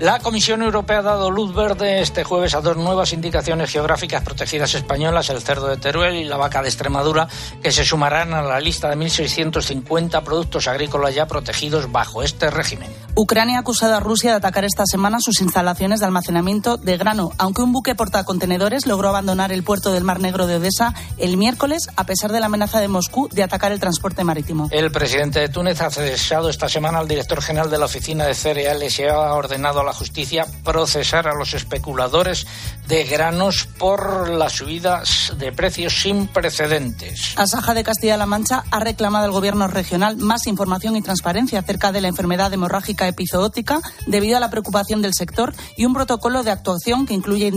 La 0.00 0.18
Comisión 0.18 0.62
Europea 0.62 0.98
ha 0.98 1.02
dado 1.02 1.30
luz 1.30 1.54
verde 1.54 2.00
este 2.00 2.24
jueves 2.24 2.54
a 2.54 2.60
dos 2.60 2.76
nuevas 2.76 3.12
indicaciones 3.12 3.70
geográficas 3.70 4.24
protegidas 4.24 4.74
españolas, 4.74 5.30
el 5.30 5.40
cerdo 5.40 5.68
de 5.68 5.76
Teruel 5.76 6.16
y 6.16 6.24
la 6.24 6.36
vaca 6.36 6.62
de 6.62 6.68
Extremadura, 6.68 7.28
que 7.62 7.70
se 7.70 7.84
sumarán 7.84 8.34
a 8.34 8.42
la 8.42 8.58
lista 8.58 8.88
de 8.88 8.96
1.650 8.96 10.22
productos 10.24 10.66
agrícolas 10.66 11.14
ya 11.14 11.26
protegidos 11.26 11.92
bajo 11.92 12.24
este 12.24 12.50
régimen. 12.50 12.90
Ucrania 13.14 13.58
ha 13.58 13.60
acusado 13.60 13.94
a 13.94 14.00
Rusia 14.00 14.32
de 14.32 14.38
atacar 14.38 14.64
esta 14.64 14.84
semana 14.84 15.20
sus 15.20 15.40
instalaciones 15.40 16.00
de 16.00 16.06
almacenamiento 16.06 16.76
de 16.76 16.96
grano, 16.96 17.30
aunque 17.38 17.62
un 17.62 17.72
buque 17.72 17.94
portacontenedores 18.14 18.86
logró 18.86 19.08
abandonar 19.08 19.50
el 19.50 19.64
puerto 19.64 19.90
del 19.90 20.04
Mar 20.04 20.20
Negro 20.20 20.46
de 20.46 20.54
Odessa 20.54 20.94
el 21.18 21.36
miércoles, 21.36 21.88
a 21.96 22.06
pesar 22.06 22.30
de 22.30 22.38
la 22.38 22.46
amenaza 22.46 22.78
de 22.78 22.86
Moscú 22.86 23.28
de 23.32 23.42
atacar 23.42 23.72
el 23.72 23.80
transporte 23.80 24.22
marítimo. 24.22 24.68
El 24.70 24.92
presidente 24.92 25.40
de 25.40 25.48
Túnez 25.48 25.80
ha 25.80 25.90
cesado 25.90 26.48
esta 26.48 26.68
semana 26.68 27.00
al 27.00 27.08
director 27.08 27.42
general 27.42 27.70
de 27.70 27.78
la 27.78 27.86
Oficina 27.86 28.24
de 28.24 28.34
Cereales 28.34 29.00
y 29.00 29.02
ha 29.02 29.34
ordenado 29.34 29.80
a 29.80 29.84
la 29.84 29.92
justicia 29.92 30.46
procesar 30.62 31.26
a 31.26 31.34
los 31.34 31.54
especuladores 31.54 32.46
de 32.86 33.02
granos 33.02 33.66
por 33.78 34.28
las 34.28 34.52
subidas 34.52 35.32
de 35.36 35.50
precios 35.50 36.00
sin 36.00 36.28
precedentes. 36.28 37.34
Asaja 37.34 37.74
de 37.74 37.82
Castilla-La 37.82 38.26
Mancha 38.26 38.62
ha 38.70 38.78
reclamado 38.78 39.24
al 39.24 39.32
gobierno 39.32 39.66
regional 39.66 40.18
más 40.18 40.46
información 40.46 40.94
y 40.94 41.02
transparencia 41.02 41.58
acerca 41.58 41.90
de 41.90 42.00
la 42.00 42.08
enfermedad 42.08 42.52
hemorrágica 42.52 43.08
epizootica 43.08 43.80
debido 44.06 44.36
a 44.36 44.40
la 44.40 44.50
preocupación 44.50 45.02
del 45.02 45.14
sector 45.14 45.52
y 45.76 45.84
un 45.84 45.94
protocolo 45.94 46.44
de 46.44 46.52
actuación 46.52 47.06
que 47.06 47.14
incluye 47.14 47.48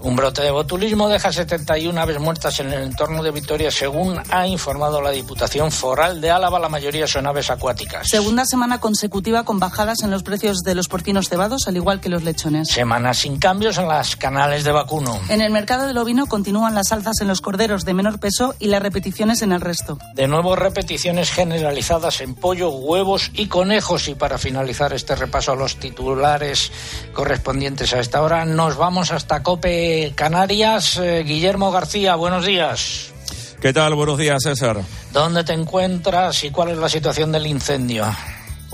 Un 0.00 0.16
brote 0.16 0.42
de 0.42 0.50
botulismo 0.50 1.08
deja 1.08 1.32
71 1.32 1.98
aves 1.98 2.20
muertas 2.20 2.60
en 2.60 2.72
el 2.72 2.82
entorno 2.82 3.22
de 3.22 3.30
Vitoria, 3.30 3.70
según 3.70 4.20
ha 4.30 4.46
informado 4.46 5.00
la 5.00 5.10
Diputación 5.10 5.72
Foral 5.72 6.20
de 6.20 6.30
Álava. 6.30 6.58
La 6.58 6.68
mayoría 6.68 7.06
son 7.06 7.26
aves 7.26 7.50
acuáticas. 7.50 8.06
Segunda 8.08 8.44
semana 8.44 8.78
consecutiva 8.80 9.44
con 9.44 9.58
bajadas 9.58 10.02
en 10.02 10.10
los 10.10 10.22
precios 10.22 10.58
de 10.58 10.74
los 10.74 10.88
porcinos 10.88 11.28
cebados, 11.28 11.66
al 11.66 11.76
igual 11.76 12.00
que 12.00 12.10
los 12.10 12.24
lechones. 12.24 12.68
Semanas 12.68 13.18
sin 13.18 13.38
cambios 13.38 13.78
en 13.78 13.88
las 13.88 14.16
canales 14.16 14.64
de 14.64 14.72
vacuno. 14.72 15.18
En 15.28 15.40
el 15.40 15.50
mercado 15.50 15.86
del 15.86 15.96
ovino 15.96 16.26
continúan 16.26 16.74
las 16.74 16.92
alzas 16.92 17.20
en 17.20 17.28
los 17.28 17.40
corderos 17.40 17.84
de 17.84 17.94
menor 17.94 18.20
peso 18.20 18.54
y 18.58 18.68
las 18.68 18.82
repeticiones 18.82 19.40
en 19.40 19.52
el 19.52 19.60
resto. 19.60 19.98
De 20.14 20.28
nuevo, 20.28 20.56
repeticiones 20.56 21.30
generalizadas 21.30 22.20
en 22.20 22.34
pollo, 22.34 22.68
huevos 22.70 23.30
y 23.34 23.46
conejos. 23.46 24.08
Y 24.08 24.14
para 24.14 24.36
finalizar 24.36 24.92
este 24.92 25.16
repaso 25.16 25.52
a 25.52 25.56
los 25.56 25.76
titulares 25.76 26.70
correspondientes 27.14 27.94
a 27.94 28.00
esta 28.00 28.22
hora, 28.22 28.44
nos 28.44 28.76
vamos 28.76 29.10
hasta 29.10 29.42
Cope 29.54 30.12
Canarias. 30.16 30.96
Eh, 30.96 31.22
Guillermo 31.22 31.70
García, 31.70 32.16
buenos 32.16 32.44
días. 32.44 33.12
¿Qué 33.60 33.72
tal? 33.72 33.94
Buenos 33.94 34.18
días, 34.18 34.42
César. 34.42 34.80
¿Dónde 35.12 35.44
te 35.44 35.52
encuentras 35.52 36.42
y 36.42 36.50
cuál 36.50 36.70
es 36.70 36.78
la 36.78 36.88
situación 36.88 37.30
del 37.30 37.46
incendio? 37.46 38.04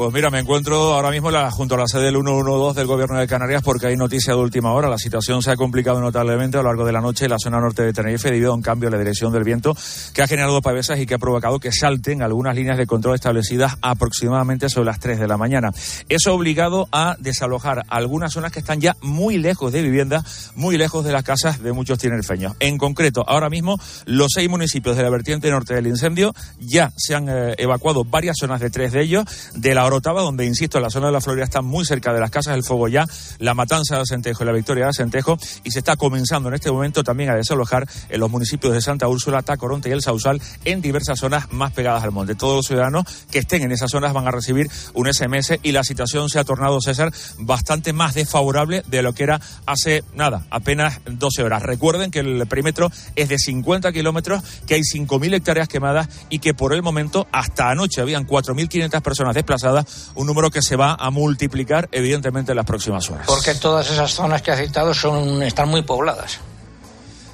Pues 0.01 0.15
mira, 0.15 0.31
me 0.31 0.39
encuentro 0.39 0.95
ahora 0.95 1.11
mismo 1.11 1.29
junto 1.51 1.75
a 1.75 1.79
la 1.79 1.87
sede 1.87 2.05
del 2.05 2.15
112 2.15 2.81
del 2.81 2.87
Gobierno 2.87 3.19
de 3.19 3.27
Canarias 3.27 3.61
porque 3.63 3.89
hay 3.89 3.99
noticia 3.99 4.33
de 4.33 4.41
última 4.41 4.73
hora. 4.73 4.89
La 4.89 4.97
situación 4.97 5.43
se 5.43 5.51
ha 5.51 5.57
complicado 5.57 6.01
notablemente 6.01 6.57
a 6.57 6.63
lo 6.63 6.69
largo 6.69 6.87
de 6.87 6.93
la 6.93 7.03
noche 7.03 7.27
en 7.27 7.33
la 7.33 7.37
zona 7.39 7.61
norte 7.61 7.83
de 7.83 7.93
Tenerife 7.93 8.31
debido 8.31 8.51
a 8.53 8.55
un 8.55 8.63
cambio 8.63 8.87
en 8.87 8.95
la 8.95 8.99
dirección 8.99 9.31
del 9.31 9.45
viento 9.45 9.77
que 10.15 10.23
ha 10.23 10.27
generado 10.27 10.63
pavesas 10.63 11.01
y 11.01 11.05
que 11.05 11.17
ha 11.17 11.19
provocado 11.19 11.61
que 11.61 11.71
salten 11.71 12.23
algunas 12.23 12.55
líneas 12.55 12.79
de 12.79 12.87
control 12.87 13.15
establecidas 13.15 13.77
aproximadamente 13.83 14.71
sobre 14.71 14.87
las 14.87 15.01
3 15.01 15.21
de 15.21 15.29
la 15.29 15.37
mañana. 15.37 15.71
Eso 16.09 16.31
ha 16.31 16.33
obligado 16.33 16.89
a 16.93 17.17
desalojar 17.19 17.85
algunas 17.89 18.33
zonas 18.33 18.53
que 18.53 18.61
están 18.61 18.81
ya 18.81 18.97
muy 19.03 19.37
lejos 19.37 19.71
de 19.71 19.83
viviendas, 19.83 20.53
muy 20.55 20.79
lejos 20.79 21.05
de 21.05 21.13
las 21.13 21.25
casas 21.25 21.63
de 21.63 21.75
muchos 21.75 21.99
tinerfeños. 21.99 22.55
En 22.61 22.79
concreto, 22.79 23.23
ahora 23.29 23.51
mismo 23.51 23.79
los 24.07 24.29
seis 24.35 24.49
municipios 24.49 24.97
de 24.97 25.03
la 25.03 25.11
vertiente 25.11 25.51
norte 25.51 25.75
del 25.75 25.89
incendio 25.89 26.33
ya 26.59 26.91
se 26.97 27.15
han 27.15 27.29
eh, 27.29 27.55
evacuado 27.59 28.03
varias 28.03 28.39
zonas 28.41 28.63
de 28.63 28.71
tres 28.71 28.93
de 28.93 29.03
ellos 29.03 29.27
de 29.55 29.75
la 29.75 29.90
Orotava, 29.91 30.23
donde, 30.23 30.47
insisto, 30.47 30.79
la 30.81 30.91
zona 30.91 31.07
de 31.07 31.13
la 31.13 31.21
Florida 31.21 31.45
está 31.45 31.63
muy 31.63 31.85
cerca 31.85 32.13
de 32.13 32.21
las 32.21 32.31
casas 32.31 32.55
del 32.55 32.65
fuego 32.65 32.89
ya, 32.89 33.07
la 33.39 33.55
matanza 33.55 33.97
de 33.97 34.03
Acentejo 34.03 34.45
y 34.45 34.47
la 34.47 34.53
victoria 34.53 34.85
de 34.85 34.91
Acentejo, 34.91 35.37
y 35.65 35.71
se 35.71 35.81
está 35.81 35.97
comenzando 35.97 36.49
en 36.49 36.55
este 36.55 36.71
momento 36.71 37.03
también 37.03 37.31
a 37.31 37.35
desalojar 37.35 37.89
en 38.09 38.21
los 38.21 38.31
municipios 38.31 38.73
de 38.73 38.81
Santa 38.81 39.09
Úrsula, 39.09 39.43
Tacoronte 39.43 39.89
y 39.89 39.93
El 39.93 40.03
Sausal, 40.03 40.41
en 40.65 40.81
diversas 40.81 41.19
zonas 41.19 41.53
más 41.53 41.73
pegadas 41.73 42.05
al 42.05 42.13
monte. 42.13 42.35
Todos 42.35 42.57
los 42.57 42.67
ciudadanos 42.67 43.05
que 43.31 43.39
estén 43.39 43.63
en 43.63 43.73
esas 43.73 43.91
zonas 43.91 44.13
van 44.13 44.27
a 44.27 44.31
recibir 44.31 44.69
un 44.95 45.13
SMS 45.13 45.59
y 45.63 45.73
la 45.73 45.85
situación 45.85 46.29
se 46.29 46.39
ha 46.39 46.45
tornado, 46.45 46.81
César, 46.81 47.13
bastante 47.39 47.93
más 47.93 48.15
desfavorable 48.15 48.83
de 48.87 49.03
lo 49.03 49.13
que 49.13 49.25
era 49.25 49.41
hace 49.67 50.05
nada, 50.15 50.47
apenas 50.51 51.01
12 51.07 51.43
horas. 51.43 51.63
Recuerden 51.63 52.11
que 52.11 52.21
el 52.21 52.47
perímetro 52.47 52.91
es 53.17 53.29
de 53.29 53.39
50 53.39 53.93
kilómetros, 53.93 54.43
que 54.67 54.75
hay 54.75 54.83
5.000 54.83 55.35
hectáreas 55.35 55.69
quemadas 55.69 56.09
y 56.29 56.39
que 56.39 56.55
por 56.55 56.73
el 56.75 56.83
momento, 56.83 57.27
hasta 57.33 57.71
anoche, 57.71 58.01
habían 58.01 58.27
4.500 58.27 59.01
personas 59.03 59.35
desplazadas, 59.35 59.70
un 60.15 60.27
número 60.27 60.51
que 60.51 60.63
se 60.63 60.77
va 60.77 60.95
a 60.99 61.11
multiplicar 61.11 61.89
evidentemente 61.93 62.53
en 62.53 62.57
las 62.57 62.67
próximas 62.67 63.09
horas. 63.11 63.27
Porque 63.27 63.55
todas 63.55 63.91
esas 63.91 64.13
zonas 64.13 64.43
que 64.43 64.51
ha 64.51 64.57
citado 64.57 64.95
son, 64.95 65.43
están 65.43 65.69
muy 65.69 65.83
pobladas. 65.83 66.41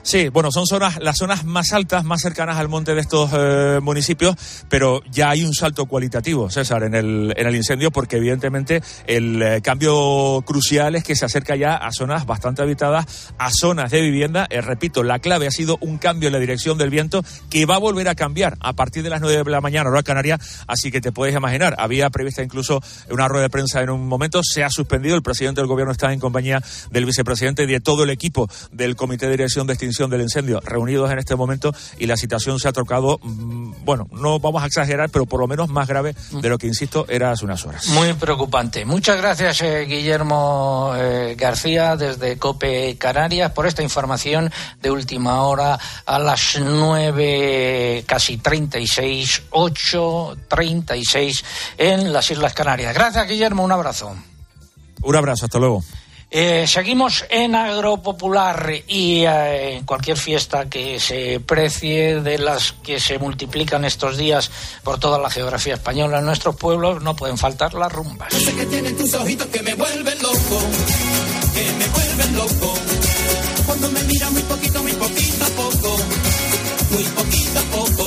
Sí, 0.07 0.29
bueno, 0.29 0.53
son 0.53 0.67
zonas, 0.67 0.99
las 1.03 1.17
zonas 1.17 1.45
más 1.45 1.73
altas, 1.73 2.05
más 2.05 2.21
cercanas 2.21 2.59
al 2.59 2.69
monte 2.69 2.95
de 2.95 3.01
estos 3.01 3.29
eh, 3.35 3.81
municipios, 3.83 4.37
pero 4.69 5.03
ya 5.11 5.31
hay 5.31 5.43
un 5.43 5.53
salto 5.53 5.87
cualitativo, 5.87 6.49
César, 6.49 6.85
en 6.85 6.95
el, 6.95 7.35
en 7.37 7.45
el 7.45 7.57
incendio, 7.57 7.91
porque 7.91 8.19
evidentemente 8.19 8.85
el 9.09 9.43
eh, 9.43 9.61
cambio 9.63 10.45
crucial 10.47 10.95
es 10.95 11.03
que 11.03 11.17
se 11.17 11.25
acerca 11.25 11.57
ya 11.57 11.75
a 11.75 11.91
zonas 11.91 12.25
bastante 12.25 12.63
habitadas, 12.63 13.35
a 13.37 13.51
zonas 13.51 13.91
de 13.91 14.01
vivienda. 14.01 14.47
Eh, 14.49 14.61
repito, 14.61 15.03
la 15.03 15.19
clave 15.19 15.49
ha 15.49 15.51
sido 15.51 15.77
un 15.81 15.99
cambio 15.99 16.29
en 16.29 16.35
la 16.35 16.39
dirección 16.39 16.79
del 16.79 16.91
viento 16.91 17.25
que 17.51 17.67
va 17.67 17.75
a 17.75 17.79
volver 17.79 18.09
a 18.09 18.15
cambiar 18.15 18.57
a 18.61 18.75
partir 18.75 19.03
de 19.03 19.11
las 19.11 19.21
9 19.21 19.43
de 19.43 19.51
la 19.51 19.61
mañana, 19.61 19.91
hora 19.91 20.05
canaria, 20.05 20.39
así 20.69 20.93
que 20.93 21.01
te 21.01 21.11
puedes 21.11 21.35
imaginar, 21.35 21.75
había 21.79 22.11
prevista 22.11 22.45
incluso 22.45 22.81
una 23.11 23.27
rueda 23.27 23.43
de 23.43 23.51
prensa 23.51 23.83
en 23.83 23.91
un 23.91 24.07
momento, 24.07 24.41
se 24.45 24.63
ha 24.63 24.71
suspendido, 24.71 25.17
el 25.17 25.23
presidente 25.25 25.61
del 25.61 25.67
gobierno 25.67 25.91
está 25.91 26.13
en 26.13 26.21
compañía 26.21 26.63
del 26.93 27.07
vicepresidente 27.07 27.65
y 27.65 27.67
de 27.67 27.81
todo 27.81 28.05
el 28.05 28.11
equipo 28.11 28.49
del 28.71 28.95
Comité 28.95 29.27
de 29.27 29.33
Dirección 29.33 29.67
de 29.67 29.73
Extinción 29.73 29.95
del 30.05 30.20
incendio 30.20 30.61
reunidos 30.61 31.11
en 31.11 31.18
este 31.18 31.34
momento 31.34 31.74
y 31.99 32.07
la 32.07 32.16
situación 32.16 32.59
se 32.59 32.68
ha 32.68 32.72
tocado, 32.72 33.18
mm, 33.22 33.84
bueno, 33.84 34.09
no 34.12 34.38
vamos 34.38 34.62
a 34.62 34.66
exagerar, 34.66 35.09
pero 35.11 35.24
por 35.26 35.40
lo 35.40 35.49
menos 35.49 35.68
más 35.68 35.88
grave 35.88 36.14
de 36.30 36.49
lo 36.49 36.59
que, 36.59 36.66
insisto, 36.66 37.07
era 37.09 37.30
hace 37.30 37.44
unas 37.44 37.64
horas. 37.64 37.86
Muy 37.88 38.12
preocupante. 38.12 38.84
Muchas 38.84 39.16
gracias, 39.16 39.62
eh, 39.62 39.86
Guillermo 39.86 40.92
eh, 40.97 41.34
García, 41.38 41.97
desde 41.97 42.38
COPE 42.38 42.97
Canarias, 42.99 43.53
por 43.53 43.66
esta 43.66 43.82
información 43.82 44.53
de 44.82 44.90
última 44.90 45.42
hora 45.42 45.78
a 46.05 46.18
las 46.18 46.59
nueve, 46.61 48.05
casi 48.07 48.36
36, 48.36 49.44
8, 49.51 50.36
36 50.49 51.44
en 51.78 52.12
las 52.12 52.30
Islas 52.30 52.53
Canarias. 52.53 52.94
Gracias, 52.94 53.26
Guillermo. 53.26 53.64
Un 53.64 53.72
abrazo. 53.72 54.14
Un 55.03 55.16
abrazo. 55.16 55.47
Hasta 55.47 55.59
luego. 55.59 55.82
Eh, 56.29 56.66
seguimos 56.66 57.24
en 57.31 57.55
Agropopular 57.55 58.72
y 58.89 59.24
eh, 59.24 59.77
en 59.77 59.85
cualquier 59.85 60.16
fiesta 60.16 60.68
que 60.68 60.99
se 60.99 61.39
precie 61.39 62.20
de 62.20 62.39
las 62.39 62.72
que 62.72 62.99
se 62.99 63.18
multiplican 63.18 63.85
estos 63.85 64.16
días 64.16 64.51
por 64.83 64.99
toda 64.99 65.20
la 65.20 65.31
geografía 65.31 65.74
española 65.74 66.18
en 66.18 66.24
nuestros 66.24 66.57
pueblos 66.57 67.01
no 67.01 67.14
pueden 67.14 67.39
faltar 67.39 67.74
las 67.74 67.93
rumbas. 67.93 68.33
Sé 68.35 68.53
que 68.55 68.66
tienen 68.66 68.97
tus 68.97 69.14
ojitos 69.14 69.47
que 69.47 69.62
me 69.62 69.74
vuelven 69.74 70.18
loco, 70.20 70.61
que 71.55 71.72
me 71.72 71.89
vuelven 71.89 72.37
loco. 72.37 72.74
Cuando 73.66 73.91
me 73.93 74.03
mira 74.03 74.31
muy 74.31 74.43
poquito, 74.43 74.83
muy 74.83 74.93
poquito 74.93 75.45
a 75.45 75.49
poco, 75.49 75.97
muy 76.91 77.05
poquito 77.05 77.59
a 77.59 77.62
poco. 77.62 78.06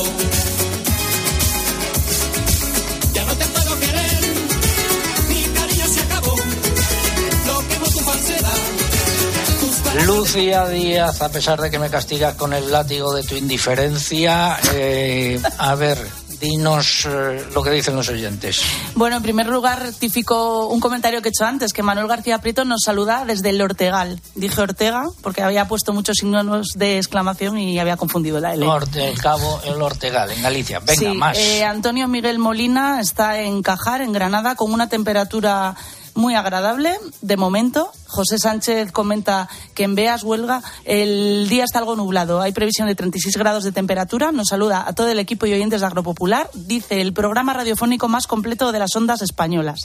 Lucía 10.06 10.68
Díaz, 10.68 11.22
a 11.22 11.30
pesar 11.30 11.60
de 11.60 11.70
que 11.72 11.80
me 11.80 11.90
castigas 11.90 12.36
con 12.36 12.54
el 12.54 12.72
látigo 12.72 13.14
de 13.14 13.24
tu 13.24 13.36
indiferencia, 13.36 14.58
eh, 14.74 15.42
a 15.58 15.74
ver, 15.76 15.98
dinos 16.40 17.06
eh, 17.10 17.44
lo 17.54 17.64
que 17.64 17.72
dicen 17.72 17.96
los 17.96 18.08
oyentes. 18.08 18.62
Bueno, 18.96 19.18
en 19.18 19.24
primer 19.24 19.48
lugar, 19.48 19.82
rectifico 19.82 20.68
un 20.68 20.80
comentario 20.80 21.22
que 21.22 21.30
he 21.30 21.32
hecho 21.32 21.46
antes, 21.46 21.74
que 21.74 21.82
Manuel 21.84 22.08
García 22.08 22.38
Prieto 22.38 22.66
nos 22.66 22.82
saluda 22.86 23.26
desde 23.26 23.50
el 23.50 23.62
Ortegal. 23.62 24.22
Dije 24.36 24.62
Ortega 24.62 25.04
porque 25.22 25.42
había 25.42 25.68
puesto 25.68 25.92
muchos 25.92 26.18
signos 26.18 26.68
de 26.76 26.98
exclamación 26.98 27.58
y 27.58 27.80
había 27.80 27.98
confundido 27.98 28.40
la 28.40 28.54
L. 28.54 28.66
Norte, 28.66 29.08
el 29.10 29.18
Cabo, 29.20 29.60
el 29.66 29.82
Ortegal, 29.82 30.32
en 30.32 30.42
Galicia. 30.44 30.80
Venga, 30.80 30.94
Sí, 31.00 31.08
más. 31.18 31.38
eh, 31.38 31.64
Antonio 31.66 32.08
Miguel 32.08 32.38
Molina 32.40 33.02
está 33.02 33.40
en 33.42 33.64
Cajar, 33.64 34.02
en 34.02 34.14
Granada, 34.14 34.56
con 34.56 34.72
una 34.72 34.88
temperatura 34.88 35.76
muy 36.20 36.36
agradable 36.36 36.96
de 37.22 37.38
momento. 37.38 37.92
José 38.08 38.38
Sánchez 38.38 38.92
comenta 38.92 39.50
que 39.74 39.84
en 39.84 39.96
Beas, 39.96 40.24
Huelga, 40.24 40.62
el 40.86 41.48
día 41.50 41.64
está 41.64 41.80
algo 41.80 41.96
nublado. 41.96 42.42
Hay 42.42 42.52
previsión 42.52 42.88
de 42.88 42.96
36 42.96 43.36
grados 43.38 43.64
de 43.64 43.72
temperatura. 43.72 44.32
Nos 44.32 44.50
saluda 44.50 44.84
a 44.88 44.94
todo 44.94 45.08
el 45.10 45.20
equipo 45.20 45.46
y 45.46 45.54
oyentes 45.54 45.82
de 45.82 45.88
Agropopular. 45.88 46.50
Dice 46.54 47.02
el 47.02 47.14
programa 47.14 47.54
radiofónico 47.54 48.08
más 48.08 48.28
completo 48.28 48.72
de 48.72 48.80
las 48.80 48.96
ondas 48.96 49.22
españolas. 49.22 49.80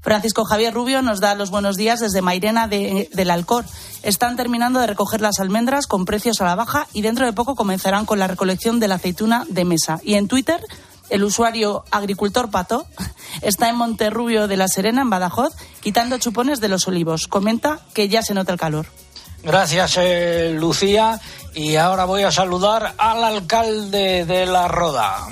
Francisco 0.00 0.44
Javier 0.44 0.74
Rubio 0.74 1.00
nos 1.00 1.20
da 1.20 1.36
los 1.36 1.50
buenos 1.50 1.76
días 1.76 2.00
desde 2.00 2.22
Mairena 2.22 2.66
de- 2.66 3.08
del 3.14 3.30
Alcor. 3.30 3.64
Están 4.02 4.36
terminando 4.36 4.80
de 4.80 4.88
recoger 4.88 5.20
las 5.20 5.38
almendras 5.38 5.86
con 5.86 6.04
precios 6.06 6.40
a 6.40 6.44
la 6.44 6.56
baja 6.56 6.88
y 6.92 7.02
dentro 7.02 7.24
de 7.24 7.32
poco 7.32 7.54
comenzarán 7.54 8.04
con 8.04 8.18
la 8.18 8.26
recolección 8.26 8.80
de 8.80 8.88
la 8.88 8.96
aceituna 8.96 9.44
de 9.48 9.64
mesa. 9.64 10.00
Y 10.02 10.14
en 10.14 10.26
Twitter, 10.26 10.60
el 11.12 11.24
usuario 11.24 11.84
Agricultor 11.90 12.50
Pato 12.50 12.86
está 13.42 13.68
en 13.68 13.76
Monterrubio 13.76 14.48
de 14.48 14.56
la 14.56 14.68
Serena, 14.68 15.02
en 15.02 15.10
Badajoz, 15.10 15.54
quitando 15.80 16.18
chupones 16.18 16.60
de 16.60 16.68
los 16.68 16.88
olivos. 16.88 17.28
Comenta 17.28 17.80
que 17.94 18.08
ya 18.08 18.22
se 18.22 18.34
nota 18.34 18.52
el 18.52 18.58
calor. 18.58 18.86
Gracias, 19.42 19.98
eh, 19.98 20.54
Lucía. 20.58 21.20
Y 21.54 21.76
ahora 21.76 22.04
voy 22.06 22.22
a 22.22 22.32
saludar 22.32 22.94
al 22.96 23.24
alcalde 23.24 24.24
de 24.24 24.46
La 24.46 24.68
Roda. 24.68 25.26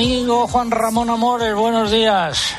Amigo 0.00 0.48
Juan 0.48 0.70
Ramón 0.70 1.10
Amores, 1.10 1.54
buenos 1.54 1.90
días. 1.90 2.56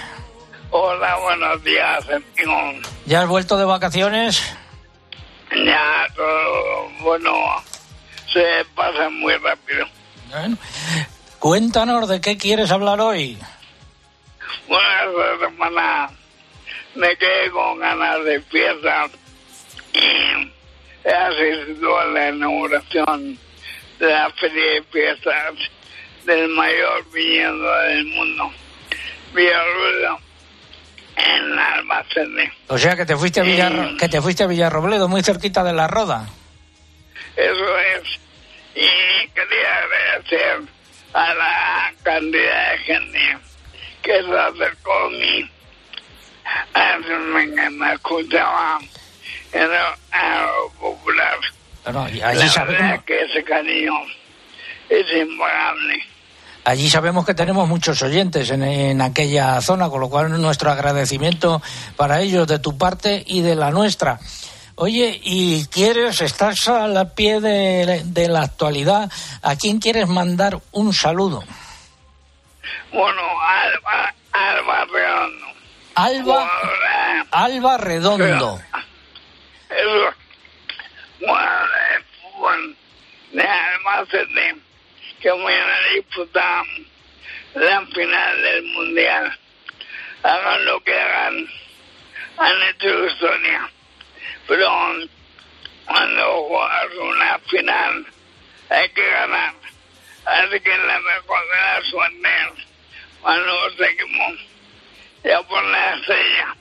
Hola, 0.69 1.17
buenos 1.17 1.63
días, 1.63 2.07
amigo. 2.07 2.87
¿Ya 3.07 3.23
has 3.23 3.27
vuelto 3.27 3.57
de 3.57 3.65
vacaciones? 3.65 4.55
Ya, 5.49 6.05
todo, 6.15 6.89
bueno, 6.99 7.33
se 8.31 8.45
pasa 8.75 9.09
muy 9.09 9.33
rápido. 9.37 9.87
Bueno, 10.29 10.55
cuéntanos 11.39 12.07
de 12.07 12.21
qué 12.21 12.37
quieres 12.37 12.69
hablar 12.69 13.01
hoy. 13.01 13.39
Bueno, 14.67 15.23
esta 15.33 15.49
semana 15.49 16.11
me 16.93 17.17
quedé 17.17 17.49
con 17.49 17.79
ganas 17.79 18.23
de 18.23 18.39
fiesta 18.41 19.09
y 19.93 21.09
he 21.09 21.11
asistido 21.11 21.99
a 22.01 22.05
la 22.05 22.29
inauguración 22.29 23.39
de 23.97 24.05
la 24.05 24.29
feria 24.29 24.73
de 24.73 24.83
fiestas 24.83 25.55
del 26.31 26.47
mayor 26.49 27.11
viñedo 27.11 27.77
del 27.81 28.05
mundo, 28.05 28.51
Villarrueda, 29.33 30.17
en 31.17 31.59
Albacete. 31.59 32.53
O 32.67 32.77
sea 32.77 32.95
que 32.95 33.05
te 33.05 33.17
fuiste 33.17 33.41
a 33.41 33.43
Villar, 33.43 33.97
que 33.97 34.07
te 34.07 34.21
fuiste 34.21 34.43
a 34.43 34.47
Villarrobledo, 34.47 35.09
muy 35.09 35.23
cerquita 35.23 35.63
de 35.63 35.73
La 35.73 35.87
Roda. 35.87 36.27
Eso 37.35 37.79
es. 37.79 38.19
Y 38.75 39.27
quería 39.29 39.77
agradecer 39.83 40.61
a 41.13 41.33
la 41.33 41.93
cantidad 42.03 42.71
de 42.71 42.77
gente 42.79 43.37
que 44.01 44.23
se 44.23 44.39
acercó 44.39 44.93
a 44.93 45.09
mí. 45.09 45.49
A 46.73 46.97
me, 46.97 47.69
me 47.71 47.93
escuchaba 47.93 48.79
en 49.51 49.63
el 49.63 49.71
Aero 50.11 50.71
popular. 50.79 51.37
Bueno, 51.83 52.07
y 52.09 52.19
La 52.19 52.29
allí 52.29 52.47
verdad 52.57 53.03
que 53.03 53.21
ese 53.21 53.43
cariño 53.43 53.93
es 54.89 55.05
impagable. 55.13 56.10
Allí 56.63 56.89
sabemos 56.89 57.25
que 57.25 57.33
tenemos 57.33 57.67
muchos 57.67 58.01
oyentes 58.03 58.51
en, 58.51 58.61
en, 58.61 59.01
aquella 59.01 59.59
zona, 59.61 59.89
con 59.89 59.99
lo 59.99 60.09
cual 60.09 60.39
nuestro 60.39 60.71
agradecimiento 60.71 61.61
para 61.95 62.21
ellos 62.21 62.47
de 62.47 62.59
tu 62.59 62.77
parte 62.77 63.23
y 63.25 63.41
de 63.41 63.55
la 63.55 63.71
nuestra. 63.71 64.19
Oye, 64.75 65.19
¿y 65.23 65.65
quieres, 65.67 66.21
estás 66.21 66.67
al 66.67 67.13
pie 67.13 67.41
de, 67.41 68.03
de 68.05 68.27
la 68.27 68.43
actualidad? 68.43 69.11
¿A 69.41 69.55
quién 69.55 69.79
quieres 69.79 70.07
mandar 70.07 70.59
un 70.71 70.93
saludo? 70.93 71.43
Bueno, 72.93 73.21
Alba, 73.41 74.13
Alba 74.31 74.85
Redondo. 74.85 75.45
Alba, 75.95 76.49
Alba 77.31 77.77
Redondo. 77.77 78.61
Eso, 79.69 80.15
bueno, 81.19 81.51
de 84.11 84.70
que 85.21 85.31
mañana 85.33 85.77
disputamos 85.93 86.67
la 87.53 87.85
final 87.85 88.41
del 88.41 88.63
Mundial. 88.63 89.37
Hagan 90.23 90.65
lo 90.65 90.79
que 90.83 90.93
hagan, 90.93 91.47
han 92.37 92.63
hecho 92.69 93.05
historia. 93.05 93.69
Pero 94.47 94.69
cuando 95.85 96.43
juegas 96.43 96.95
una 96.99 97.39
final 97.39 98.05
hay 98.69 98.89
que 98.89 99.09
ganar. 99.09 99.53
Así 100.25 100.59
que 100.59 100.77
la 100.77 100.99
mejor 100.99 101.43
de 101.45 101.57
la 101.57 101.81
suerte 101.89 102.29
cuando 103.21 103.69
seguimos 103.71 104.39
ya 105.23 105.41
por 105.43 105.63
la 105.63 105.95
estrella. 105.95 106.55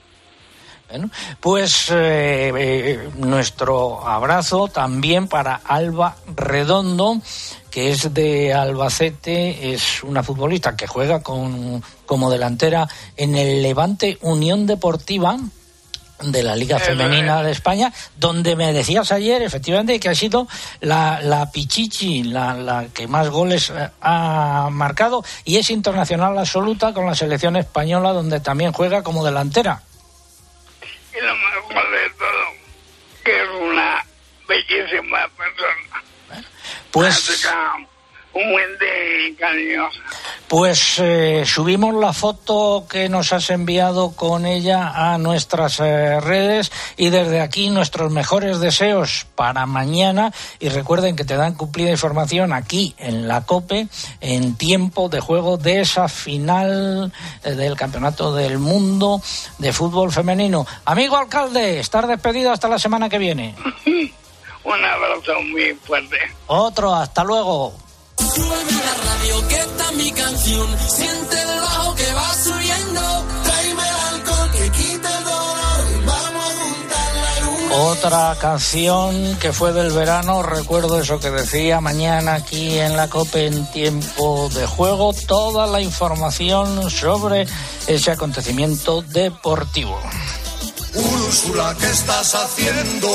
Bueno, 0.91 1.09
pues 1.39 1.89
eh, 1.91 2.53
eh, 2.53 3.11
nuestro 3.17 4.05
abrazo 4.05 4.67
también 4.67 5.29
para 5.29 5.61
Alba 5.65 6.17
Redondo, 6.35 7.21
que 7.71 7.93
es 7.93 8.13
de 8.13 8.53
Albacete, 8.53 9.73
es 9.73 10.03
una 10.03 10.25
futbolista 10.25 10.75
que 10.75 10.89
juega 10.89 11.23
con, 11.23 11.81
como 12.07 12.29
delantera 12.29 12.89
en 13.17 13.37
el 13.37 13.63
Levante 13.63 14.19
Unión 14.23 14.67
Deportiva 14.67 15.39
de 16.25 16.43
la 16.43 16.57
Liga 16.57 16.81
Femenina 16.81 17.45
de 17.45 17.53
España, 17.53 17.93
donde 18.19 18.57
me 18.57 18.73
decías 18.73 19.13
ayer, 19.13 19.43
efectivamente, 19.43 20.01
que 20.01 20.09
ha 20.09 20.15
sido 20.17 20.49
la, 20.81 21.21
la 21.23 21.53
Pichichi, 21.53 22.25
la, 22.25 22.55
la 22.55 22.87
que 22.93 23.07
más 23.07 23.31
goles 23.31 23.71
eh, 23.71 23.91
ha 24.01 24.69
marcado, 24.73 25.25
y 25.45 25.57
es 25.57 25.71
internacional 25.71 26.37
absoluta 26.37 26.93
con 26.93 27.07
la 27.07 27.15
selección 27.15 27.55
española, 27.55 28.13
donde 28.13 28.41
también 28.41 28.73
juega 28.73 29.05
como 29.05 29.25
delantera. 29.25 29.83
Y 31.13 31.21
lo 31.21 31.35
mejor 31.35 31.91
de 31.91 32.11
todo, 32.11 32.55
que 33.25 33.43
es 33.43 33.49
una 33.49 34.05
bellísima 34.47 35.29
persona. 35.29 36.03
Pues 36.91 37.45
humilde 38.33 39.29
y 39.29 39.35
cariñosa. 39.35 40.01
Pues 40.49 40.99
eh, 40.99 41.45
subimos 41.47 41.95
la 41.95 42.13
foto 42.13 42.87
que 42.91 43.09
nos 43.09 43.33
has 43.33 43.51
enviado 43.51 44.17
con 44.17 44.47
ella 44.47 45.13
a 45.13 45.17
nuestras 45.17 45.79
eh, 45.79 46.19
redes 46.21 46.73
y 46.97 47.11
desde 47.11 47.41
aquí 47.41 47.71
nuestros 47.71 48.11
mejores 48.11 48.59
deseos 48.59 49.27
para 49.37 49.67
mañana 49.67 50.33
y 50.59 50.69
recuerden 50.69 51.15
que 51.15 51.25
te 51.25 51.37
dan 51.37 51.55
cumplida 51.55 51.91
información 51.91 52.53
aquí 52.53 52.97
en 52.99 53.29
la 53.29 53.47
COPE 53.47 53.87
en 54.21 54.57
tiempo 54.57 55.09
de 55.09 55.21
juego 55.21 55.57
de 55.57 55.83
esa 55.83 56.09
final 56.09 57.13
eh, 57.45 57.53
del 57.53 57.77
Campeonato 57.77 58.35
del 58.35 58.59
Mundo 58.59 59.23
de 59.59 59.73
Fútbol 59.73 60.11
Femenino. 60.11 60.67
Amigo 60.85 61.17
alcalde, 61.17 61.79
estar 61.79 62.09
despedido 62.09 62.51
hasta 62.51 62.69
la 62.69 62.81
semana 62.81 63.09
que 63.09 63.19
viene. 63.19 63.55
Un 64.65 64.85
abrazo 64.85 65.41
muy 65.43 65.75
fuerte. 65.75 66.19
Otro, 66.49 66.95
hasta 66.95 67.25
luego. 67.25 67.90
Súbeme 68.35 68.73
la 68.73 68.95
radio 69.09 69.49
que 69.49 69.57
está 69.57 69.93
mi 69.93 70.13
canción. 70.13 70.69
Siente 70.89 71.43
el 71.43 71.61
bajo 71.61 71.95
que 71.95 72.13
va 72.13 72.35
subiendo. 72.35 73.01
Tráeme 73.45 73.83
el 73.83 74.15
alcohol 74.15 74.51
que 74.53 74.71
quita 74.71 75.19
el 75.19 75.25
dolor. 75.25 76.07
Vamos 76.07 76.45
a 76.45 76.63
juntar 76.63 77.15
la 77.15 77.47
luna. 77.47 77.75
Otra 77.75 78.37
canción 78.41 79.37
que 79.41 79.53
fue 79.53 79.73
del 79.73 79.91
verano, 79.91 80.43
recuerdo 80.43 81.01
eso 81.01 81.19
que 81.19 81.31
decía 81.31 81.81
mañana 81.81 82.35
aquí 82.35 82.79
en 82.79 82.97
la 82.97 83.09
COPE 83.09 83.47
en 83.47 83.71
tiempo 83.73 84.49
de 84.55 84.67
juego, 84.67 85.13
toda 85.27 85.67
la 85.67 85.81
información 85.81 86.91
sobre 86.91 87.47
ese 87.87 88.11
acontecimiento 88.11 89.03
deportivo. 89.03 89.99
Úrsula, 90.95 91.77
¿qué 91.79 91.87
estás 91.87 92.35
haciendo? 92.35 93.09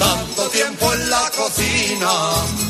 Tanto 0.00 0.48
tiempo 0.48 0.92
en 0.94 1.10
la 1.10 1.30
cocina. 1.36 2.08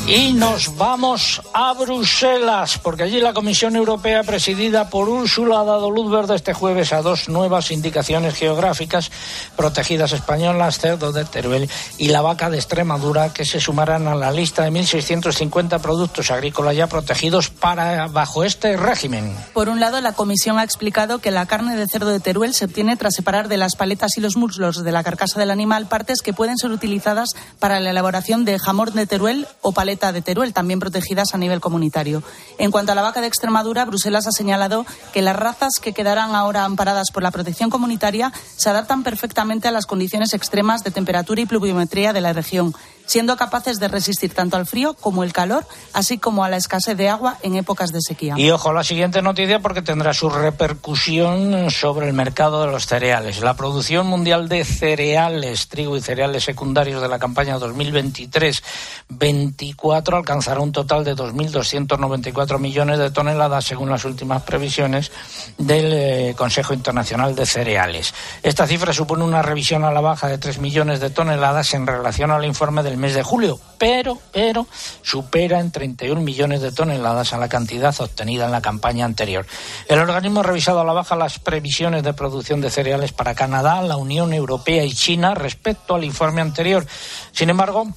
Y 0.05 0.33
nos 0.33 0.75
vamos 0.75 1.41
a 1.53 1.73
Bruselas, 1.73 2.77
porque 2.77 3.03
allí 3.03 3.21
la 3.21 3.33
Comisión 3.33 3.77
Europea, 3.77 4.23
presidida 4.23 4.89
por 4.89 5.07
Úrsula, 5.07 5.61
ha 5.61 5.63
dado 5.63 5.89
luz 5.89 6.11
verde 6.11 6.35
este 6.35 6.53
jueves 6.53 6.91
a 6.91 7.01
dos 7.01 7.29
nuevas 7.29 7.71
indicaciones 7.71 8.33
geográficas 8.35 9.09
protegidas 9.55 10.11
españolas, 10.11 10.79
cerdo 10.79 11.13
de 11.13 11.23
Teruel 11.23 11.69
y 11.97 12.09
la 12.09 12.21
vaca 12.21 12.49
de 12.49 12.57
Extremadura, 12.57 13.31
que 13.31 13.45
se 13.45 13.61
sumarán 13.61 14.09
a 14.09 14.15
la 14.15 14.31
lista 14.31 14.63
de 14.63 14.71
1.650 14.71 15.79
productos 15.79 16.31
agrícolas 16.31 16.75
ya 16.75 16.87
protegidos 16.87 17.49
para 17.49 18.07
bajo 18.07 18.43
este 18.43 18.75
régimen. 18.75 19.33
Por 19.53 19.69
un 19.69 19.79
lado, 19.79 20.01
la 20.01 20.11
Comisión 20.11 20.59
ha 20.59 20.63
explicado 20.63 21.19
que 21.19 21.31
la 21.31 21.45
carne 21.45 21.77
de 21.77 21.87
cerdo 21.87 22.09
de 22.09 22.19
Teruel 22.19 22.53
se 22.53 22.65
obtiene 22.65 22.97
tras 22.97 23.13
separar 23.15 23.47
de 23.47 23.55
las 23.55 23.77
paletas 23.77 24.17
y 24.17 24.21
los 24.21 24.35
muslos 24.35 24.83
de 24.83 24.91
la 24.91 25.03
carcasa 25.05 25.39
del 25.39 25.51
animal 25.51 25.87
partes 25.87 26.21
que 26.21 26.33
pueden 26.33 26.57
ser 26.57 26.71
utilizadas 26.71 27.20
para 27.59 27.79
la 27.79 27.91
elaboración 27.91 28.45
de 28.45 28.59
jamón 28.59 28.93
de 28.93 29.07
Teruel 29.07 29.47
o 29.61 29.71
paleta 29.71 30.11
de 30.11 30.21
Teruel, 30.21 30.53
también 30.53 30.79
protegidas 30.79 31.33
a 31.33 31.37
nivel 31.37 31.61
comunitario. 31.61 32.23
En 32.57 32.71
cuanto 32.71 32.91
a 32.91 32.95
la 32.95 33.01
vaca 33.01 33.21
de 33.21 33.27
Extremadura, 33.27 33.85
Bruselas 33.85 34.27
ha 34.27 34.31
señalado 34.31 34.85
que 35.13 35.21
las 35.21 35.35
razas 35.35 35.73
que 35.81 35.93
quedarán 35.93 36.35
ahora 36.35 36.65
amparadas 36.65 37.11
por 37.13 37.23
la 37.23 37.31
protección 37.31 37.69
comunitaria 37.69 38.31
se 38.55 38.69
adaptan 38.69 39.03
perfectamente 39.03 39.67
a 39.67 39.71
las 39.71 39.85
condiciones 39.85 40.33
extremas 40.33 40.83
de 40.83 40.91
temperatura 40.91 41.41
y 41.41 41.45
pluviometría 41.45 42.13
de 42.13 42.21
la 42.21 42.33
región, 42.33 42.73
siendo 43.05 43.37
capaces 43.37 43.79
de 43.79 43.87
resistir 43.87 44.33
tanto 44.33 44.57
al 44.57 44.65
frío 44.65 44.93
como 44.93 45.23
el 45.23 45.31
calor, 45.33 45.65
así 45.93 46.17
como 46.17 46.43
a 46.43 46.49
la 46.49 46.57
escasez 46.57 46.97
de 46.97 47.09
agua 47.09 47.37
en 47.43 47.55
épocas 47.55 47.91
de 47.91 48.01
sequía. 48.01 48.33
Y 48.37 48.49
ojo 48.51 48.73
la 48.73 48.83
siguiente 48.83 49.21
noticia 49.21 49.59
porque 49.59 49.81
tendrá 49.81 50.13
su 50.13 50.29
repercusión 50.29 51.71
sobre 51.71 52.07
el 52.07 52.13
mercado 52.13 52.65
de 52.65 52.71
los 52.71 52.87
cereales. 52.87 53.41
La 53.41 53.55
producción 53.55 54.07
mundial 54.07 54.49
de 54.49 54.65
cereales, 54.65 55.67
trigo 55.67 55.95
y 55.97 56.01
cereales 56.01 56.43
secundarios 56.43 57.01
de 57.01 57.07
la 57.07 57.19
campaña 57.19 57.57
2023-24 57.57 60.15
alcanzará 60.15 60.59
un 60.59 60.71
total 60.71 61.03
de 61.03 61.15
2.294 61.15 62.59
millones 62.59 62.99
de 62.99 63.09
toneladas 63.11 63.65
según 63.65 63.89
las 63.89 64.05
últimas 64.05 64.43
previsiones 64.43 65.11
del 65.57 65.93
eh, 65.93 66.35
Consejo 66.37 66.73
Internacional 66.73 67.35
de 67.35 67.45
Cereales. 67.45 68.13
Esta 68.43 68.67
cifra 68.67 68.93
supone 68.93 69.23
una 69.23 69.41
revisión 69.41 69.83
a 69.83 69.91
la 69.91 70.01
baja 70.01 70.27
de 70.27 70.37
3 70.37 70.59
millones 70.59 70.99
de 70.99 71.09
toneladas 71.09 71.73
en 71.73 71.87
relación 71.87 72.31
al 72.31 72.45
informe 72.45 72.83
del 72.91 72.99
mes 72.99 73.15
de 73.15 73.23
julio, 73.23 73.57
pero, 73.77 74.17
pero 74.33 74.67
supera 75.01 75.61
en 75.61 75.71
31 75.71 76.19
millones 76.19 76.61
de 76.61 76.73
toneladas 76.73 77.31
a 77.31 77.37
la 77.37 77.47
cantidad 77.47 77.95
obtenida 78.01 78.45
en 78.45 78.51
la 78.51 78.61
campaña 78.61 79.05
anterior. 79.05 79.45
El 79.87 79.99
organismo 79.99 80.41
ha 80.41 80.43
revisado 80.43 80.81
a 80.81 80.83
la 80.83 80.91
baja 80.91 81.15
las 81.15 81.39
previsiones 81.39 82.03
de 82.03 82.13
producción 82.13 82.59
de 82.59 82.69
cereales 82.69 83.13
para 83.13 83.33
Canadá, 83.33 83.81
la 83.81 83.95
Unión 83.95 84.33
Europea 84.33 84.83
y 84.83 84.91
China 84.91 85.33
respecto 85.35 85.95
al 85.95 86.03
informe 86.03 86.41
anterior. 86.41 86.85
Sin 87.31 87.49
embargo, 87.49 87.87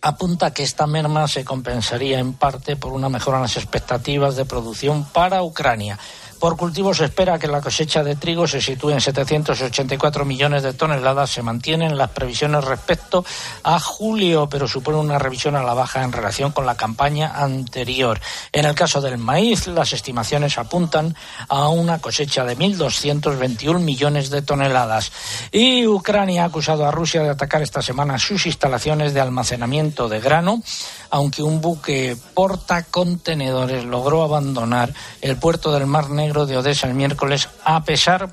apunta 0.00 0.54
que 0.54 0.62
esta 0.62 0.86
merma 0.86 1.26
se 1.26 1.44
compensaría 1.44 2.20
en 2.20 2.34
parte 2.34 2.76
por 2.76 2.92
una 2.92 3.08
mejora 3.08 3.38
en 3.38 3.42
las 3.42 3.56
expectativas 3.56 4.36
de 4.36 4.44
producción 4.44 5.04
para 5.04 5.42
Ucrania. 5.42 5.98
Por 6.38 6.56
cultivo 6.56 6.94
se 6.94 7.06
espera 7.06 7.38
que 7.38 7.48
la 7.48 7.60
cosecha 7.60 8.04
de 8.04 8.14
trigo 8.14 8.46
se 8.46 8.60
sitúe 8.60 8.90
en 8.90 9.00
784 9.00 10.24
millones 10.24 10.62
de 10.62 10.72
toneladas. 10.72 11.30
Se 11.30 11.42
mantienen 11.42 11.98
las 11.98 12.10
previsiones 12.10 12.64
respecto 12.64 13.24
a 13.64 13.80
julio, 13.80 14.48
pero 14.48 14.68
supone 14.68 14.98
una 14.98 15.18
revisión 15.18 15.56
a 15.56 15.64
la 15.64 15.74
baja 15.74 16.04
en 16.04 16.12
relación 16.12 16.52
con 16.52 16.64
la 16.64 16.76
campaña 16.76 17.32
anterior. 17.42 18.20
En 18.52 18.66
el 18.66 18.74
caso 18.76 19.00
del 19.00 19.18
maíz, 19.18 19.66
las 19.66 19.92
estimaciones 19.92 20.58
apuntan 20.58 21.16
a 21.48 21.68
una 21.68 21.98
cosecha 21.98 22.44
de 22.44 22.56
1.221 22.56 23.80
millones 23.80 24.30
de 24.30 24.42
toneladas. 24.42 25.10
Y 25.50 25.86
Ucrania 25.86 26.44
ha 26.44 26.46
acusado 26.46 26.86
a 26.86 26.92
Rusia 26.92 27.22
de 27.22 27.30
atacar 27.30 27.62
esta 27.62 27.82
semana 27.82 28.18
sus 28.18 28.46
instalaciones 28.46 29.12
de 29.12 29.20
almacenamiento 29.20 30.08
de 30.08 30.20
grano, 30.20 30.62
aunque 31.10 31.42
un 31.42 31.60
buque 31.60 32.16
portacontenedores 32.34 33.84
logró 33.84 34.22
abandonar 34.22 34.92
el 35.20 35.36
puerto 35.36 35.72
del 35.72 35.86
Mar 35.86 36.10
Negro 36.10 36.46
de 36.46 36.56
Odessa 36.56 36.86
el 36.86 36.94
miércoles, 36.94 37.48
a 37.64 37.84
pesar 37.84 38.30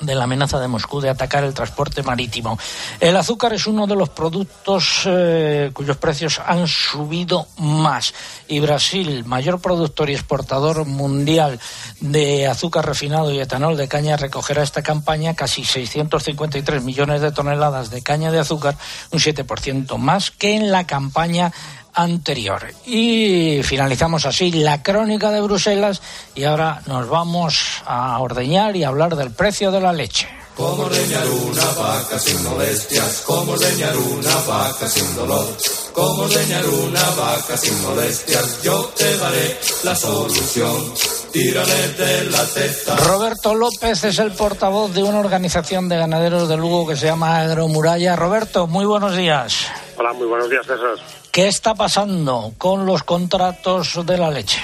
de 0.00 0.14
la 0.14 0.24
amenaza 0.24 0.60
de 0.60 0.68
Moscú 0.68 1.00
de 1.00 1.10
atacar 1.10 1.44
el 1.44 1.54
transporte 1.54 2.02
marítimo. 2.02 2.58
El 3.00 3.16
azúcar 3.16 3.52
es 3.52 3.66
uno 3.66 3.86
de 3.86 3.96
los 3.96 4.08
productos 4.08 5.02
eh, 5.06 5.70
cuyos 5.72 5.96
precios 5.96 6.40
han 6.44 6.68
subido 6.68 7.48
más. 7.58 8.14
Y 8.46 8.60
Brasil, 8.60 9.24
mayor 9.24 9.60
productor 9.60 10.10
y 10.10 10.14
exportador 10.14 10.84
mundial 10.84 11.58
de 12.00 12.46
azúcar 12.46 12.86
refinado 12.86 13.32
y 13.32 13.40
etanol 13.40 13.76
de 13.76 13.88
caña, 13.88 14.16
recogerá 14.16 14.62
esta 14.62 14.82
campaña 14.82 15.34
casi 15.34 15.64
653 15.64 16.82
millones 16.82 17.20
de 17.20 17.32
toneladas 17.32 17.90
de 17.90 18.02
caña 18.02 18.30
de 18.30 18.38
azúcar, 18.38 18.76
un 19.10 19.18
7% 19.18 19.98
más 19.98 20.30
que 20.30 20.54
en 20.54 20.70
la 20.70 20.86
campaña 20.86 21.52
anterior. 21.94 22.66
Y 22.86 23.60
finalizamos 23.62 24.26
así 24.26 24.50
la 24.52 24.82
crónica 24.82 25.30
de 25.30 25.40
Bruselas 25.40 26.00
y 26.34 26.44
ahora 26.44 26.82
nos 26.86 27.08
vamos 27.08 27.82
a 27.86 28.18
ordeñar 28.18 28.76
y 28.76 28.84
hablar 28.84 29.16
del 29.16 29.30
precio 29.30 29.70
de 29.70 29.80
la 29.80 29.92
leche. 29.92 30.28
Cómo 30.58 30.86
ordeñar 30.86 31.24
una 31.28 31.64
vaca 31.66 32.18
sin 32.18 32.42
molestias, 32.42 33.22
cómo 33.24 33.52
ordeñar 33.52 33.96
una 33.96 34.34
vaca 34.44 34.88
sin 34.88 35.14
dolor, 35.14 35.46
cómo 35.92 36.24
ordeñar 36.24 36.66
una 36.66 37.10
vaca 37.10 37.56
sin 37.56 37.80
molestias, 37.80 38.60
yo 38.64 38.90
te 38.96 39.16
daré 39.18 39.56
la 39.84 39.94
solución. 39.94 40.94
Tírale 41.32 41.88
de 41.92 42.24
la 42.24 42.44
testa. 42.44 42.96
Roberto 42.96 43.54
López 43.54 44.02
es 44.02 44.18
el 44.18 44.32
portavoz 44.32 44.92
de 44.92 45.04
una 45.04 45.20
organización 45.20 45.88
de 45.88 45.96
ganaderos 45.96 46.48
de 46.48 46.56
Lugo 46.56 46.88
que 46.88 46.96
se 46.96 47.06
llama 47.06 47.38
Agromuralla. 47.38 48.16
Roberto, 48.16 48.66
muy 48.66 48.84
buenos 48.84 49.16
días. 49.16 49.68
Hola, 49.96 50.12
muy 50.12 50.26
buenos 50.26 50.50
días, 50.50 50.66
César. 50.66 50.96
¿Qué 51.30 51.46
está 51.46 51.76
pasando 51.76 52.52
con 52.58 52.84
los 52.84 53.04
contratos 53.04 54.04
de 54.04 54.18
la 54.18 54.32
leche? 54.32 54.58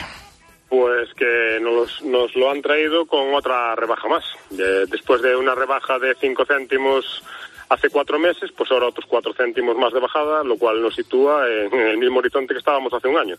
Pues 0.75 1.15
que 1.15 1.61
nos, 1.61 2.03
nos 2.03 2.35
lo 2.35 2.51
han 2.51 2.61
traído 2.61 3.07
con 3.07 3.33
otra 3.33 3.77
rebaja 3.77 4.09
más. 4.09 4.25
De- 4.51 4.87
después 4.87 5.23
de 5.23 5.37
una 5.37 5.55
rebaja 5.55 6.01
de 6.01 6.17
5 6.17 6.45
céntimos 6.47 7.23
hace 7.69 7.91
cuatro 7.91 8.19
meses, 8.19 8.51
pues 8.51 8.73
ahora 8.73 8.89
otros 8.89 9.07
4 9.09 9.33
céntimos 9.35 9.77
más 9.77 9.93
de 9.93 10.01
bajada, 10.01 10.43
lo 10.43 10.57
cual 10.57 10.83
nos 10.83 10.97
sitúa 10.97 11.47
en 11.49 11.73
el 11.79 11.97
mismo 11.99 12.19
horizonte 12.19 12.55
que 12.55 12.59
estábamos 12.59 12.93
hace 12.93 13.07
un 13.07 13.17
año. 13.19 13.37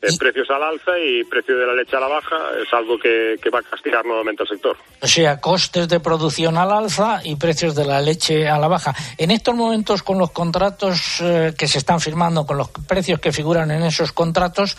Eh, 0.00 0.08
precios 0.18 0.48
al 0.50 0.62
alza 0.62 0.98
y 0.98 1.24
precio 1.24 1.56
de 1.56 1.66
la 1.66 1.74
leche 1.74 1.96
a 1.96 2.00
la 2.00 2.06
baja 2.06 2.36
es 2.62 2.72
algo 2.72 2.98
que, 2.98 3.36
que 3.42 3.50
va 3.50 3.58
a 3.58 3.62
castigar 3.62 4.04
nuevamente 4.04 4.42
al 4.44 4.48
sector. 4.48 4.76
O 5.00 5.06
sea, 5.06 5.40
costes 5.40 5.88
de 5.88 5.98
producción 5.98 6.56
al 6.56 6.70
alza 6.70 7.20
y 7.24 7.34
precios 7.36 7.74
de 7.74 7.84
la 7.84 8.00
leche 8.00 8.48
a 8.48 8.58
la 8.58 8.68
baja. 8.68 8.94
En 9.16 9.30
estos 9.30 9.54
momentos, 9.54 10.02
con 10.02 10.18
los 10.18 10.30
contratos 10.30 11.20
eh, 11.20 11.52
que 11.58 11.66
se 11.66 11.78
están 11.78 12.00
firmando, 12.00 12.46
con 12.46 12.58
los 12.58 12.68
precios 12.86 13.18
que 13.18 13.32
figuran 13.32 13.70
en 13.70 13.82
esos 13.82 14.12
contratos, 14.12 14.76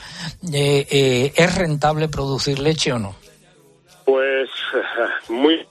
eh, 0.54 0.88
eh, 0.90 1.34
¿es 1.36 1.56
rentable 1.56 2.08
producir 2.08 2.60
leche 2.60 2.94
o 2.94 3.00
no? 3.00 3.16
Pues 4.06 4.50
muy 5.30 5.66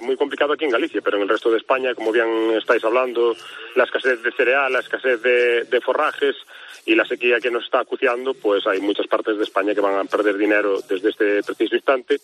muy 0.00 0.16
complicado 0.16 0.52
aquí 0.52 0.64
en 0.64 0.70
Galicia, 0.70 1.00
pero 1.02 1.16
en 1.16 1.24
el 1.24 1.28
resto 1.28 1.50
de 1.50 1.56
España, 1.56 1.92
como 1.94 2.12
bien 2.12 2.52
estáis 2.56 2.84
hablando, 2.84 3.34
la 3.74 3.82
escasez 3.82 4.22
de 4.22 4.30
cereal, 4.30 4.72
la 4.72 4.78
escasez 4.78 5.20
de, 5.20 5.64
de 5.64 5.80
forrajes 5.80 6.36
y 6.84 6.94
la 6.94 7.06
sequía 7.06 7.38
que 7.40 7.50
nos 7.50 7.64
está 7.64 7.80
acuciando, 7.80 8.34
pues 8.34 8.66
hay 8.66 8.80
muchas 8.80 9.06
partes 9.06 9.36
de 9.38 9.44
España 9.44 9.74
que 9.74 9.80
van 9.80 9.94
a 9.94 10.04
perder 10.04 10.36
dinero 10.36 10.80
desde 10.88 11.10
este 11.10 11.42
preciso 11.42 11.76
instante 11.76 12.20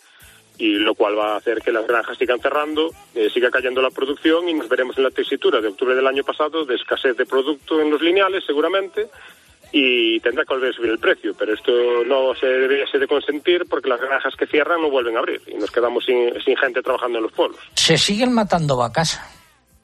y 0.58 0.74
lo 0.74 0.94
cual 0.94 1.16
va 1.16 1.34
a 1.34 1.36
hacer 1.36 1.60
que 1.62 1.70
las 1.70 1.86
granjas 1.86 2.18
sigan 2.18 2.40
cerrando, 2.40 2.90
eh, 3.14 3.30
siga 3.32 3.50
cayendo 3.50 3.80
la 3.80 3.90
producción 3.90 4.48
y 4.48 4.54
nos 4.54 4.68
veremos 4.68 4.98
en 4.98 5.04
la 5.04 5.10
tesitura 5.10 5.60
de 5.60 5.68
octubre 5.68 5.94
del 5.94 6.06
año 6.06 6.24
pasado 6.24 6.64
de 6.64 6.74
escasez 6.74 7.16
de 7.16 7.26
producto 7.26 7.80
en 7.80 7.90
los 7.90 8.02
lineales 8.02 8.42
seguramente 8.44 9.08
y 9.70 10.18
tendrá 10.20 10.44
que 10.44 10.54
volver 10.54 10.70
a 10.70 10.72
subir 10.72 10.90
el 10.90 10.98
precio, 10.98 11.34
pero 11.38 11.52
esto 11.52 11.72
no 12.06 12.34
se 12.34 12.46
debería 12.46 12.84
de 12.92 13.06
consentir 13.06 13.66
porque 13.68 13.88
las 13.88 14.00
granjas 14.00 14.34
que 14.34 14.46
cierran 14.46 14.80
no 14.80 14.90
vuelven 14.90 15.16
a 15.16 15.20
abrir 15.20 15.42
y 15.46 15.54
nos 15.54 15.70
quedamos 15.70 16.04
sin, 16.04 16.32
sin 16.42 16.56
gente 16.56 16.82
trabajando 16.82 17.18
en 17.18 17.24
los 17.24 17.32
pueblos. 17.32 17.60
¿Se 17.74 17.96
siguen 17.96 18.32
matando 18.32 18.76
vacas? 18.76 19.20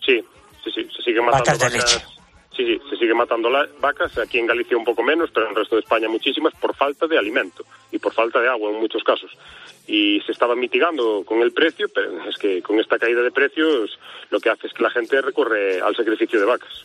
Sí, 0.05 0.21
sí, 0.65 0.71
sí, 0.75 0.89
se 0.97 1.03
siguen 1.03 1.27
matando 1.27 1.45
Vacas 1.45 1.59
de 1.59 1.79
leche. 1.79 2.14
Sí, 2.57 2.65
sí, 2.65 2.81
se 2.89 2.97
siguen 2.97 3.17
matando 3.17 3.51
la- 3.51 3.69
vacas, 3.81 4.17
aquí 4.19 4.39
en 4.39 4.47
Galicia 4.47 4.77
un 4.77 4.85
poco 4.85 5.03
menos, 5.03 5.31
pero 5.33 5.47
en 5.47 5.51
el 5.51 5.57
resto 5.57 5.75
de 5.75 5.81
España 5.83 6.09
muchísimas, 6.09 6.55
por 6.55 6.75
falta 6.75 7.07
de 7.07 7.19
alimento 7.19 7.65
y 7.91 7.99
por 7.99 8.13
falta 8.13 8.41
de 8.41 8.49
agua 8.49 8.71
en 8.71 8.77
muchos 8.77 9.03
casos. 9.03 9.31
Y 9.87 10.21
se 10.25 10.33
estaba 10.33 10.57
mitigando 10.57 11.23
con 11.27 11.43
el 11.43 11.53
precio, 11.53 11.89
pero 11.95 12.29
es 12.29 12.37
que 12.37 12.63
con 12.63 12.81
esta 12.81 12.99
caída 12.99 13.21
de 13.21 13.31
precios 13.31 13.99
lo 14.31 14.41
que 14.41 14.49
hace 14.49 14.67
es 14.67 14.73
que 14.73 14.83
la 14.83 14.91
gente 14.91 15.21
recurre 15.21 15.81
al 15.81 15.95
sacrificio 15.95 16.41
de 16.41 16.47
vacas. 16.47 16.85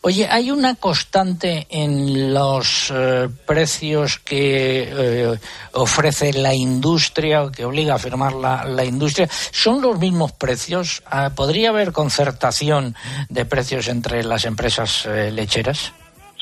Oye, 0.00 0.26
hay 0.30 0.50
una 0.50 0.74
constante 0.76 1.66
en 1.70 2.32
los 2.32 2.90
eh, 2.90 3.28
precios 3.46 4.18
que 4.18 4.88
eh, 4.90 5.38
ofrece 5.72 6.32
la 6.32 6.54
industria 6.54 7.44
o 7.44 7.52
que 7.52 7.64
obliga 7.64 7.94
a 7.94 7.98
firmar 7.98 8.32
la, 8.32 8.64
la 8.64 8.84
industria. 8.84 9.28
¿Son 9.28 9.82
los 9.82 9.98
mismos 9.98 10.32
precios? 10.32 11.02
Ah, 11.06 11.32
¿Podría 11.36 11.68
haber 11.68 11.92
concertación 11.92 12.94
de 13.28 13.44
precios 13.44 13.88
entre 13.88 14.24
las 14.24 14.44
empresas 14.44 15.06
eh, 15.06 15.30
lecheras? 15.30 15.92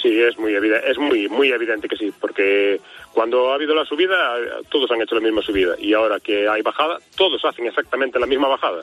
Sí, 0.01 0.21
es 0.21 0.39
muy 0.39 0.55
evidente, 0.55 0.91
es 0.91 0.99
muy 0.99 1.29
muy 1.29 1.51
evidente 1.51 1.89
que 1.89 1.97
sí, 1.97 2.13
porque 2.21 2.81
cuando 3.17 3.51
ha 3.51 3.55
habido 3.55 3.75
la 3.75 3.87
subida, 3.87 4.37
todos 4.69 4.91
han 4.91 5.01
hecho 5.01 5.15
la 5.15 5.23
misma 5.23 5.41
subida 5.41 5.75
y 5.79 5.95
ahora 5.95 6.21
que 6.21 6.47
hay 6.47 6.61
bajada, 6.61 6.99
todos 7.17 7.43
hacen 7.47 7.67
exactamente 7.67 8.19
la 8.19 8.27
misma 8.27 8.47
bajada. 8.47 8.83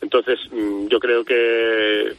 Entonces, 0.00 0.40
mm, 0.50 0.86
yo 0.86 0.98
creo 0.98 1.26
que 1.26 2.14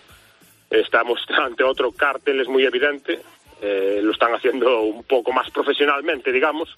estamos 0.69 1.25
ante 1.29 1.63
otro 1.63 1.93
cártel, 1.93 2.41
es 2.41 2.47
muy 2.47 2.63
evidente, 2.63 3.21
eh, 3.59 4.01
lo 4.03 4.11
están 4.11 4.35
haciendo 4.35 4.81
un 4.81 5.03
poco 5.03 5.31
más 5.31 5.49
profesionalmente, 5.49 6.31
digamos, 6.31 6.69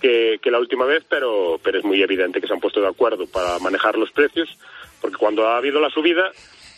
que, 0.00 0.40
la 0.46 0.58
última 0.58 0.86
vez, 0.86 1.04
pero, 1.08 1.60
es 1.64 1.84
muy 1.84 2.02
evidente 2.02 2.40
que 2.40 2.48
se 2.48 2.52
han 2.52 2.58
puesto 2.58 2.80
de 2.80 2.88
acuerdo 2.88 3.28
para 3.28 3.60
manejar 3.60 3.96
los 3.96 4.10
precios, 4.10 4.58
porque 5.00 5.18
cuando 5.18 5.46
ha 5.46 5.56
habido 5.56 5.78
la 5.78 5.88
subida, 5.88 6.32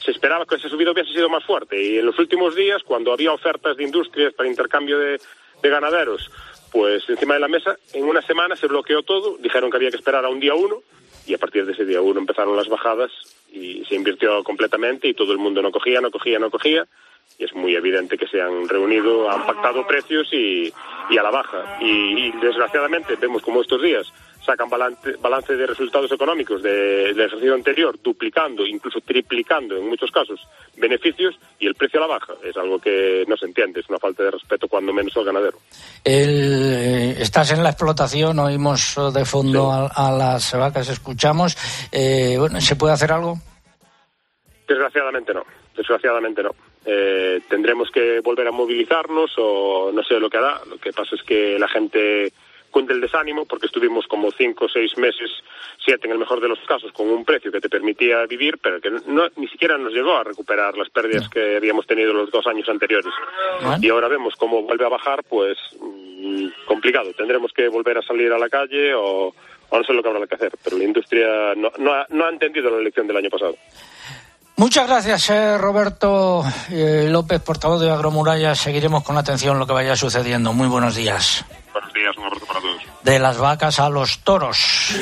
se 0.04 0.10
esperaba 0.10 0.44
que 0.44 0.56
esa 0.56 0.68
subida 0.68 0.90
hubiese 0.90 1.12
sido 1.14 1.30
más 1.30 1.44
fuerte. 1.46 1.82
Y 1.82 1.96
en 1.96 2.04
los 2.04 2.18
últimos 2.18 2.54
días, 2.54 2.82
cuando 2.82 3.10
había 3.10 3.32
ofertas 3.32 3.78
de 3.78 3.84
industrias 3.84 4.34
para 4.34 4.50
intercambio 4.50 4.98
de 4.98 5.18
ganaderos, 5.62 6.30
pues 6.72 7.08
encima 7.08 7.34
de 7.34 7.40
la 7.40 7.48
mesa, 7.48 7.76
en 7.92 8.04
una 8.04 8.22
semana 8.22 8.56
se 8.56 8.66
bloqueó 8.66 9.02
todo, 9.02 9.36
dijeron 9.38 9.70
que 9.70 9.76
había 9.76 9.90
que 9.90 9.98
esperar 9.98 10.24
a 10.24 10.30
un 10.30 10.40
día 10.40 10.54
uno, 10.54 10.82
y 11.26 11.34
a 11.34 11.38
partir 11.38 11.66
de 11.66 11.72
ese 11.72 11.84
día 11.84 12.00
uno 12.00 12.20
empezaron 12.20 12.56
las 12.56 12.68
bajadas 12.68 13.10
y 13.52 13.84
se 13.84 13.94
invirtió 13.94 14.42
completamente 14.42 15.06
y 15.06 15.14
todo 15.14 15.32
el 15.32 15.38
mundo 15.38 15.62
no 15.62 15.70
cogía, 15.70 16.00
no 16.00 16.10
cogía, 16.10 16.38
no 16.38 16.50
cogía. 16.50 16.86
Y 17.38 17.44
es 17.44 17.54
muy 17.54 17.74
evidente 17.76 18.18
que 18.18 18.26
se 18.26 18.40
han 18.40 18.68
reunido, 18.68 19.30
han 19.30 19.46
pactado 19.46 19.86
precios 19.86 20.28
y, 20.32 20.72
a 21.16 21.22
la 21.22 21.30
baja. 21.30 21.78
Y, 21.80 22.26
y, 22.26 22.32
desgraciadamente 22.40 23.16
vemos 23.16 23.42
como 23.42 23.62
estos 23.62 23.80
días 23.80 24.12
sacan 24.44 24.68
balance, 24.68 25.56
de 25.56 25.66
resultados 25.66 26.10
económicos 26.12 26.62
de- 26.62 27.12
del 27.14 27.20
ejercicio 27.20 27.54
anterior, 27.54 27.98
duplicando, 28.02 28.66
incluso 28.66 29.00
triplicando 29.00 29.76
en 29.76 29.88
muchos 29.88 30.10
casos 30.10 30.40
beneficios 30.76 31.36
y 31.58 31.66
el 31.66 31.74
precio 31.74 31.98
a 32.02 32.06
la 32.06 32.14
baja. 32.14 32.34
Es 32.42 32.56
algo 32.56 32.78
que 32.78 33.24
no 33.28 33.36
se 33.36 33.46
entiende, 33.46 33.80
es 33.80 33.88
una 33.88 33.98
falta 33.98 34.22
de 34.24 34.30
respeto 34.32 34.68
cuando 34.68 34.92
menos 34.92 35.16
al 35.16 35.24
ganadero. 35.24 35.58
El, 36.04 36.74
eh, 36.74 37.16
estás 37.22 37.52
en 37.52 37.62
la 37.62 37.70
explotación, 37.70 38.38
oímos 38.38 38.96
de 39.14 39.24
fondo 39.24 39.70
a, 39.70 39.86
a 39.88 40.10
las 40.12 40.52
vacas, 40.58 40.88
escuchamos. 40.88 41.56
Eh, 41.92 42.36
bueno, 42.38 42.60
¿Se 42.60 42.76
puede 42.76 42.94
hacer 42.94 43.12
algo? 43.12 43.36
Desgraciadamente 44.66 45.34
no, 45.34 45.44
desgraciadamente 45.76 46.42
no. 46.42 46.50
Eh, 46.84 47.40
tendremos 47.48 47.90
que 47.90 48.20
volver 48.20 48.48
a 48.48 48.52
movilizarnos 48.52 49.30
o 49.38 49.90
no 49.92 50.02
sé 50.02 50.14
lo 50.18 50.28
que 50.30 50.38
hará. 50.38 50.60
Lo 50.68 50.78
que 50.78 50.92
pasa 50.92 51.14
es 51.14 51.22
que 51.22 51.58
la 51.58 51.68
gente 51.68 52.32
cunde 52.72 52.92
el 52.92 53.00
desánimo 53.00 53.44
porque 53.44 53.66
estuvimos 53.66 54.08
como 54.08 54.32
cinco 54.32 54.64
o 54.64 54.68
seis 54.68 54.98
meses, 54.98 55.30
siete 55.78 56.06
en 56.06 56.12
el 56.12 56.18
mejor 56.18 56.40
de 56.40 56.48
los 56.48 56.58
casos, 56.66 56.90
con 56.90 57.08
un 57.08 57.24
precio 57.24 57.52
que 57.52 57.60
te 57.60 57.68
permitía 57.68 58.26
vivir, 58.26 58.58
pero 58.60 58.80
que 58.80 58.90
no, 58.90 59.28
ni 59.36 59.46
siquiera 59.46 59.78
nos 59.78 59.92
llegó 59.92 60.16
a 60.16 60.24
recuperar 60.24 60.76
las 60.76 60.90
pérdidas 60.90 61.28
que 61.28 61.56
habíamos 61.56 61.86
tenido 61.86 62.12
los 62.12 62.32
dos 62.32 62.44
años 62.48 62.68
anteriores. 62.68 63.12
Y 63.80 63.88
ahora 63.88 64.08
vemos 64.08 64.34
cómo 64.36 64.62
vuelve 64.62 64.84
a 64.84 64.88
bajar, 64.88 65.22
pues 65.22 65.56
mm, 65.80 66.48
complicado. 66.66 67.12
Tendremos 67.12 67.52
que 67.52 67.68
volver 67.68 67.98
a 67.98 68.02
salir 68.02 68.32
a 68.32 68.38
la 68.38 68.48
calle 68.48 68.92
o, 68.94 69.32
o 69.68 69.78
no 69.78 69.84
sé 69.84 69.92
lo 69.92 70.02
que 70.02 70.08
habrá 70.08 70.26
que 70.26 70.34
hacer. 70.34 70.52
Pero 70.64 70.78
la 70.78 70.84
industria 70.84 71.54
no, 71.54 71.70
no, 71.78 71.92
ha, 71.92 72.06
no 72.10 72.24
ha 72.24 72.30
entendido 72.30 72.70
la 72.70 72.80
elección 72.80 73.06
del 73.06 73.18
año 73.18 73.30
pasado. 73.30 73.54
Muchas 74.56 74.86
gracias, 74.86 75.30
eh, 75.30 75.58
Roberto 75.58 76.44
eh, 76.70 77.08
López, 77.10 77.40
portavoz 77.40 77.80
de 77.80 77.90
Agromuralla. 77.90 78.54
Seguiremos 78.54 79.02
con 79.02 79.16
atención 79.16 79.58
lo 79.58 79.66
que 79.66 79.72
vaya 79.72 79.96
sucediendo. 79.96 80.52
Muy 80.52 80.68
buenos 80.68 80.94
días. 80.94 81.44
Buenos 81.72 81.92
días, 81.92 82.16
un 82.16 82.24
abrazo 82.24 82.46
para 82.46 82.60
todos. 82.60 82.82
De 83.02 83.18
las 83.18 83.38
vacas 83.38 83.80
a 83.80 83.88
los 83.88 84.18
toros. 84.18 84.92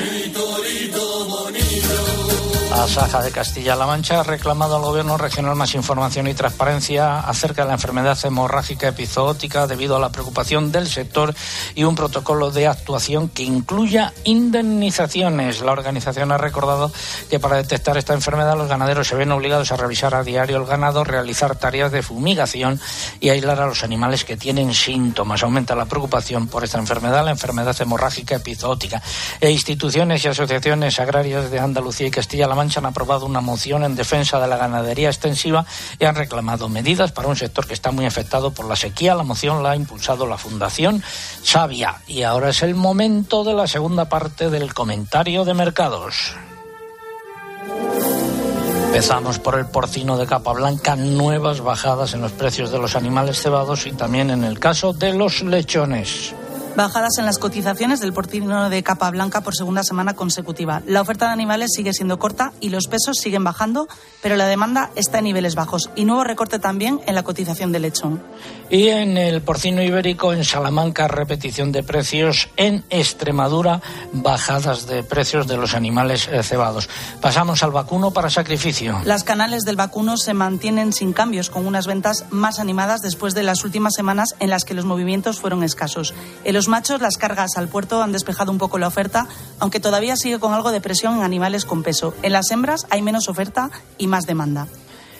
La 2.71 2.87
Saja 2.87 3.21
de 3.21 3.31
Castilla-La 3.31 3.85
Mancha 3.85 4.21
ha 4.21 4.23
reclamado 4.23 4.77
al 4.77 4.81
Gobierno 4.81 5.17
regional 5.17 5.57
más 5.57 5.75
información 5.75 6.27
y 6.27 6.33
transparencia 6.33 7.19
acerca 7.19 7.63
de 7.63 7.67
la 7.67 7.73
enfermedad 7.73 8.17
hemorrágica 8.23 8.87
epizootica 8.87 9.67
debido 9.67 9.97
a 9.97 9.99
la 9.99 10.09
preocupación 10.09 10.71
del 10.71 10.87
sector 10.87 11.35
y 11.75 11.83
un 11.83 11.95
protocolo 11.95 12.49
de 12.49 12.67
actuación 12.67 13.27
que 13.27 13.43
incluya 13.43 14.13
indemnizaciones. 14.23 15.61
La 15.61 15.73
organización 15.73 16.31
ha 16.31 16.37
recordado 16.37 16.93
que 17.29 17.41
para 17.41 17.57
detectar 17.57 17.97
esta 17.97 18.13
enfermedad 18.13 18.57
los 18.57 18.69
ganaderos 18.69 19.05
se 19.05 19.15
ven 19.15 19.33
obligados 19.33 19.73
a 19.73 19.77
revisar 19.77 20.15
a 20.15 20.23
diario 20.23 20.55
el 20.55 20.65
ganado, 20.65 21.03
realizar 21.03 21.57
tareas 21.57 21.91
de 21.91 22.01
fumigación 22.01 22.79
y 23.19 23.29
aislar 23.29 23.59
a 23.59 23.67
los 23.67 23.83
animales 23.83 24.23
que 24.23 24.37
tienen 24.37 24.73
síntomas. 24.73 25.43
Aumenta 25.43 25.75
la 25.75 25.85
preocupación 25.85 26.47
por 26.47 26.63
esta 26.63 26.79
enfermedad, 26.79 27.25
la 27.25 27.31
enfermedad 27.31 27.75
hemorrágica 27.81 28.37
epizootica. 28.37 29.01
E 29.41 29.51
instituciones 29.51 30.23
y 30.23 30.29
asociaciones 30.29 30.97
agrarias 31.01 31.51
de 31.51 31.59
Andalucía 31.59 32.07
y 32.07 32.11
Castilla-La 32.11 32.55
Mancha 32.55 32.60
han 32.61 32.85
aprobado 32.85 33.25
una 33.25 33.41
moción 33.41 33.83
en 33.83 33.95
defensa 33.95 34.39
de 34.39 34.47
la 34.47 34.57
ganadería 34.57 35.09
extensiva 35.09 35.65
y 35.99 36.05
han 36.05 36.15
reclamado 36.15 36.69
medidas 36.69 37.11
para 37.11 37.27
un 37.27 37.35
sector 37.35 37.65
que 37.65 37.73
está 37.73 37.91
muy 37.91 38.05
afectado 38.05 38.51
por 38.51 38.65
la 38.65 38.75
sequía. 38.75 39.15
La 39.15 39.23
moción 39.23 39.63
la 39.63 39.71
ha 39.71 39.75
impulsado 39.75 40.27
la 40.27 40.37
Fundación 40.37 41.03
Sabia. 41.43 42.01
Y 42.07 42.23
ahora 42.23 42.49
es 42.49 42.63
el 42.63 42.75
momento 42.75 43.43
de 43.43 43.53
la 43.53 43.67
segunda 43.67 44.09
parte 44.09 44.49
del 44.49 44.73
comentario 44.73 45.45
de 45.45 45.53
mercados. 45.53 46.35
Empezamos 48.87 49.39
por 49.39 49.57
el 49.57 49.67
porcino 49.67 50.17
de 50.17 50.27
capa 50.27 50.51
blanca, 50.51 50.97
nuevas 50.97 51.61
bajadas 51.61 52.13
en 52.13 52.21
los 52.21 52.33
precios 52.33 52.71
de 52.71 52.77
los 52.77 52.97
animales 52.97 53.41
cebados 53.41 53.87
y 53.87 53.93
también 53.93 54.29
en 54.29 54.43
el 54.43 54.59
caso 54.59 54.91
de 54.91 55.13
los 55.13 55.41
lechones. 55.43 56.35
Bajadas 56.75 57.17
en 57.17 57.25
las 57.25 57.37
cotizaciones 57.37 57.99
del 57.99 58.13
porcino 58.13 58.69
de 58.69 58.83
capa 58.83 59.09
blanca 59.11 59.41
por 59.41 59.55
segunda 59.55 59.83
semana 59.83 60.13
consecutiva. 60.13 60.81
La 60.85 61.01
oferta 61.01 61.25
de 61.27 61.33
animales 61.33 61.71
sigue 61.75 61.93
siendo 61.93 62.17
corta 62.17 62.53
y 62.61 62.69
los 62.69 62.87
pesos 62.87 63.17
siguen 63.17 63.43
bajando, 63.43 63.87
pero 64.21 64.37
la 64.37 64.47
demanda 64.47 64.89
está 64.95 65.17
en 65.17 65.25
niveles 65.25 65.55
bajos. 65.55 65.89
Y 65.95 66.05
nuevo 66.05 66.23
recorte 66.23 66.59
también 66.59 67.01
en 67.07 67.15
la 67.15 67.23
cotización 67.23 67.71
del 67.71 67.81
lechón. 67.81 68.23
Y 68.69 68.87
en 68.87 69.17
el 69.17 69.41
porcino 69.41 69.81
ibérico, 69.83 70.31
en 70.31 70.45
Salamanca, 70.45 71.07
repetición 71.09 71.73
de 71.73 71.83
precios. 71.83 72.49
En 72.55 72.85
Extremadura, 72.89 73.81
bajadas 74.13 74.87
de 74.87 75.03
precios 75.03 75.47
de 75.47 75.57
los 75.57 75.73
animales 75.73 76.29
eh, 76.31 76.41
cebados. 76.41 76.89
Pasamos 77.19 77.63
al 77.63 77.71
vacuno 77.71 78.11
para 78.11 78.29
sacrificio. 78.29 79.01
Las 79.03 79.23
canales 79.23 79.63
del 79.63 79.75
vacuno 79.75 80.15
se 80.15 80.33
mantienen 80.33 80.93
sin 80.93 81.11
cambios, 81.11 81.49
con 81.49 81.67
unas 81.67 81.85
ventas 81.85 82.25
más 82.29 82.59
animadas 82.59 83.01
después 83.01 83.33
de 83.33 83.43
las 83.43 83.65
últimas 83.65 83.93
semanas 83.93 84.35
en 84.39 84.49
las 84.49 84.63
que 84.63 84.73
los 84.73 84.85
movimientos 84.85 85.39
fueron 85.39 85.63
escasos. 85.63 86.13
Los 86.61 86.67
machos, 86.67 87.01
las 87.01 87.17
cargas 87.17 87.57
al 87.57 87.69
puerto 87.69 88.03
han 88.03 88.11
despejado 88.11 88.51
un 88.51 88.59
poco 88.59 88.77
la 88.77 88.85
oferta, 88.85 89.25
aunque 89.57 89.79
todavía 89.79 90.15
sigue 90.15 90.37
con 90.37 90.53
algo 90.53 90.71
de 90.71 90.79
presión 90.79 91.15
en 91.15 91.23
animales 91.23 91.65
con 91.65 91.81
peso. 91.81 92.13
En 92.21 92.33
las 92.33 92.51
hembras 92.51 92.85
hay 92.91 93.01
menos 93.01 93.29
oferta 93.29 93.71
y 93.97 94.05
más 94.05 94.27
demanda. 94.27 94.67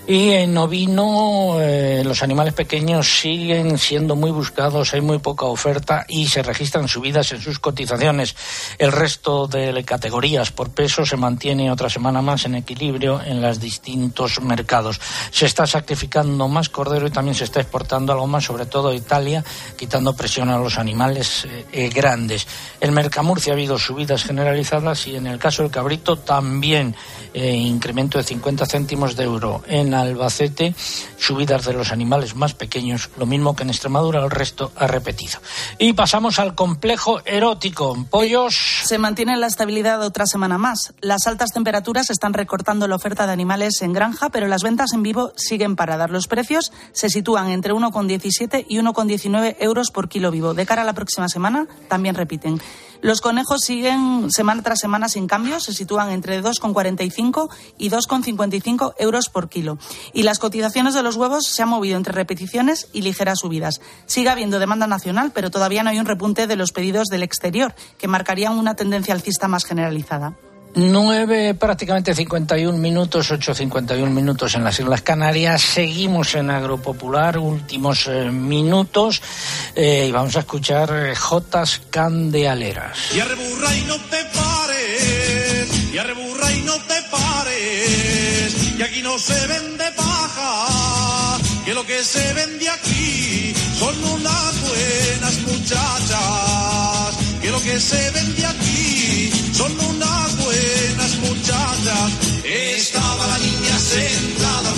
Y 0.08 0.32
en 0.32 0.58
ovino, 0.58 1.58
eh, 1.62 2.02
los 2.04 2.24
animales 2.24 2.56
pequeños 2.56 3.20
siguen 3.20 3.78
siendo 3.78 4.16
muy 4.16 4.32
buscados, 4.32 4.95
hay 4.95 5.02
muy 5.02 5.20
poca 5.20 5.45
oferta 5.45 6.06
y 6.08 6.26
se 6.28 6.41
registran 6.41 6.88
subidas 6.88 7.32
en 7.32 7.39
sus 7.39 7.60
cotizaciones. 7.60 8.36
El 8.80 8.91
resto 8.91 9.45
de 9.45 9.84
categorías 9.84 10.52
por 10.52 10.72
peso 10.72 11.06
se 11.06 11.18
mantiene 11.18 11.72
otra 11.72 11.88
semana 11.88 12.22
más 12.24 12.45
en 12.45 12.56
equilibrio 12.56 13.22
en 13.24 13.41
los 13.41 13.60
distintos 13.60 14.41
mercados. 14.41 14.99
Se 15.30 15.45
está 15.45 15.68
sacrificando 15.68 16.47
más 16.47 16.70
cordero 16.70 17.06
y 17.06 17.12
también 17.12 17.36
se 17.36 17.43
está 17.43 17.62
exportando 17.62 18.12
algo 18.12 18.26
más, 18.26 18.43
sobre 18.43 18.66
todo 18.66 18.89
a 18.89 18.95
Italia, 18.95 19.45
quitando 19.78 20.16
presión 20.16 20.49
a 20.49 20.58
los 20.58 20.80
animales 20.80 21.45
eh, 21.45 21.66
eh, 21.72 21.89
grandes. 21.89 22.47
En 22.82 22.91
Mercamurcia 22.91 23.54
ha 23.54 23.56
habido 23.56 23.78
subidas 23.78 24.24
generalizadas 24.24 25.06
y 25.06 25.16
en 25.16 25.28
el 25.28 25.38
caso 25.38 25.62
del 25.62 25.72
cabrito 25.72 26.18
también 26.18 26.95
incremento 27.34 28.18
de 28.18 28.26
50 28.26 28.66
céntimos 28.66 29.16
de 29.16 29.24
euro. 29.24 29.64
En 29.66 29.90
Albacete, 29.93 30.75
subidas 31.17 31.65
de 31.65 31.73
los 31.73 31.91
animales 31.91 32.35
más 32.35 32.53
pequeños, 32.53 33.09
lo 33.17 33.25
mismo 33.25 33.55
que 33.55 33.63
en 33.63 33.69
Extremadura, 33.69 34.23
el 34.23 34.31
resto 34.31 34.71
ha 34.75 34.87
repetido. 34.87 35.39
Y 35.77 35.93
pasamos 35.93 36.39
al 36.39 36.55
complejo 36.55 37.21
erótico. 37.25 37.97
Pollos. 38.09 38.81
Se 38.85 38.97
mantiene 38.97 39.37
la 39.37 39.47
estabilidad 39.47 40.01
otra 40.01 40.25
semana 40.25 40.57
más. 40.57 40.93
Las 41.01 41.27
altas 41.27 41.51
temperaturas 41.51 42.09
están 42.09 42.33
recortando 42.33 42.87
la 42.87 42.95
oferta 42.95 43.25
de 43.25 43.33
animales 43.33 43.81
en 43.81 43.93
granja, 43.93 44.29
pero 44.29 44.47
las 44.47 44.63
ventas 44.63 44.93
en 44.93 45.03
vivo 45.03 45.33
siguen 45.35 45.75
paradas. 45.75 46.09
Los 46.09 46.27
precios 46.27 46.71
se 46.91 47.09
sitúan 47.09 47.49
entre 47.49 47.73
1,17 47.73 48.65
y 48.67 48.77
1,19 48.77 49.55
euros 49.59 49.91
por 49.91 50.09
kilo 50.09 50.31
vivo. 50.31 50.53
De 50.53 50.65
cara 50.65 50.81
a 50.81 50.85
la 50.85 50.93
próxima 50.93 51.29
semana, 51.29 51.67
también 51.87 52.15
repiten. 52.15 52.61
Los 53.02 53.20
conejos 53.20 53.62
siguen 53.62 54.30
semana 54.30 54.62
tras 54.62 54.80
semana 54.80 55.10
sin 55.10 55.28
cambios, 55.28 55.64
se 55.64 55.74
sitúan 55.74 56.12
entre 56.12 56.41
2,45 56.41 57.49
y 57.80 57.89
2,55 57.89 58.93
euros 58.99 59.30
por 59.30 59.49
kilo. 59.49 59.80
Y 60.14 60.22
las 60.22 60.38
cotizaciones 60.38 60.93
de 60.93 61.02
los 61.02 61.16
huevos 61.16 61.47
se 61.47 61.64
han 61.64 61.70
movido 61.70 61.97
entre 61.97 62.14
repeticiones 62.14 62.89
y 62.93 63.02
ligeras 63.02 63.39
subidas. 63.39 63.82
Sigue 64.06 64.30
habiendo 64.30 64.60
demanda 64.60 64.86
nacional, 64.86 65.32
pero 65.34 65.49
todavía 65.49 65.82
no 65.82 65.89
hay 65.89 65.99
un 65.99 66.06
repunte 66.06 66.45
de 66.45 66.56
los 66.56 66.72
pedidos 66.72 67.08
del 67.08 67.24
exterior, 67.24 67.74
que 67.97 68.08
marcarían 68.08 68.58
una 68.58 68.76
tendencia 68.76 69.16
alcista 69.16 69.47
más 69.47 69.66
generalizada. 69.66 70.36
9, 70.74 71.55
prácticamente 71.55 72.15
51 72.15 72.78
minutos, 72.78 73.32
8.51 73.32 74.09
minutos 74.09 74.55
en 74.55 74.63
las 74.63 74.80
Islas 74.80 75.01
Canarias. 75.01 75.61
Seguimos 75.61 76.34
en 76.36 76.49
Agropopular, 76.49 77.38
últimos 77.38 78.07
eh, 78.07 78.32
minutos, 78.32 79.22
eh, 79.76 80.05
y 80.07 80.11
vamos 80.11 80.36
a 80.36 80.39
escuchar 80.39 80.89
eh, 80.93 81.15
Jotas 81.15 81.82
Candealeras. 81.89 83.13
Y 83.15 83.19
arreburra 83.19 83.76
y 83.76 83.82
no 83.82 83.95
te 83.97 84.24
pares, 84.34 85.93
y 85.93 85.97
arreburra 85.97 86.51
y 86.53 86.61
no 86.61 86.76
te 86.76 87.01
pares, 87.11 88.74
que 88.78 88.84
aquí 88.84 89.01
no 89.01 89.19
se 89.19 89.47
vende 89.47 89.91
paja, 89.97 91.20
que 91.72 91.76
lo 91.76 91.86
que 91.86 92.03
se 92.03 92.34
vende 92.34 92.67
aquí 92.67 93.53
son 93.80 93.95
unas 94.03 94.61
buenas 94.61 95.39
muchachas, 95.47 97.17
que 97.41 97.49
lo 97.49 97.61
que 97.61 97.80
se 97.80 98.11
vende 98.11 98.45
aquí 98.45 99.32
son 99.53 99.72
unas 99.80 100.36
buenas 100.43 101.15
muchachas. 101.19 102.11
Estaba 102.43 103.26
la 103.26 103.38
niña 103.38 103.80
sentada 103.80 104.69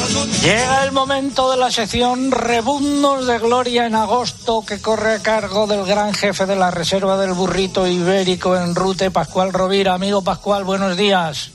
Llega 0.43 0.83
el 0.83 0.91
momento 0.91 1.49
de 1.49 1.57
la 1.57 1.71
sección 1.71 2.29
Rebundos 2.29 3.25
de 3.25 3.39
Gloria 3.39 3.87
en 3.87 3.95
agosto 3.95 4.63
que 4.63 4.79
corre 4.79 5.15
a 5.15 5.23
cargo 5.23 5.65
del 5.65 5.85
gran 5.85 6.13
jefe 6.13 6.45
de 6.45 6.55
la 6.55 6.69
Reserva 6.69 7.17
del 7.17 7.33
Burrito 7.33 7.87
Ibérico 7.87 8.55
en 8.55 8.75
Rute, 8.75 9.09
Pascual 9.09 9.51
Rovira. 9.51 9.95
Amigo 9.95 10.23
Pascual, 10.23 10.63
buenos 10.63 10.95
días. 10.95 11.49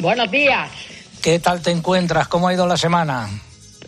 Buenos 0.00 0.30
días. 0.30 0.70
¿Qué 1.20 1.38
tal 1.38 1.60
te 1.60 1.70
encuentras? 1.70 2.28
¿Cómo 2.28 2.48
ha 2.48 2.54
ido 2.54 2.66
la 2.66 2.78
semana? 2.78 3.28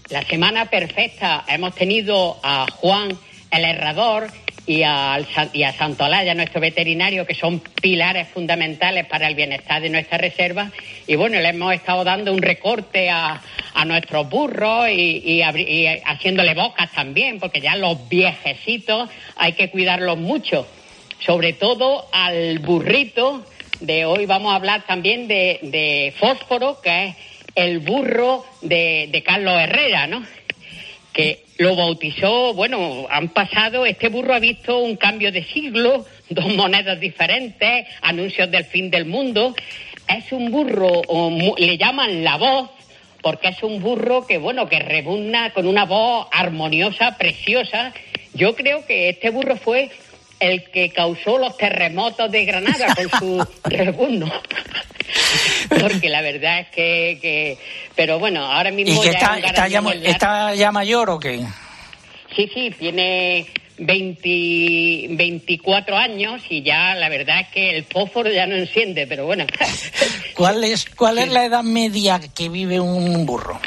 La 0.09 0.23
semana 0.23 0.67
perfecta. 0.67 1.45
Hemos 1.49 1.75
tenido 1.75 2.39
a 2.41 2.67
Juan 2.71 3.19
el 3.51 3.65
Herrador 3.65 4.29
y, 4.65 4.85
al, 4.85 5.27
y 5.53 5.65
a 5.65 5.73
Santolaya, 5.73 6.33
nuestro 6.33 6.61
veterinario, 6.61 7.27
que 7.27 7.35
son 7.35 7.59
pilares 7.59 8.29
fundamentales 8.29 9.07
para 9.07 9.27
el 9.27 9.35
bienestar 9.35 9.83
de 9.83 9.91
nuestra 9.91 10.17
reserva. 10.19 10.71
Y 11.09 11.17
bueno, 11.17 11.41
le 11.41 11.49
hemos 11.49 11.75
estado 11.75 12.05
dando 12.05 12.33
un 12.33 12.41
recorte 12.41 13.11
a, 13.11 13.43
a 13.75 13.85
nuestros 13.85 14.31
burros 14.31 14.89
y, 14.91 15.43
haciéndole 15.43 16.55
bocas 16.55 16.93
también, 16.93 17.41
porque 17.41 17.61
ya 17.61 17.75
los 17.75 18.09
viejecitos 18.09 19.11
hay 19.35 19.55
que 19.55 19.71
cuidarlos 19.71 20.19
mucho. 20.19 20.69
Sobre 21.19 21.53
todo 21.53 22.07
al 22.13 22.61
burrito 22.61 23.45
de 23.81 24.05
hoy 24.05 24.25
vamos 24.27 24.53
a 24.53 24.57
hablar 24.57 24.87
también 24.87 25.27
de, 25.27 25.59
de 25.63 26.15
fósforo, 26.17 26.81
que 26.81 27.07
es 27.07 27.17
el 27.57 27.81
burro 27.81 28.45
de, 28.61 29.09
de 29.11 29.23
Carlos 29.23 29.59
Herrera, 29.59 30.07
¿no? 30.07 30.25
Que 31.13 31.47
lo 31.59 31.75
bautizó, 31.75 32.53
bueno, 32.55 33.07
han 33.11 33.31
pasado, 33.31 33.87
este 33.87 34.09
burro 34.09 34.35
ha 34.35 34.39
visto 34.39 34.79
un 34.79 34.97
cambio 34.97 35.33
de 35.33 35.43
siglo, 35.43 36.05
dos 36.29 36.55
monedas 36.55 37.01
diferentes, 37.01 37.87
anuncios 38.03 38.51
del 38.51 38.65
fin 38.65 38.91
del 38.91 39.07
mundo. 39.07 39.55
Es 40.07 40.31
un 40.31 40.51
burro, 40.51 41.03
le 41.57 41.79
llaman 41.79 42.23
la 42.23 42.37
voz, 42.37 42.71
porque 43.23 43.49
es 43.49 43.63
un 43.63 43.81
burro 43.81 44.27
que, 44.27 44.39
bueno, 44.39 44.69
que 44.69 44.79
rebunda 44.79 45.51
con 45.51 45.67
una 45.67 45.85
voz 45.85 46.29
armoniosa, 46.31 47.17
preciosa. 47.17 47.93
Yo 48.35 48.55
creo 48.55 48.87
que 48.87 49.09
este 49.09 49.31
burro 49.31 49.57
fue 49.57 49.91
el 50.39 50.65
que 50.65 50.91
causó 50.91 51.39
los 51.39 51.57
terremotos 51.57 52.31
de 52.31 52.45
Granada 52.45 52.95
con 52.95 53.11
su 53.19 53.49
rebuzno. 53.65 54.31
Porque 55.81 56.09
la 56.09 56.23
verdad 56.23 56.61
es 56.61 56.69
que, 56.69 57.19
que, 57.21 57.59
Pero 57.95 58.19
bueno, 58.19 58.45
ahora 58.45 58.71
mismo... 58.71 59.01
¿Y 59.01 59.05
que 59.05 59.11
está, 59.11 59.39
está, 59.39 59.69
ya, 59.69 59.83
está 60.03 60.55
ya 60.55 60.73
mayor 60.73 61.11
o 61.11 61.19
qué? 61.19 61.45
Sí, 62.35 62.51
sí, 62.53 62.75
tiene 62.79 63.47
20, 63.79 65.17
24 65.17 65.97
años 65.97 66.43
y 66.49 66.63
ya 66.63 66.95
la 66.95 67.09
verdad 67.09 67.41
es 67.41 67.49
que 67.49 67.77
el 67.77 67.85
fósforo 67.85 68.31
ya 68.31 68.47
no 68.47 68.57
enciende, 68.57 69.07
pero 69.07 69.27
bueno. 69.27 69.47
¿Cuál 70.35 70.65
es, 70.65 70.87
cuál 70.91 71.19
es 71.19 71.29
la 71.29 71.45
edad 71.45 71.63
media 71.63 72.21
que 72.35 72.49
vive 72.49 72.81
un 72.81 73.27
burro? 73.27 73.61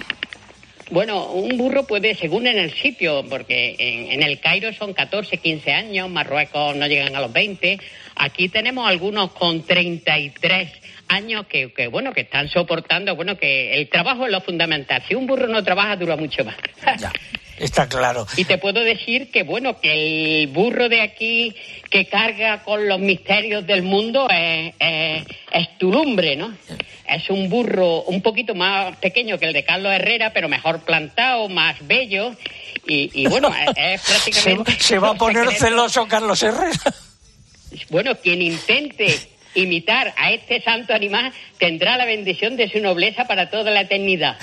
Bueno, 0.91 1.27
un 1.27 1.55
burro 1.57 1.83
puede, 1.85 2.15
según 2.15 2.47
en 2.47 2.57
el 2.57 2.73
sitio, 2.73 3.23
porque 3.29 3.75
en, 3.77 4.11
en, 4.11 4.23
el 4.23 4.39
Cairo 4.39 4.73
son 4.73 4.93
14, 4.93 5.37
15 5.37 5.71
años, 5.71 6.09
Marruecos 6.09 6.75
no 6.75 6.87
llegan 6.87 7.15
a 7.15 7.21
los 7.21 7.31
20. 7.31 7.79
Aquí 8.15 8.49
tenemos 8.49 8.87
algunos 8.87 9.31
con 9.31 9.63
33 9.63 10.71
años 11.07 11.45
que, 11.47 11.71
que, 11.73 11.87
bueno, 11.87 12.11
que 12.11 12.21
están 12.21 12.49
soportando, 12.49 13.15
bueno, 13.15 13.37
que 13.37 13.75
el 13.75 13.87
trabajo 13.87 14.25
es 14.25 14.31
lo 14.31 14.41
fundamental. 14.41 15.03
Si 15.07 15.13
un 15.13 15.27
burro 15.27 15.47
no 15.47 15.63
trabaja, 15.63 15.95
dura 15.95 16.15
mucho 16.15 16.43
más. 16.43 16.55
Ya. 16.99 17.11
Está 17.59 17.87
claro. 17.87 18.25
Y 18.37 18.45
te 18.45 18.57
puedo 18.57 18.81
decir 18.81 19.31
que, 19.31 19.43
bueno, 19.43 19.79
que 19.79 20.41
el 20.41 20.47
burro 20.47 20.87
de 20.87 21.01
aquí 21.01 21.53
que 21.89 22.05
carga 22.05 22.63
con 22.63 22.87
los 22.87 22.99
misterios 22.99 23.67
del 23.67 23.83
mundo 23.83 24.27
es, 24.29 24.73
es, 24.79 25.25
es 25.51 25.77
tu 25.77 25.91
lumbre, 25.91 26.35
¿no? 26.35 26.55
Es 27.07 27.29
un 27.29 27.49
burro 27.49 28.03
un 28.03 28.21
poquito 28.21 28.55
más 28.55 28.95
pequeño 28.97 29.37
que 29.37 29.47
el 29.47 29.53
de 29.53 29.63
Carlos 29.63 29.91
Herrera, 29.91 30.31
pero 30.31 30.47
mejor 30.47 30.81
plantado, 30.81 31.49
más 31.49 31.75
bello. 31.85 32.35
Y, 32.87 33.11
y 33.13 33.27
bueno, 33.27 33.53
es, 33.75 34.01
es 34.01 34.01
prácticamente. 34.01 34.71
Se, 34.73 34.79
se 34.79 34.99
va 34.99 35.09
a 35.09 35.15
poner 35.15 35.51
celoso 35.51 36.07
Carlos 36.07 36.41
Herrera. 36.41 36.79
Bueno, 37.89 38.15
quien 38.15 38.41
intente 38.41 39.19
imitar 39.55 40.13
a 40.17 40.31
este 40.31 40.61
santo 40.61 40.93
animal 40.93 41.33
tendrá 41.57 41.97
la 41.97 42.05
bendición 42.05 42.55
de 42.55 42.69
su 42.69 42.79
nobleza 42.79 43.25
para 43.25 43.49
toda 43.49 43.71
la 43.71 43.81
eternidad. 43.81 44.37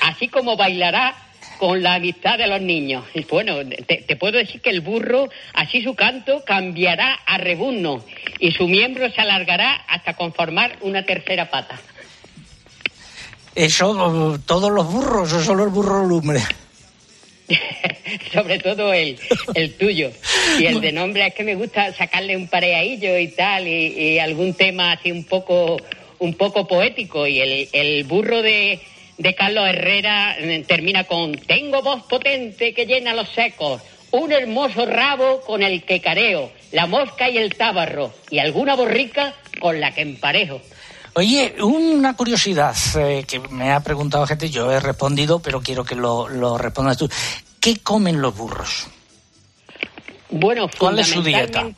Así 0.00 0.28
como 0.28 0.56
bailará 0.56 1.25
con 1.58 1.82
la 1.82 1.94
amistad 1.94 2.38
de 2.38 2.46
los 2.46 2.60
niños. 2.60 3.04
Y 3.14 3.24
bueno, 3.24 3.58
te, 3.64 3.98
te, 3.98 4.16
puedo 4.16 4.38
decir 4.38 4.60
que 4.60 4.70
el 4.70 4.80
burro, 4.80 5.28
así 5.54 5.82
su 5.82 5.94
canto, 5.94 6.42
cambiará 6.44 7.14
a 7.26 7.38
rebuzno 7.38 8.04
y 8.38 8.52
su 8.52 8.68
miembro 8.68 9.10
se 9.10 9.20
alargará 9.20 9.74
hasta 9.88 10.14
conformar 10.14 10.76
una 10.82 11.04
tercera 11.04 11.50
pata. 11.50 11.80
Eso, 13.54 14.38
todos 14.44 14.70
los 14.70 14.92
burros 14.92 15.32
o 15.32 15.42
solo 15.42 15.64
el 15.64 15.70
burro 15.70 16.04
lumbre. 16.04 16.40
Sobre 18.32 18.58
todo 18.58 18.92
el, 18.92 19.18
el 19.54 19.74
tuyo. 19.74 20.10
Y 20.58 20.66
el 20.66 20.80
de 20.80 20.92
nombre 20.92 21.26
es 21.26 21.34
que 21.34 21.42
me 21.42 21.54
gusta 21.54 21.92
sacarle 21.94 22.36
un 22.36 22.48
pareadillo 22.48 23.18
y 23.18 23.28
tal, 23.28 23.66
y, 23.66 23.86
y 23.86 24.18
algún 24.18 24.54
tema 24.54 24.92
así 24.92 25.10
un 25.10 25.24
poco, 25.24 25.78
un 26.18 26.34
poco 26.34 26.66
poético. 26.66 27.26
Y 27.26 27.40
el, 27.40 27.68
el 27.72 28.04
burro 28.04 28.42
de, 28.42 28.80
de 29.18 29.34
Carlos 29.34 29.68
Herrera 29.68 30.36
eh, 30.38 30.64
termina 30.66 31.04
con 31.04 31.32
Tengo 31.32 31.82
voz 31.82 32.02
potente 32.04 32.74
que 32.74 32.86
llena 32.86 33.14
los 33.14 33.28
secos, 33.30 33.80
un 34.10 34.32
hermoso 34.32 34.86
rabo 34.86 35.40
con 35.42 35.62
el 35.62 35.84
que 35.84 36.00
careo, 36.00 36.52
la 36.72 36.86
mosca 36.86 37.28
y 37.28 37.38
el 37.38 37.54
tábarro, 37.54 38.12
y 38.30 38.38
alguna 38.38 38.74
borrica 38.74 39.34
con 39.60 39.80
la 39.80 39.92
que 39.92 40.02
emparejo. 40.02 40.60
Oye, 41.14 41.54
una 41.62 42.14
curiosidad 42.14 42.76
eh, 42.98 43.24
que 43.26 43.38
me 43.38 43.72
ha 43.72 43.80
preguntado 43.80 44.26
gente, 44.26 44.50
yo 44.50 44.70
he 44.70 44.80
respondido, 44.80 45.40
pero 45.40 45.62
quiero 45.62 45.82
que 45.82 45.94
lo, 45.94 46.28
lo 46.28 46.58
respondas 46.58 46.98
tú. 46.98 47.08
¿Qué 47.58 47.78
comen 47.78 48.20
los 48.20 48.36
burros? 48.36 48.88
Bueno, 50.28 50.68
¿Cuál 50.78 50.98
es 50.98 51.08
su 51.08 51.22
dieta? 51.22 51.70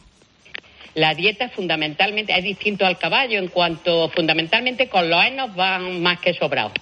La 0.95 1.15
dieta 1.15 1.49
fundamentalmente 1.51 2.37
es 2.37 2.43
distinto 2.43 2.85
al 2.85 2.99
caballo 2.99 3.39
en 3.39 3.47
cuanto 3.47 4.09
fundamentalmente 4.09 4.89
con 4.89 5.09
los 5.09 5.25
henos 5.25 5.55
van 5.55 6.03
más 6.03 6.19
que 6.19 6.35
sobrados. 6.35 6.73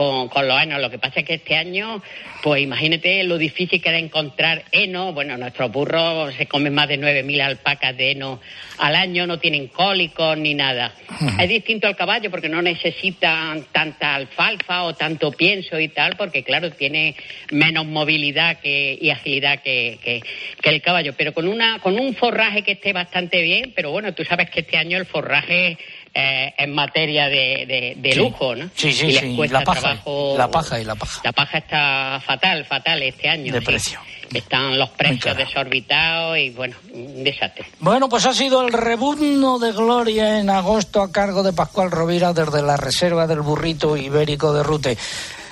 Con, 0.00 0.28
con 0.30 0.48
los 0.48 0.62
henos. 0.62 0.80
Lo 0.80 0.88
que 0.88 0.98
pasa 0.98 1.20
es 1.20 1.26
que 1.26 1.34
este 1.34 1.56
año, 1.56 2.02
pues 2.42 2.62
imagínate 2.62 3.22
lo 3.24 3.36
difícil 3.36 3.82
que 3.82 3.90
era 3.90 3.98
encontrar 3.98 4.64
heno. 4.72 5.12
Bueno, 5.12 5.36
nuestros 5.36 5.70
burros 5.70 6.32
se 6.36 6.46
comen 6.46 6.72
más 6.72 6.88
de 6.88 6.98
9.000 6.98 7.42
alpacas 7.42 7.94
de 7.94 8.12
heno 8.12 8.40
al 8.78 8.94
año, 8.96 9.26
no 9.26 9.38
tienen 9.38 9.66
cólicos 9.66 10.38
ni 10.38 10.54
nada. 10.54 10.94
Es 11.38 11.50
distinto 11.50 11.86
al 11.86 11.96
caballo 11.96 12.30
porque 12.30 12.48
no 12.48 12.62
necesitan 12.62 13.66
tanta 13.72 14.14
alfalfa 14.14 14.84
o 14.84 14.94
tanto 14.94 15.32
pienso 15.32 15.78
y 15.78 15.88
tal, 15.88 16.16
porque 16.16 16.42
claro, 16.44 16.70
tiene 16.70 17.14
menos 17.50 17.84
movilidad 17.84 18.58
que, 18.60 18.96
y 18.98 19.10
agilidad 19.10 19.60
que, 19.60 19.98
que- 20.02 20.22
que 20.62 20.70
el 20.70 20.80
caballo. 20.80 21.12
Pero 21.14 21.34
con, 21.34 21.46
una, 21.46 21.78
con 21.80 22.00
un 22.00 22.14
forraje 22.14 22.62
que 22.62 22.72
esté 22.72 22.94
bastante 22.94 23.42
bien, 23.42 23.72
pero 23.76 23.90
bueno, 23.90 24.14
tú 24.14 24.24
sabes 24.24 24.48
que 24.48 24.60
este 24.60 24.78
año 24.78 24.96
el 24.96 25.04
forraje 25.04 25.76
eh, 26.14 26.54
es 26.58 26.68
materia 26.68 27.26
de, 27.28 27.64
de- 27.66 27.94
de 27.96 28.12
Sí. 28.12 28.18
lujo, 28.18 28.54
¿no? 28.56 28.68
Sí, 28.74 28.92
sí, 28.92 29.06
y 29.06 29.12
les 29.12 29.20
sí. 29.20 29.36
cuesta 29.36 29.58
La 29.60 29.64
paja, 29.64 29.80
trabajo- 29.80 30.34
la 30.36 30.50
paja 30.50 30.80
y 30.80 30.84
la 30.84 30.94
paja. 30.94 31.20
La 31.24 31.32
paja 31.32 31.58
está 31.58 32.22
fatal, 32.26 32.64
fatal 32.64 33.02
este 33.02 33.28
año. 33.28 33.52
De 33.52 33.60
sí. 33.60 33.64
precio. 33.66 34.00
Están 34.32 34.78
los 34.78 34.90
precios 34.90 35.36
desorbitados 35.36 36.38
y 36.38 36.50
bueno, 36.50 36.76
un 36.92 37.24
desastre. 37.24 37.66
Bueno, 37.80 38.08
pues 38.08 38.26
ha 38.26 38.32
sido 38.32 38.62
el 38.64 38.72
rebuzno 38.72 39.58
de 39.58 39.72
gloria 39.72 40.38
en 40.38 40.50
agosto 40.50 41.02
a 41.02 41.10
cargo 41.10 41.42
de 41.42 41.52
Pascual 41.52 41.90
Rovira 41.90 42.32
desde 42.32 42.62
la 42.62 42.76
Reserva 42.76 43.26
del 43.26 43.40
Burrito 43.40 43.96
Ibérico 43.96 44.52
de 44.52 44.62
Rute. 44.62 44.96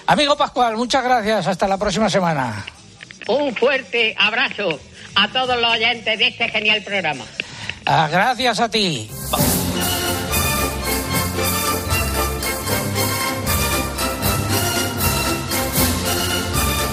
Amigo 0.07 0.37
Pascual, 0.37 0.77
muchas 0.77 1.03
gracias. 1.03 1.49
Hasta 1.49 1.67
la 1.67 1.77
próxima 1.77 2.09
semana. 2.09 2.65
Un 3.27 3.53
fuerte 3.57 4.15
abrazo 4.17 4.79
a 5.17 5.29
todos 5.29 5.61
los 5.61 5.73
oyentes 5.73 6.17
de 6.19 6.29
este 6.29 6.49
genial 6.49 6.81
programa. 6.85 7.25
Ah, 7.85 8.09
gracias 8.11 8.61
a 8.61 8.71
ti. 8.71 9.11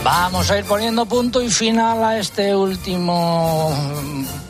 Vamos 0.06 0.52
a 0.52 0.60
ir 0.60 0.66
poniendo 0.66 1.08
punto 1.08 1.42
y 1.42 1.50
final 1.50 2.04
a 2.04 2.20
este 2.20 2.56
último 2.56 3.76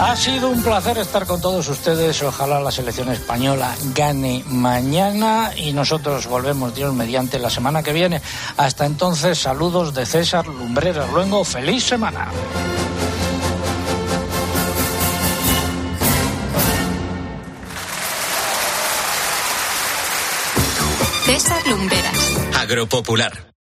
Ha 0.00 0.14
sido 0.14 0.48
un 0.50 0.62
placer 0.62 0.96
estar 0.98 1.26
con 1.26 1.40
todos 1.40 1.68
ustedes. 1.68 2.22
Ojalá 2.22 2.60
la 2.60 2.70
selección 2.70 3.08
española 3.10 3.74
gane 3.96 4.44
mañana 4.46 5.50
y 5.56 5.72
nosotros 5.72 6.28
volvemos, 6.28 6.72
Dios 6.72 6.94
mediante, 6.94 7.40
la 7.40 7.50
semana 7.50 7.82
que 7.82 7.92
viene. 7.92 8.22
Hasta 8.56 8.86
entonces, 8.86 9.38
saludos 9.38 9.94
de 9.94 10.06
César 10.06 10.46
Lumbreras 10.46 11.10
Luengo. 11.10 11.44
¡Feliz 11.44 11.82
semana! 11.82 12.28
César 21.24 21.66
Lumberas. 21.66 22.38
Agropopular. 22.56 23.57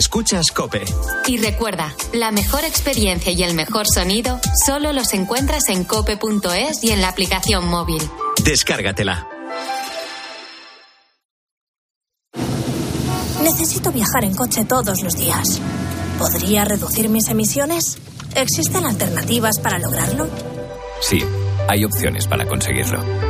Escuchas 0.00 0.46
Cope. 0.50 0.82
Y 1.26 1.36
recuerda, 1.36 1.94
la 2.14 2.30
mejor 2.30 2.64
experiencia 2.64 3.32
y 3.32 3.42
el 3.42 3.52
mejor 3.52 3.86
sonido 3.86 4.40
solo 4.64 4.94
los 4.94 5.12
encuentras 5.12 5.68
en 5.68 5.84
cope.es 5.84 6.82
y 6.82 6.90
en 6.92 7.02
la 7.02 7.10
aplicación 7.10 7.68
móvil. 7.68 8.02
Descárgatela. 8.42 9.28
Necesito 13.42 13.92
viajar 13.92 14.24
en 14.24 14.34
coche 14.34 14.64
todos 14.64 15.02
los 15.02 15.16
días. 15.16 15.60
¿Podría 16.18 16.64
reducir 16.64 17.10
mis 17.10 17.28
emisiones? 17.28 17.98
¿Existen 18.34 18.86
alternativas 18.86 19.58
para 19.58 19.78
lograrlo? 19.78 20.28
Sí, 21.02 21.22
hay 21.68 21.84
opciones 21.84 22.26
para 22.26 22.46
conseguirlo. 22.46 23.29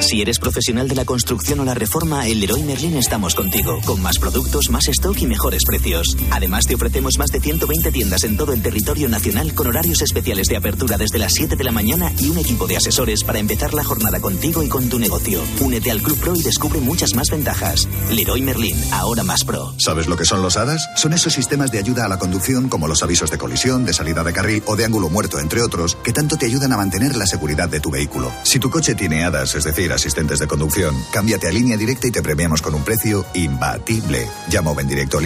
Si 0.00 0.20
eres 0.20 0.38
profesional 0.38 0.86
de 0.86 0.94
la 0.94 1.04
construcción 1.04 1.60
o 1.60 1.64
la 1.64 1.74
reforma, 1.74 2.28
en 2.28 2.38
Leroy 2.40 2.62
Merlin 2.62 2.96
estamos 2.96 3.34
contigo, 3.34 3.80
con 3.84 4.00
más 4.02 4.18
productos, 4.18 4.70
más 4.70 4.86
stock 4.88 5.16
y 5.20 5.26
mejores 5.26 5.64
precios. 5.64 6.16
Además, 6.30 6.66
te 6.66 6.74
ofrecemos 6.74 7.18
más 7.18 7.30
de 7.30 7.40
120 7.40 7.90
tiendas 7.90 8.22
en 8.24 8.36
todo 8.36 8.52
el 8.52 8.62
territorio 8.62 9.08
nacional 9.08 9.52
con 9.54 9.66
horarios 9.66 10.02
especiales 10.02 10.46
de 10.46 10.56
apertura 10.56 10.96
desde 10.96 11.18
las 11.18 11.32
7 11.32 11.56
de 11.56 11.64
la 11.64 11.72
mañana 11.72 12.12
y 12.20 12.28
un 12.28 12.38
equipo 12.38 12.66
de 12.66 12.76
asesores 12.76 13.24
para 13.24 13.40
empezar 13.40 13.74
la 13.74 13.82
jornada 13.82 14.20
contigo 14.20 14.62
y 14.62 14.68
con 14.68 14.88
tu 14.88 14.98
negocio. 14.98 15.42
Únete 15.60 15.90
al 15.90 16.02
Club 16.02 16.18
Pro 16.18 16.34
y 16.36 16.42
descubre 16.42 16.80
muchas 16.80 17.14
más 17.14 17.28
ventajas. 17.30 17.88
Leroy 18.10 18.42
Merlin, 18.42 18.76
ahora 18.92 19.24
más 19.24 19.44
pro. 19.44 19.74
¿Sabes 19.78 20.06
lo 20.06 20.16
que 20.16 20.24
son 20.24 20.40
los 20.40 20.56
HADAS? 20.56 20.88
Son 20.96 21.14
esos 21.14 21.32
sistemas 21.32 21.72
de 21.72 21.78
ayuda 21.78 22.04
a 22.04 22.08
la 22.08 22.18
conducción 22.18 22.68
como 22.68 22.86
los 22.86 23.02
avisos 23.02 23.30
de 23.30 23.38
colisión, 23.38 23.84
de 23.84 23.92
salida 23.92 24.22
de 24.22 24.32
carril 24.32 24.62
o 24.66 24.76
de 24.76 24.84
ángulo 24.84 25.08
muerto, 25.08 25.40
entre 25.40 25.62
otros, 25.62 25.96
que 26.04 26.12
tanto 26.12 26.36
te 26.36 26.46
ayudan 26.46 26.72
a 26.72 26.76
mantener 26.76 27.16
la 27.16 27.26
seguridad 27.26 27.68
de 27.68 27.80
tu 27.80 27.90
vehículo. 27.90 28.30
Si 28.44 28.60
tu 28.60 28.70
coche 28.70 28.94
tiene 28.94 29.24
HADAS, 29.24 29.56
es 29.56 29.64
decir, 29.64 29.95
asistentes 29.96 30.38
de 30.38 30.46
conducción, 30.46 30.94
cámbiate 31.12 31.48
a 31.48 31.52
línea 31.52 31.76
directa 31.76 32.06
y 32.06 32.12
te 32.12 32.22
premiamos 32.22 32.62
con 32.62 32.74
un 32.74 32.84
precio 32.84 33.26
imbatible. 33.34 34.28
Llama 34.48 34.70
o 34.70 34.74
ven 34.74 34.86
directo 34.86 35.18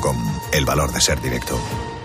a. 0.00 0.16
El 0.52 0.64
valor 0.64 0.92
de 0.92 1.00
ser 1.00 1.20
directo. 1.20 1.95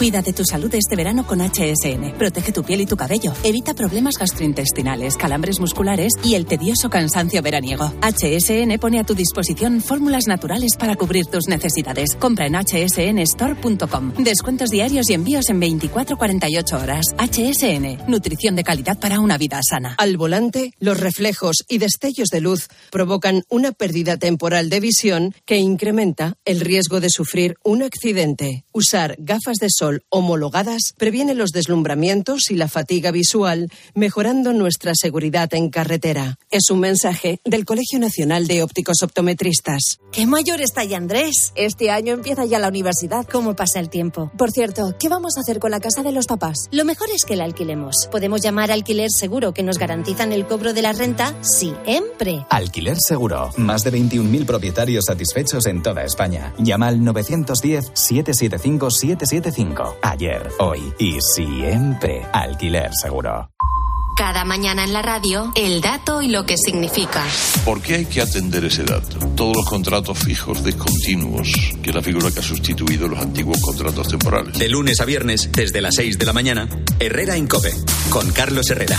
Cuida 0.00 0.22
de 0.22 0.32
tu 0.32 0.46
salud 0.46 0.74
este 0.74 0.96
verano 0.96 1.26
con 1.26 1.42
HSN. 1.42 2.16
Protege 2.16 2.52
tu 2.52 2.62
piel 2.62 2.80
y 2.80 2.86
tu 2.86 2.96
cabello. 2.96 3.34
Evita 3.44 3.74
problemas 3.74 4.16
gastrointestinales, 4.16 5.18
calambres 5.18 5.60
musculares 5.60 6.14
y 6.24 6.36
el 6.36 6.46
tedioso 6.46 6.88
cansancio 6.88 7.42
veraniego. 7.42 7.92
HSN 8.00 8.78
pone 8.80 8.98
a 8.98 9.04
tu 9.04 9.14
disposición 9.14 9.82
fórmulas 9.82 10.26
naturales 10.26 10.78
para 10.78 10.96
cubrir 10.96 11.26
tus 11.26 11.48
necesidades. 11.48 12.16
Compra 12.18 12.46
en 12.46 12.54
hsnstore.com. 12.54 14.14
Descuentos 14.24 14.70
diarios 14.70 15.10
y 15.10 15.12
envíos 15.12 15.50
en 15.50 15.60
24-48 15.60 16.82
horas. 16.82 17.04
HSN. 17.18 18.10
Nutrición 18.10 18.56
de 18.56 18.64
calidad 18.64 18.98
para 18.98 19.20
una 19.20 19.36
vida 19.36 19.60
sana. 19.62 19.96
Al 19.98 20.16
volante, 20.16 20.72
los 20.78 20.98
reflejos 20.98 21.56
y 21.68 21.76
destellos 21.76 22.30
de 22.30 22.40
luz 22.40 22.68
provocan 22.90 23.42
una 23.50 23.72
pérdida 23.72 24.16
temporal 24.16 24.70
de 24.70 24.80
visión 24.80 25.34
que 25.44 25.58
incrementa 25.58 26.38
el 26.46 26.60
riesgo 26.60 27.00
de 27.00 27.10
sufrir 27.10 27.56
un 27.64 27.82
accidente. 27.82 28.64
Usar 28.72 29.16
gafas 29.18 29.58
de 29.58 29.68
sol 29.68 29.89
sol 29.90 30.04
homologadas 30.08 30.94
previene 30.96 31.34
los 31.34 31.50
deslumbramientos 31.50 32.50
y 32.50 32.54
la 32.54 32.68
fatiga 32.68 33.10
visual, 33.10 33.70
mejorando 33.94 34.52
nuestra 34.52 34.92
seguridad 34.94 35.52
en 35.54 35.70
carretera. 35.70 36.38
Es 36.50 36.70
un 36.70 36.80
mensaje 36.80 37.40
del 37.44 37.64
Colegio 37.64 37.98
Nacional 37.98 38.46
de 38.46 38.62
Ópticos 38.62 39.02
Optometristas. 39.02 39.98
¡Qué 40.12 40.26
mayor 40.26 40.60
está 40.60 40.84
ya 40.84 40.96
Andrés! 40.96 41.52
Este 41.54 41.90
año 41.90 42.14
empieza 42.14 42.44
ya 42.44 42.58
la 42.58 42.68
universidad. 42.68 43.26
¿Cómo 43.26 43.56
pasa 43.56 43.80
el 43.80 43.88
tiempo? 43.88 44.30
Por 44.36 44.50
cierto, 44.50 44.94
¿qué 44.98 45.08
vamos 45.08 45.36
a 45.36 45.40
hacer 45.40 45.58
con 45.58 45.70
la 45.70 45.80
casa 45.80 46.02
de 46.02 46.12
los 46.12 46.26
papás? 46.26 46.68
Lo 46.70 46.84
mejor 46.84 47.08
es 47.14 47.24
que 47.24 47.36
la 47.36 47.44
alquilemos. 47.44 48.08
Podemos 48.10 48.42
llamar 48.42 48.70
alquiler 48.70 49.10
seguro 49.10 49.52
que 49.52 49.62
nos 49.62 49.78
garantizan 49.78 50.32
el 50.32 50.46
cobro 50.46 50.72
de 50.72 50.82
la 50.82 50.92
renta 50.92 51.34
siempre. 51.42 52.44
Alquiler 52.50 52.96
seguro. 52.98 53.50
Más 53.56 53.82
de 53.82 53.92
21.000 53.92 54.46
propietarios 54.46 55.06
satisfechos 55.06 55.66
en 55.66 55.82
toda 55.82 56.04
España. 56.04 56.54
Llama 56.58 56.88
al 56.88 57.00
910-775-775. 59.80 59.96
Ayer, 60.02 60.48
hoy 60.58 60.92
y 60.98 61.18
siempre. 61.34 62.26
Alquiler 62.32 62.90
seguro. 63.00 63.50
Cada 64.16 64.44
mañana 64.44 64.84
en 64.84 64.92
la 64.92 65.00
radio, 65.00 65.50
el 65.54 65.80
dato 65.80 66.20
y 66.20 66.28
lo 66.28 66.44
que 66.44 66.56
significa. 66.58 67.24
¿Por 67.64 67.80
qué 67.80 67.94
hay 67.94 68.04
que 68.04 68.20
atender 68.20 68.66
ese 68.66 68.84
dato? 68.84 69.18
Todos 69.34 69.56
los 69.56 69.66
contratos 69.66 70.18
fijos 70.18 70.62
discontinuos, 70.62 71.50
que 71.82 71.88
es 71.88 71.94
la 71.96 72.02
figura 72.02 72.30
que 72.30 72.40
ha 72.40 72.42
sustituido 72.42 73.08
los 73.08 73.18
antiguos 73.18 73.58
contratos 73.62 74.08
temporales. 74.08 74.58
De 74.58 74.68
lunes 74.68 75.00
a 75.00 75.06
viernes, 75.06 75.50
desde 75.52 75.80
las 75.80 75.94
6 75.94 76.18
de 76.18 76.26
la 76.26 76.34
mañana, 76.34 76.68
Herrera 76.98 77.36
en 77.36 77.46
Cope, 77.46 77.72
con 78.10 78.30
Carlos 78.32 78.68
Herrera. 78.68 78.98